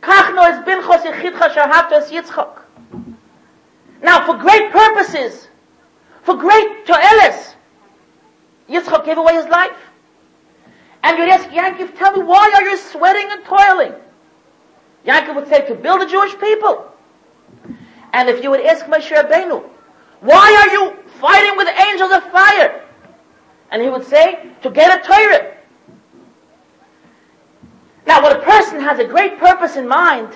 Kach 0.00 0.34
no 0.34 0.42
es 0.42 0.64
binchos 0.66 1.04
yichidcha 1.04 1.54
shahavto 1.54 1.92
es 1.92 2.10
Yitzchak. 2.10 2.58
Now, 4.02 4.26
for 4.26 4.36
great 4.36 4.72
purposes, 4.72 5.46
for 6.24 6.34
great 6.36 6.86
toeles, 6.86 7.54
Yitzchak 8.68 9.04
gave 9.04 9.18
away 9.18 9.34
his 9.34 9.46
life. 9.46 9.76
And 11.02 11.18
you'd 11.18 11.28
ask 11.28 11.48
Yankov, 11.48 11.96
tell 11.98 12.16
me, 12.16 12.22
why 12.22 12.52
are 12.54 12.62
you 12.62 12.76
sweating 12.76 13.26
and 13.30 13.44
toiling? 13.44 13.92
Yankov 15.06 15.34
would 15.34 15.48
say, 15.48 15.66
to 15.66 15.74
build 15.74 16.00
the 16.00 16.06
Jewish 16.06 16.38
people. 16.38 16.88
And 18.12 18.28
if 18.28 18.42
you 18.42 18.50
would 18.50 18.60
ask 18.60 18.86
Moshe 18.86 19.10
Rabbeinu, 19.10 19.68
why 20.20 20.54
are 20.54 20.72
you 20.72 20.96
fighting 21.20 21.56
with 21.56 21.68
angels 21.68 22.12
of 22.12 22.22
fire? 22.30 22.84
And 23.70 23.82
he 23.82 23.88
would 23.88 24.04
say, 24.04 24.48
to 24.62 24.70
get 24.70 25.00
a 25.00 25.06
Torah. 25.06 25.56
Now, 28.06 28.22
when 28.22 28.36
a 28.36 28.40
person 28.40 28.80
has 28.80 28.98
a 28.98 29.04
great 29.04 29.38
purpose 29.38 29.76
in 29.76 29.88
mind, 29.88 30.34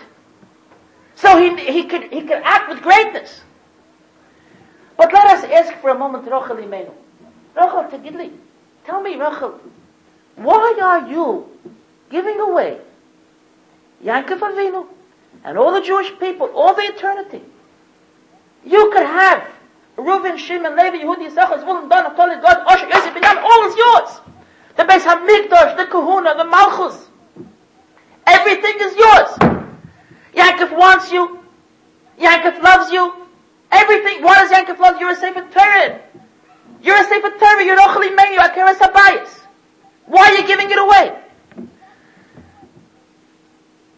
so 1.15 1.37
he, 1.39 1.57
he 1.73 1.85
could, 1.85 2.13
he 2.13 2.23
could 2.23 2.43
act 2.45 2.69
with 2.69 2.83
greatness. 2.83 3.43
But 4.97 5.13
let 5.13 5.27
us 5.27 5.45
ask 5.45 5.81
for 5.81 5.91
a 5.91 5.99
moment, 5.99 6.25
Rachel 6.25 6.57
Imenu. 6.57 6.93
Rachel, 7.55 7.85
Tegidli, 7.85 8.33
tell 8.85 9.01
me, 9.01 9.17
Rachel, 9.17 9.61
why 10.37 10.79
are 10.83 11.09
you 11.09 11.47
giving 12.11 12.41
away 12.41 12.79
Yankov 14.05 14.39
Avinu 14.39 14.87
and 15.45 15.59
all 15.59 15.73
the 15.73 15.81
Jewish 15.81 16.11
people, 16.19 16.49
all 16.55 16.75
the 16.75 16.83
eternity? 16.83 17.43
You 18.65 18.91
could 18.93 19.07
have 19.07 19.47
Reuven, 19.97 20.37
Shimon, 20.37 20.77
Levi, 20.77 20.99
Yehudi, 20.99 21.31
Yisachar, 21.31 21.63
Zvulun, 21.65 21.89
Dan, 21.89 22.05
Naphtali, 22.05 22.37
God, 22.43 22.65
Asher, 22.69 22.87
Yosef, 22.87 23.15
Binyamin, 23.15 23.43
all 23.43 23.69
is 23.69 23.77
yours. 23.77 24.21
The 24.77 24.83
Beis 24.83 25.01
HaMikdash, 25.01 25.77
the 25.79 25.87
Kahuna, 25.87 26.37
the 26.37 26.45
Malchus. 26.45 27.09
Everything 28.27 28.77
is 28.81 28.97
yours. 28.97 29.63
Yankov 30.35 30.77
wants 30.77 31.11
you. 31.11 31.41
Yankov 32.19 32.63
loves 32.63 32.93
you. 32.93 33.27
Everything. 33.73 34.23
Why 34.23 34.35
does 34.35 34.51
Yankov 34.51 34.79
love 34.79 34.97
you? 34.97 35.07
You're 35.07 35.13
a 35.13 35.17
Sefer 35.17 35.49
Torah. 35.51 36.01
You're 36.83 37.01
a 37.01 37.05
Sefer 37.05 37.31
Torah. 37.39 37.65
You're 37.65 37.79
Ochli 37.79 38.15
Meir. 38.15 38.39
Akeres 38.41 38.77
Habayis. 38.77 39.46
Why 40.07 40.29
are 40.29 40.35
you 40.35 40.47
giving 40.47 40.71
it 40.71 40.79
away? 40.79 41.23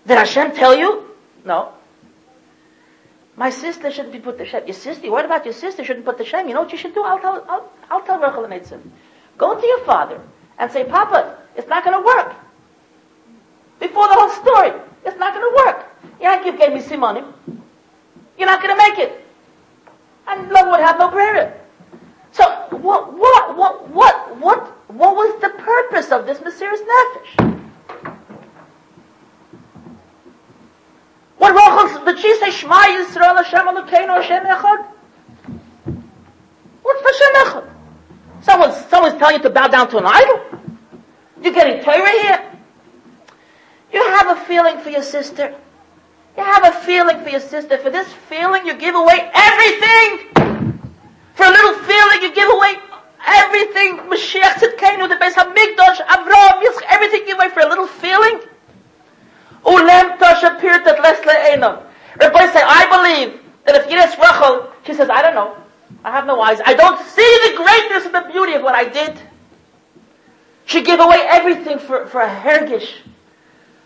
Did 0.06 0.18
Hashem 0.18 0.52
tell 0.52 0.76
you? 0.76 1.04
No. 1.44 1.72
My 3.36 3.50
sister 3.50 3.90
shouldn't 3.90 4.12
be 4.12 4.18
put 4.18 4.38
to 4.38 4.44
shame. 4.44 4.66
Your 4.66 4.74
sister, 4.74 5.10
what 5.10 5.24
about 5.24 5.44
your 5.44 5.54
sister 5.54 5.84
shouldn't 5.84 6.04
put 6.04 6.18
to 6.18 6.24
shame? 6.24 6.48
You 6.48 6.54
know 6.54 6.62
what 6.62 6.72
you 6.72 6.78
should 6.78 6.94
do? 6.94 7.04
I'll 7.04 7.20
tell, 7.20 7.44
I'll, 7.48 7.70
I'll 7.90 8.00
tell 8.02 8.18
Rachel 8.18 8.44
and. 8.44 8.92
Go 9.36 9.60
to 9.60 9.66
your 9.66 9.84
father 9.84 10.20
and 10.58 10.72
say, 10.72 10.84
Papa, 10.84 11.38
it's 11.56 11.68
not 11.68 11.84
going 11.84 12.00
to 12.00 12.04
work. 12.04 12.34
Before 13.78 14.08
the 14.08 14.14
whole 14.14 14.30
story, 14.30 14.72
it's 15.04 15.18
not 15.18 15.34
going 15.34 15.48
to 15.48 15.64
work. 15.64 15.86
Yankov 16.20 16.58
gave 16.58 16.72
me 16.72 16.80
some 16.80 17.00
money. 17.00 17.22
You're 18.36 18.48
not 18.48 18.60
going 18.60 18.76
to 18.76 18.82
make 18.88 18.98
it. 18.98 19.24
And 20.26 20.50
love 20.50 20.66
would 20.68 20.80
have 20.80 20.98
no 20.98 21.08
prayer. 21.10 21.60
So 22.32 22.44
what, 22.70 23.12
what, 23.16 23.56
what, 23.56 23.88
what, 23.88 24.36
what, 24.38 24.77
what 24.88 25.14
was 25.14 25.40
the 25.40 25.50
purpose 25.50 26.10
of 26.10 26.26
this 26.26 26.38
Mesiris 26.38 26.80
Nefesh? 26.80 27.58
What 31.36 31.54
Rachel, 31.54 32.04
did 32.04 32.18
she 32.18 32.34
say, 32.40 32.50
Shema 32.50 32.74
Yisrael 32.74 33.36
Hashem 33.36 33.66
Elokeinu 33.66 34.22
Hashem 34.22 34.44
Echad? 34.44 34.86
What's 36.82 37.02
Hashem 37.02 37.34
Echad? 37.46 37.70
Someone's, 38.42 38.76
someone's 38.86 39.18
telling 39.18 39.36
you 39.36 39.42
to 39.42 39.50
bow 39.50 39.68
down 39.68 39.88
to 39.90 39.98
an 39.98 40.06
idol? 40.06 40.40
You're 41.42 41.52
getting 41.52 41.84
Torah 41.84 42.10
here? 42.22 42.44
You 43.92 44.02
have 44.08 44.36
a 44.36 44.40
feeling 44.46 44.78
for 44.78 44.90
your 44.90 45.02
sister. 45.02 45.54
You 46.36 46.44
have 46.44 46.64
a 46.64 46.72
feeling 46.80 47.22
for 47.22 47.28
your 47.28 47.40
sister. 47.40 47.78
For 47.78 47.90
this 47.90 48.12
feeling, 48.28 48.66
you 48.66 48.76
give 48.76 48.94
away 48.94 49.30
everything. 49.32 50.80
For 51.34 51.44
a 51.44 51.50
little 51.50 51.74
feeling, 51.84 52.22
you 52.22 52.34
give 52.34 52.50
away 52.50 52.74
everything. 53.28 53.98
Mashiach 54.10 54.58
Tzidkenu, 54.60 55.08
the 55.08 55.16
Beis 55.16 55.34
Hamikdash, 55.34 56.04
Avraham, 56.06 56.62
Yitzchak, 56.62 56.82
everything 56.88 57.20
you 57.20 57.26
give 57.26 57.38
away 57.38 57.50
for 57.50 57.60
a 57.60 57.68
little 57.68 57.86
feeling. 57.86 58.40
Ulem 59.64 60.18
Tasha 60.18 60.58
Pirtat 60.60 60.98
Lesle 60.98 61.34
Einam. 61.52 61.84
Rabbi 62.20 62.46
say, 62.52 62.62
I 62.64 62.86
believe 62.90 63.40
that 63.64 63.76
if 63.76 63.86
Yiris 63.86 64.18
Rachel, 64.18 64.72
she 64.84 64.94
says, 64.94 65.10
I 65.10 65.22
don't 65.22 65.34
know. 65.34 65.56
I 66.04 66.10
have 66.10 66.26
no 66.26 66.40
eyes. 66.40 66.60
I 66.64 66.74
don't 66.74 66.98
see 67.06 67.50
the 67.50 67.56
greatness 67.56 68.06
and 68.06 68.14
the 68.14 68.32
beauty 68.32 68.54
of 68.54 68.62
what 68.62 68.74
I 68.74 68.84
did. 68.84 69.20
She 70.64 70.82
gave 70.82 71.00
away 71.00 71.26
everything 71.28 71.78
for, 71.78 72.06
for 72.06 72.20
a 72.20 72.28
hergish. 72.28 72.88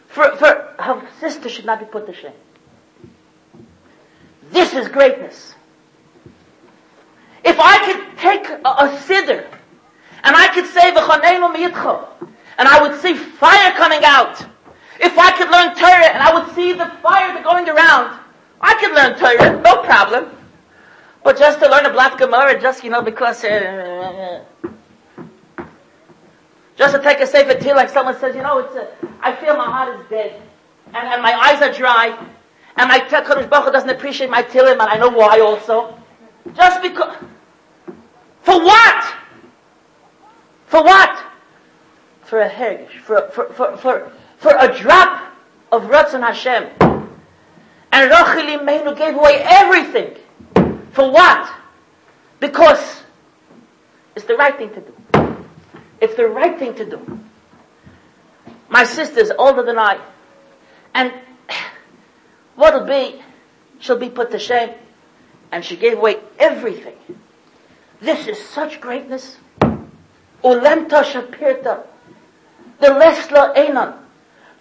For, 0.09 0.36
for 0.36 0.74
her 0.78 1.09
sister 1.20 1.49
should 1.49 1.64
not 1.64 1.80
be 1.80 1.86
put 1.86 2.07
to 2.07 2.14
shame. 2.14 2.32
This 4.51 4.74
is 4.74 4.88
greatness. 4.88 5.55
If 7.45 7.59
I 7.59 7.78
could 7.86 8.18
take 8.18 8.49
a, 8.49 8.61
a 8.64 9.57
and 10.24 10.36
I 10.36 10.49
could 10.55 10.66
say 10.66 10.93
v'choneinu 10.93 11.55
miyitcho 11.55 12.09
and 12.59 12.68
I 12.68 12.80
would 12.80 13.01
see 13.01 13.14
fire 13.14 13.72
coming 13.72 14.05
out. 14.05 14.40
If 15.01 15.18
I 15.18 15.32
could 15.32 15.51
learn 15.51 15.74
Torah 15.74 16.12
and 16.14 16.22
I 16.22 16.32
would 16.32 16.55
see 16.55 16.72
the 16.72 16.86
fire 17.03 17.43
going 17.43 17.68
around, 17.68 18.20
I 18.61 18.74
could 18.74 18.93
learn 18.95 19.18
Torah, 19.18 19.61
no 19.61 19.82
problem. 19.82 20.36
But 21.24 21.38
just 21.38 21.59
to 21.61 21.68
learn 21.68 21.86
a 21.86 21.90
black 21.90 22.18
Gemara, 22.18 22.61
just, 22.61 22.84
you 22.84 22.90
know, 22.90 23.03
because, 23.03 23.45
uh, 23.45 24.45
just 26.76 26.95
to 26.95 27.03
take 27.03 27.20
a 27.20 27.26
safe 27.26 27.61
tea 27.61 27.72
like 27.72 27.88
someone 27.88 28.18
says, 28.18 28.34
you 28.36 28.43
know, 28.43 28.59
it's 28.59 28.74
a, 28.74 28.88
I 29.20 29.34
feel 29.36 29.57
my 29.57 29.64
heart 29.64 30.01
is 30.01 30.07
dead. 30.09 30.40
And, 30.86 31.09
and 31.09 31.22
my 31.22 31.32
eyes 31.32 31.62
are 31.62 31.72
dry. 31.72 32.16
And 32.76 32.88
my 32.88 32.99
Kodesh 33.01 33.49
Baruch 33.49 33.72
doesn't 33.72 33.90
appreciate 33.90 34.30
my 34.30 34.43
tilim, 34.43 34.72
and 34.72 34.82
I 34.82 34.97
know 34.97 35.11
why 35.11 35.40
also. 35.40 35.97
Just 36.55 36.82
because, 36.82 37.16
for 38.43 38.62
what? 38.62 39.14
For 40.66 40.82
what? 40.82 41.18
For 42.22 42.40
a 42.40 42.49
hergish, 42.49 42.99
for, 43.01 43.28
for, 43.30 43.53
for, 43.53 43.76
for, 43.76 44.12
for 44.38 44.57
a 44.59 44.78
drop 44.78 45.32
of 45.70 45.82
Ratzon 45.84 46.20
Hashem. 46.20 46.68
And 47.93 48.11
Rachel 48.11 48.59
Imenu 48.59 48.97
gave 48.97 49.14
away 49.14 49.43
everything. 49.45 50.16
For 50.93 51.11
what? 51.11 51.53
Because 52.40 53.03
it's 54.16 54.24
the 54.26 54.34
right 54.34 54.57
thing 54.57 54.70
to 54.70 54.80
do. 54.80 55.47
It's 56.01 56.16
the 56.16 56.26
right 56.26 56.59
thing 56.59 56.74
to 56.74 56.84
do. 56.84 57.20
My 58.68 58.84
sister's 58.84 59.30
older 59.30 59.62
than 59.62 59.78
I. 59.78 60.01
And 60.95 61.12
what'll 62.57 62.86
be, 62.86 63.22
she'll 63.78 63.99
be 63.99 64.11
put 64.11 64.30
to 64.32 64.38
shame. 64.38 64.70
And 65.53 65.64
she 65.64 65.76
gave 65.76 65.99
away 65.99 66.16
everything. 66.38 66.97
This 68.03 68.26
is 68.26 68.44
such 68.48 68.80
greatness. 68.80 69.36
Ulemta 70.42 71.05
shapirta. 71.05 71.86
The 72.80 72.88
lesla 72.88 73.55
einan. 73.57 73.96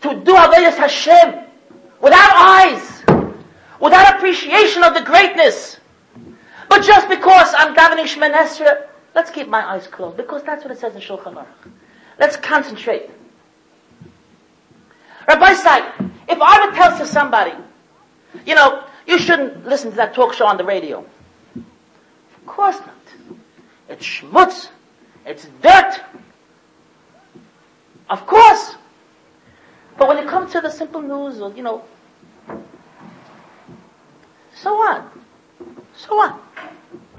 To 0.03 0.09
do 0.23 0.33
Avedis 0.33 0.77
Hashem. 0.77 1.45
Without 1.99 2.35
eyes. 2.35 3.03
Without 3.79 4.15
appreciation 4.15 4.83
of 4.83 4.93
the 4.93 5.01
greatness. 5.01 5.77
But 6.69 6.83
just 6.83 7.09
because 7.09 7.53
I'm 7.57 7.75
davening 7.75 8.05
Esrei, 8.05 8.85
let's 9.15 9.31
keep 9.31 9.49
my 9.49 9.67
eyes 9.67 9.87
closed, 9.87 10.17
because 10.17 10.43
that's 10.43 10.63
what 10.63 10.71
it 10.71 10.79
says 10.79 10.95
in 10.95 11.01
Shulchan 11.01 11.33
Aruch. 11.33 11.71
Let's 12.19 12.37
concentrate. 12.37 13.09
Rabbi 15.27 15.53
Sai, 15.55 15.79
if 16.29 16.39
I 16.39 16.65
would 16.65 16.75
tell 16.75 16.97
to 16.97 17.05
somebody, 17.07 17.53
you 18.45 18.55
know, 18.55 18.83
you 19.07 19.17
shouldn't 19.17 19.65
listen 19.65 19.89
to 19.89 19.97
that 19.97 20.13
talk 20.13 20.33
show 20.33 20.45
on 20.45 20.57
the 20.57 20.63
radio. 20.63 21.03
Of 21.55 22.45
course 22.45 22.79
not. 22.79 23.00
It's 23.91 24.05
schmutz. 24.05 24.69
It's 25.25 25.47
dirt. 25.61 26.01
Of 28.09 28.25
course. 28.25 28.75
But 29.97 30.07
when 30.07 30.17
it 30.17 30.27
comes 30.27 30.53
to 30.53 30.61
the 30.61 30.69
simple 30.69 31.01
news, 31.01 31.41
or, 31.41 31.51
you 31.53 31.61
know, 31.61 31.83
so 34.55 34.75
what? 34.75 35.03
So 35.95 36.15
what? 36.15 36.39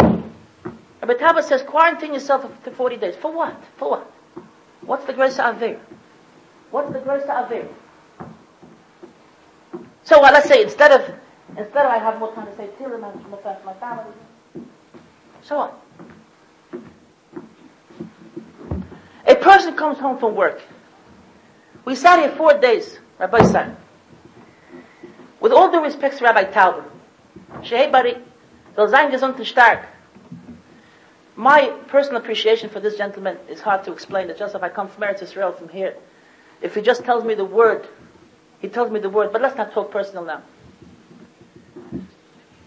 Rabbi 0.01 1.15
Taba 1.15 1.43
says, 1.43 1.63
quarantine 1.63 2.15
yourself 2.15 2.51
for 2.63 2.71
40 2.71 2.97
days. 2.97 3.17
For 3.17 3.31
what? 3.31 3.55
For 3.77 3.91
what? 3.91 4.13
What's 4.81 5.05
the 5.05 5.13
grace 5.13 5.39
of 5.39 5.57
Avir? 5.57 5.79
What's 6.71 6.93
the 6.93 7.01
grace 7.01 7.25
of 7.25 7.51
Avir? 7.51 7.69
So 10.05 10.21
well, 10.21 10.33
let's 10.33 10.49
say 10.49 10.63
instead 10.63 10.91
of, 10.91 11.15
instead 11.51 11.87
of 11.87 11.93
I 11.93 11.99
have 11.99 12.19
more 12.19 12.35
time 12.35 12.47
to 12.47 12.57
say 12.57 12.69
Tilim 12.79 13.01
my 13.65 13.75
family, 13.75 14.13
so 15.43 15.59
what? 15.59 15.82
A 19.27 19.35
person 19.37 19.77
comes 19.77 19.99
home 19.99 20.19
from 20.19 20.35
work. 20.35 20.61
We 21.85 21.95
sat 21.95 22.19
here 22.21 22.35
four 22.37 22.59
days, 22.59 22.99
Rabbi 23.19 23.45
said. 23.45 23.77
With 25.41 25.53
all 25.53 25.71
due 25.71 25.83
respect 25.83 26.19
to 26.19 26.25
Rabbi 26.25 26.45
Talbot, 26.45 26.85
Shehei 27.63 27.91
Bari, 27.91 28.17
soll 28.77 28.89
sein 28.89 29.11
gesund 29.11 29.37
und 29.37 29.47
stark. 29.47 29.87
My 31.35 31.69
personal 31.89 32.21
appreciation 32.21 32.69
for 32.69 32.79
this 32.79 32.97
gentleman 32.97 33.39
is 33.49 33.61
hard 33.61 33.85
to 33.85 33.93
explain. 33.93 34.31
It's 34.31 34.39
just 34.39 34.55
if 34.55 34.63
I 34.63 34.69
come 34.69 34.89
from 34.89 35.03
Eretz 35.03 35.23
Israel 35.23 35.53
from 35.53 35.69
here, 35.69 35.97
if 36.61 36.75
he 36.75 36.83
just 36.83 37.05
tells 37.05 37.25
me 37.25 37.35
the 37.35 37.45
word, 37.45 37.89
he 38.61 38.69
tells 38.69 38.91
me 38.91 39.01
the 39.01 39.11
word, 39.11 39.33
but 39.33 39.43
let's 39.43 39.57
not 39.57 39.73
talk 39.73 39.91
personal 39.91 40.25
now. 40.25 40.43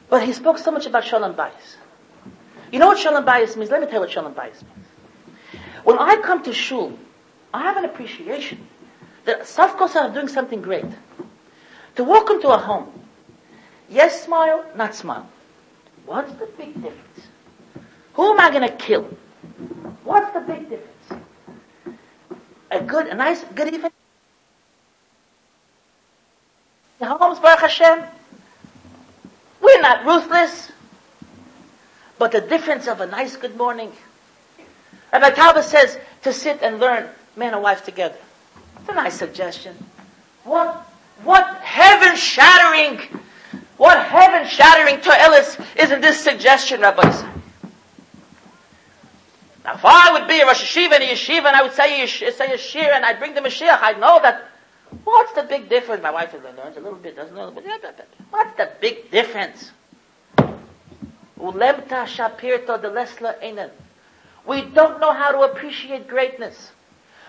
But 0.09 0.23
he 0.23 0.33
spoke 0.33 0.57
so 0.57 0.71
much 0.71 0.85
about 0.85 1.05
Shalom 1.05 1.35
Bayis. 1.35 1.77
You 2.71 2.79
know 2.79 2.87
what 2.87 2.97
Shalom 2.97 3.25
Bayis 3.25 3.55
means? 3.55 3.71
Let 3.71 3.81
me 3.81 3.87
tell 3.87 3.95
you 3.95 3.99
what 4.01 4.11
Shalom 4.11 4.33
Bayis 4.33 4.61
means. 4.63 4.84
When 5.85 5.99
I 5.99 6.15
come 6.17 6.41
to 6.43 6.51
Shul, 6.51 6.97
I 7.53 7.61
have 7.61 7.77
an 7.77 7.85
appreciation 7.85 8.67
that 9.25 9.41
Safkos 9.41 9.95
are 9.95 10.09
doing 10.09 10.27
something 10.27 10.61
great. 10.61 10.85
To 11.97 12.03
walk 12.03 12.31
into 12.31 12.49
a 12.49 12.57
home, 12.57 12.91
yes 13.87 14.25
smile, 14.25 14.65
not 14.75 14.95
smile. 14.95 15.29
What's 16.07 16.33
the 16.33 16.47
big 16.57 16.73
difference? 16.73 17.27
Who 18.15 18.31
am 18.31 18.39
I 18.39 18.49
going 18.49 18.67
to 18.67 18.75
kill? 18.75 19.03
What's 20.03 20.33
the 20.33 20.39
big 20.41 20.69
difference? 20.69 21.23
A 22.71 22.81
good, 22.81 23.07
a 23.07 23.15
nice, 23.15 23.43
good 23.53 23.71
evening. 23.71 23.91
The 26.97 27.05
homes, 27.05 27.37
Baruch 27.37 27.59
Hashem. 27.59 28.03
We're 29.61 29.81
not 29.81 30.03
ruthless. 30.03 30.71
But 32.17 32.31
the 32.31 32.41
difference 32.41 32.87
of 32.87 33.01
a 33.01 33.05
nice 33.05 33.35
good 33.35 33.55
morning. 33.55 33.91
Rabbi 35.19 35.35
Talbot 35.35 35.63
says 35.63 35.97
to 36.23 36.33
sit 36.33 36.61
and 36.61 36.79
learn 36.79 37.09
man 37.35 37.53
and 37.53 37.63
wife 37.63 37.83
together. 37.83 38.17
It's 38.79 38.89
a 38.89 38.93
nice 38.93 39.15
suggestion. 39.15 39.75
What, 40.43 40.75
what 41.23 41.57
heaven 41.57 42.15
shattering 42.15 42.99
what 43.77 44.05
heaven 44.05 44.47
shattering 44.47 45.01
toeles 45.01 45.57
is 45.75 45.91
in 45.91 46.01
this 46.01 46.19
suggestion, 46.21 46.81
Rabbi 46.81 47.07
Isaac? 47.07 47.29
Now, 49.65 49.73
if 49.73 49.83
I 49.83 50.13
would 50.13 50.27
be 50.27 50.39
a 50.39 50.45
Rosh 50.45 50.77
Yeshiva 50.77 50.93
and 50.93 51.03
a 51.03 51.07
Yeshiva 51.07 51.45
and 51.45 51.55
I 51.55 51.61
would 51.61 51.73
say 51.73 52.03
a, 52.03 52.07
say 52.07 52.89
and 52.93 53.03
I'd 53.03 53.19
bring 53.19 53.33
the 53.33 53.41
Mashiach, 53.41 53.79
I 53.81 53.93
know 53.93 54.19
that, 54.21 54.49
what's 55.03 55.33
the 55.33 55.43
big 55.43 55.67
difference? 55.67 56.03
My 56.03 56.11
wife 56.11 56.33
learns 56.33 56.77
a 56.77 56.79
little 56.79 56.99
bit, 56.99 57.15
doesn't 57.15 57.35
know, 57.35 57.51
what's 58.29 58.55
the 58.55 58.71
big 58.79 59.11
difference? 59.11 59.71
Ulemta 61.37 62.05
shapirto 62.05 62.81
de 62.81 62.89
lesla 62.89 63.41
enen. 63.43 63.71
We 64.47 64.61
don't 64.61 64.99
know 64.99 65.13
how 65.13 65.31
to 65.31 65.51
appreciate 65.51 66.07
greatness. 66.07 66.71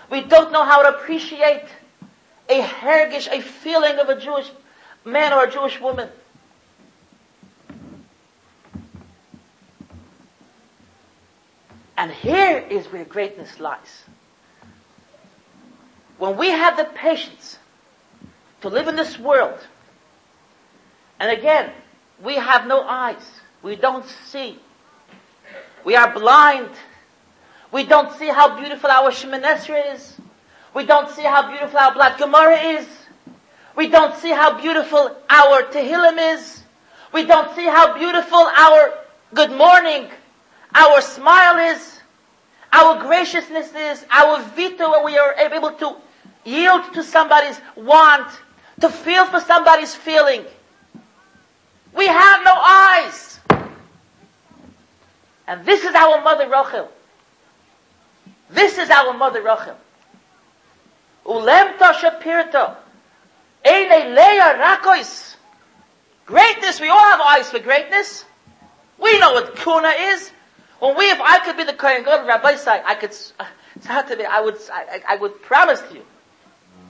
We 0.09 0.21
don't 0.21 0.51
know 0.51 0.63
how 0.63 0.83
to 0.83 0.97
appreciate 0.97 1.65
a 2.49 2.61
hergish, 2.61 3.27
a 3.31 3.41
feeling 3.41 3.97
of 3.99 4.09
a 4.09 4.19
Jewish 4.19 4.49
man 5.03 5.33
or 5.33 5.45
a 5.45 5.51
Jewish 5.51 5.79
woman. 5.81 6.09
And 11.97 12.11
here 12.11 12.59
is 12.69 12.85
where 12.87 13.05
greatness 13.05 13.59
lies. 13.59 14.03
When 16.19 16.37
we 16.37 16.49
have 16.49 16.77
the 16.77 16.85
patience 16.85 17.57
to 18.61 18.69
live 18.69 18.87
in 18.87 18.95
this 18.95 19.17
world, 19.17 19.59
and 21.19 21.31
again, 21.31 21.71
we 22.23 22.35
have 22.35 22.67
no 22.67 22.83
eyes, 22.83 23.29
we 23.63 23.75
don't 23.75 24.05
see, 24.27 24.59
we 25.83 25.95
are 25.95 26.13
blind, 26.13 26.69
we 27.71 27.83
don't 27.83 28.11
see 28.17 28.27
how 28.27 28.59
beautiful 28.59 28.89
our 28.89 29.11
Shemoneh 29.11 29.57
Esrei 29.57 29.95
is, 29.95 30.15
we 30.73 30.85
don't 30.85 31.09
see 31.09 31.23
how 31.23 31.49
beautiful 31.49 31.79
our 31.79 31.93
Black 31.93 32.17
Gemara 32.17 32.57
is, 32.59 32.87
We 33.77 33.87
don't 33.89 34.17
see 34.17 34.31
how 34.31 34.59
beautiful 34.59 35.15
our 35.29 35.61
Tehillim 35.69 36.33
is. 36.33 36.63
We 37.13 37.25
don't 37.25 37.55
see 37.55 37.65
how 37.65 37.95
beautiful 37.95 38.39
our 38.39 38.91
good 39.35 39.51
morning, 39.51 40.09
our 40.73 40.99
smile 40.99 41.57
is, 41.75 41.99
our 42.73 42.99
graciousness 42.99 43.73
is, 43.75 44.03
our 44.09 44.41
veto 44.55 44.89
when 44.91 45.05
we 45.05 45.17
are 45.19 45.35
able 45.35 45.71
to 45.73 45.95
yield 46.43 46.91
to 46.95 47.03
somebody's 47.03 47.61
want, 47.75 48.27
to 48.81 48.89
feel 48.89 49.27
for 49.27 49.39
somebody's 49.41 49.93
feeling. 49.93 50.43
We 51.95 52.07
have 52.07 52.43
no 52.43 52.53
eyes. 52.55 53.39
And 55.45 55.63
this 55.65 55.83
is 55.83 55.93
our 55.93 56.23
mother 56.23 56.49
Rachel. 56.49 56.89
This 58.49 58.77
is 58.77 58.89
our 58.89 59.13
mother 59.13 59.41
Rachel. 59.41 59.77
Ulemta 61.25 61.93
shapirta. 61.93 62.77
Eine 63.65 64.15
leia 64.15 64.57
rakois. 64.57 65.35
Greatness, 66.25 66.79
we 66.79 66.89
all 66.89 66.99
have 66.99 67.21
eyes 67.21 67.49
for 67.49 67.59
greatness. 67.59 68.25
We 68.99 69.17
know 69.19 69.33
what 69.33 69.55
kuna 69.55 69.89
is. 69.97 70.31
When 70.79 70.95
we, 70.97 71.05
if 71.05 71.19
I 71.19 71.39
could 71.39 71.57
be 71.57 71.63
the 71.63 71.73
Kohen 71.73 72.03
Gadol, 72.03 72.27
Rabbi 72.27 72.55
Sai, 72.55 72.83
I 72.85 72.95
could, 72.95 73.15
uh, 73.39 74.15
be, 74.15 74.25
I 74.25 74.41
would, 74.41 74.57
I, 74.71 75.01
I 75.07 75.15
would 75.15 75.41
promise 75.41 75.81
to 75.81 75.95
you. 75.95 76.05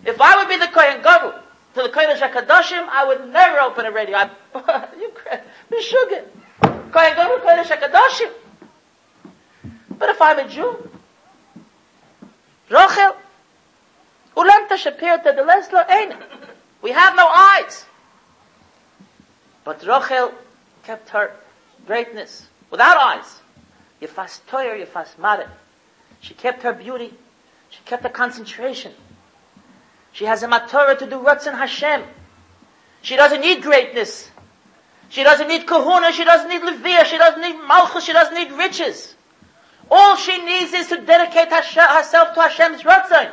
If 0.05 0.19
I 0.19 0.37
would 0.37 0.49
be 0.49 0.57
the 0.57 0.67
Kohen 0.67 1.01
Gadol, 1.01 1.33
to 1.75 1.83
the 1.83 1.89
Kohen 1.89 2.17
Shakadoshim, 2.17 2.87
I 2.89 3.05
would 3.07 3.31
never 3.31 3.59
open 3.59 3.85
a 3.85 3.91
radio. 3.91 4.17
I, 4.17 4.29
you, 4.99 5.11
Mishugin. 5.71 6.23
Kohen 6.91 7.15
Gadol, 7.15 7.39
Kohen 7.39 7.63
Shakadoshim. 7.63 8.31
But 9.97 10.09
if 10.09 10.21
I'm 10.21 10.39
a 10.39 10.49
Jew, 10.49 10.89
Rachel, 12.69 13.15
Ulam 14.35 14.67
Tashapir 14.67 15.23
Tadaleslo 15.23 15.83
Ein. 15.87 16.15
We 16.81 16.91
have 16.91 17.15
no 17.15 17.27
eyes. 17.27 17.85
But 19.63 19.85
Rachel 19.85 20.31
kept 20.83 21.09
her 21.09 21.31
greatness 21.85 22.47
without 22.69 22.97
eyes. 22.97 23.41
Yefas 24.01 24.41
Toyer, 24.49 24.85
Yefas 24.85 25.17
Mare. 25.17 25.49
She 26.21 26.33
kept 26.33 26.63
her 26.63 26.73
beauty. 26.73 27.13
She 27.69 27.79
kept 27.85 28.03
her 28.03 28.09
concentration. 28.09 28.93
She 30.13 30.25
has 30.25 30.43
a 30.43 30.47
matorah 30.47 30.97
to 30.99 31.05
do 31.05 31.17
Ratzon 31.17 31.57
Hashem. 31.57 32.03
She 33.01 33.15
doesn't 33.15 33.41
need 33.41 33.61
greatness. 33.61 34.29
She 35.09 35.23
doesn't 35.23 35.47
need 35.47 35.67
kahuna. 35.67 36.11
She 36.11 36.23
doesn't 36.23 36.49
need 36.49 36.61
levia. 36.61 37.05
She 37.05 37.17
doesn't 37.17 37.41
need 37.41 37.57
malchus. 37.67 38.03
She 38.03 38.13
doesn't 38.13 38.33
need 38.33 38.51
riches. 38.51 39.15
All 39.89 40.15
she 40.17 40.43
needs 40.43 40.73
is 40.73 40.87
to 40.87 41.01
dedicate 41.01 41.49
herself 41.49 42.33
to 42.33 42.41
Hashem's 42.41 42.83
Ratzon. 42.83 43.31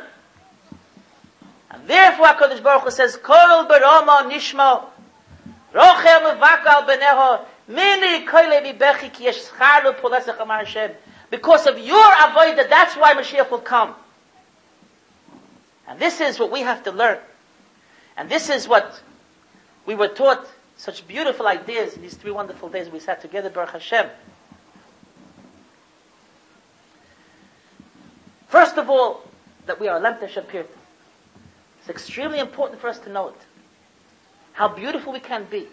And 1.71 1.87
therefore 1.87 2.27
HaKadosh 2.27 2.63
Baruch 2.63 2.83
Hu 2.83 2.91
says, 2.91 3.17
Kol 3.17 3.65
barama 3.65 4.29
nishma, 4.31 4.85
rochel 5.73 6.37
mevakal 6.37 6.87
beneho, 6.87 7.45
mini 7.67 8.25
koile 8.25 8.77
bechi 8.77 9.11
ki 9.11 9.25
yesh 9.25 9.43
scharlu 9.43 10.41
amar 10.41 10.59
Hashem. 10.59 10.91
Because 11.29 11.67
of 11.67 11.77
your 11.77 12.03
avodah, 12.03 12.69
that's 12.69 12.95
why 12.95 13.13
Mashiach 13.13 13.51
will 13.51 13.59
come. 13.59 13.93
And 15.87 15.99
this 15.99 16.21
is 16.21 16.39
what 16.39 16.51
we 16.51 16.61
have 16.61 16.83
to 16.83 16.91
learn. 16.91 17.17
And 18.15 18.29
this 18.29 18.49
is 18.49 18.67
what 18.67 19.01
we 19.85 19.95
were 19.95 20.07
taught 20.07 20.47
such 20.77 21.07
beautiful 21.07 21.47
ideas 21.47 21.93
in 21.93 22.01
these 22.01 22.15
three 22.15 22.31
wonderful 22.31 22.69
days 22.69 22.89
we 22.89 22.99
sat 22.99 23.21
together, 23.21 23.49
Baruch 23.49 23.71
Hashem. 23.71 24.07
First 28.47 28.77
of 28.77 28.89
all, 28.89 29.23
that 29.65 29.79
we 29.79 29.87
are 29.87 29.99
Lemte 29.99 30.27
Shapir. 30.29 30.65
It's 31.79 31.89
extremely 31.89 32.39
important 32.39 32.79
for 32.79 32.87
us 32.87 32.99
to 32.99 33.09
know 33.09 33.29
it. 33.29 33.35
How 34.53 34.67
beautiful 34.67 35.13
we 35.13 35.19
can 35.19 35.45
be. 35.45 35.67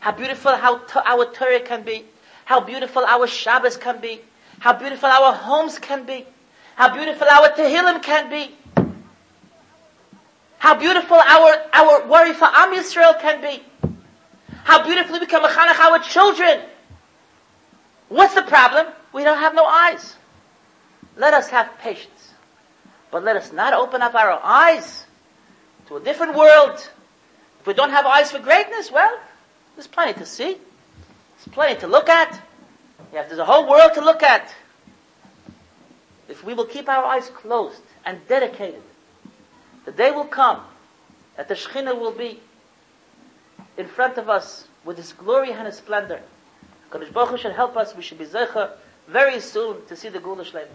How 0.00 0.12
beautiful 0.12 0.56
how 0.56 0.78
t- 0.78 1.00
our 1.04 1.26
Torah 1.32 1.60
can 1.60 1.82
be. 1.82 2.04
How 2.44 2.60
beautiful 2.60 3.04
our 3.04 3.26
Shabbos 3.26 3.76
can 3.76 4.00
be. 4.00 4.20
How 4.58 4.72
beautiful 4.72 5.08
our 5.08 5.32
homes 5.32 5.78
can 5.78 6.04
be. 6.04 6.26
How 6.74 6.92
beautiful 6.92 7.26
our 7.28 7.50
Tehillim 7.50 8.02
can 8.02 8.28
be. 8.28 8.54
How 10.58 10.74
beautiful 10.78 11.16
our, 11.16 11.56
our 11.72 12.06
worry 12.06 12.32
for 12.32 12.46
Am 12.46 12.72
Yisrael 12.74 13.20
can 13.20 13.40
be. 13.40 13.62
How 14.64 14.84
beautifully 14.84 15.20
we 15.20 15.26
can 15.26 15.42
mechanech 15.42 15.78
our 15.78 15.98
children. 15.98 16.60
What's 18.08 18.34
the 18.34 18.42
problem? 18.42 18.86
We 19.12 19.24
don't 19.24 19.38
have 19.38 19.54
no 19.54 19.64
eyes. 19.64 20.16
Let 21.16 21.34
us 21.34 21.48
have 21.48 21.78
patience. 21.78 22.32
But 23.10 23.24
let 23.24 23.36
us 23.36 23.52
not 23.52 23.74
open 23.74 24.02
up 24.02 24.14
our 24.14 24.40
eyes 24.42 25.04
to 25.86 25.96
a 25.96 26.00
different 26.00 26.34
world. 26.34 26.78
If 27.60 27.66
we 27.66 27.74
don't 27.74 27.90
have 27.90 28.06
eyes 28.06 28.30
for 28.30 28.38
greatness, 28.38 28.90
well, 28.90 29.18
there's 29.76 29.86
plenty 29.86 30.14
to 30.14 30.26
see. 30.26 30.54
There's 30.54 31.52
plenty 31.52 31.80
to 31.80 31.86
look 31.86 32.08
at. 32.08 32.40
Yeah, 33.12 33.24
there's 33.24 33.38
a 33.38 33.44
whole 33.44 33.68
world 33.68 33.92
to 33.94 34.00
look 34.00 34.22
at. 34.22 34.54
If 36.28 36.42
we 36.44 36.54
will 36.54 36.64
keep 36.64 36.88
our 36.88 37.04
eyes 37.04 37.28
closed 37.28 37.82
and 38.06 38.26
dedicated, 38.26 38.82
the 39.84 39.92
day 39.92 40.10
will 40.10 40.24
come 40.24 40.62
that 41.36 41.48
the 41.48 41.54
Shekhinah 41.54 41.98
will 41.98 42.12
be 42.12 42.40
in 43.76 43.86
front 43.86 44.16
of 44.16 44.28
us 44.28 44.66
with 44.84 44.96
His 44.96 45.12
glory 45.12 45.52
and 45.52 45.66
His 45.66 45.76
splendor. 45.76 46.20
Kadosh 46.90 47.12
Baruch 47.12 47.30
Hu 47.30 47.36
should 47.38 47.52
help 47.52 47.76
us. 47.76 47.94
We 47.94 48.02
should 48.02 48.18
be 48.18 48.26
zecher 48.26 48.70
very 49.08 49.40
soon 49.40 49.84
to 49.86 49.96
see 49.96 50.08
the 50.08 50.20
Gula 50.20 50.44
Shleim. 50.44 50.68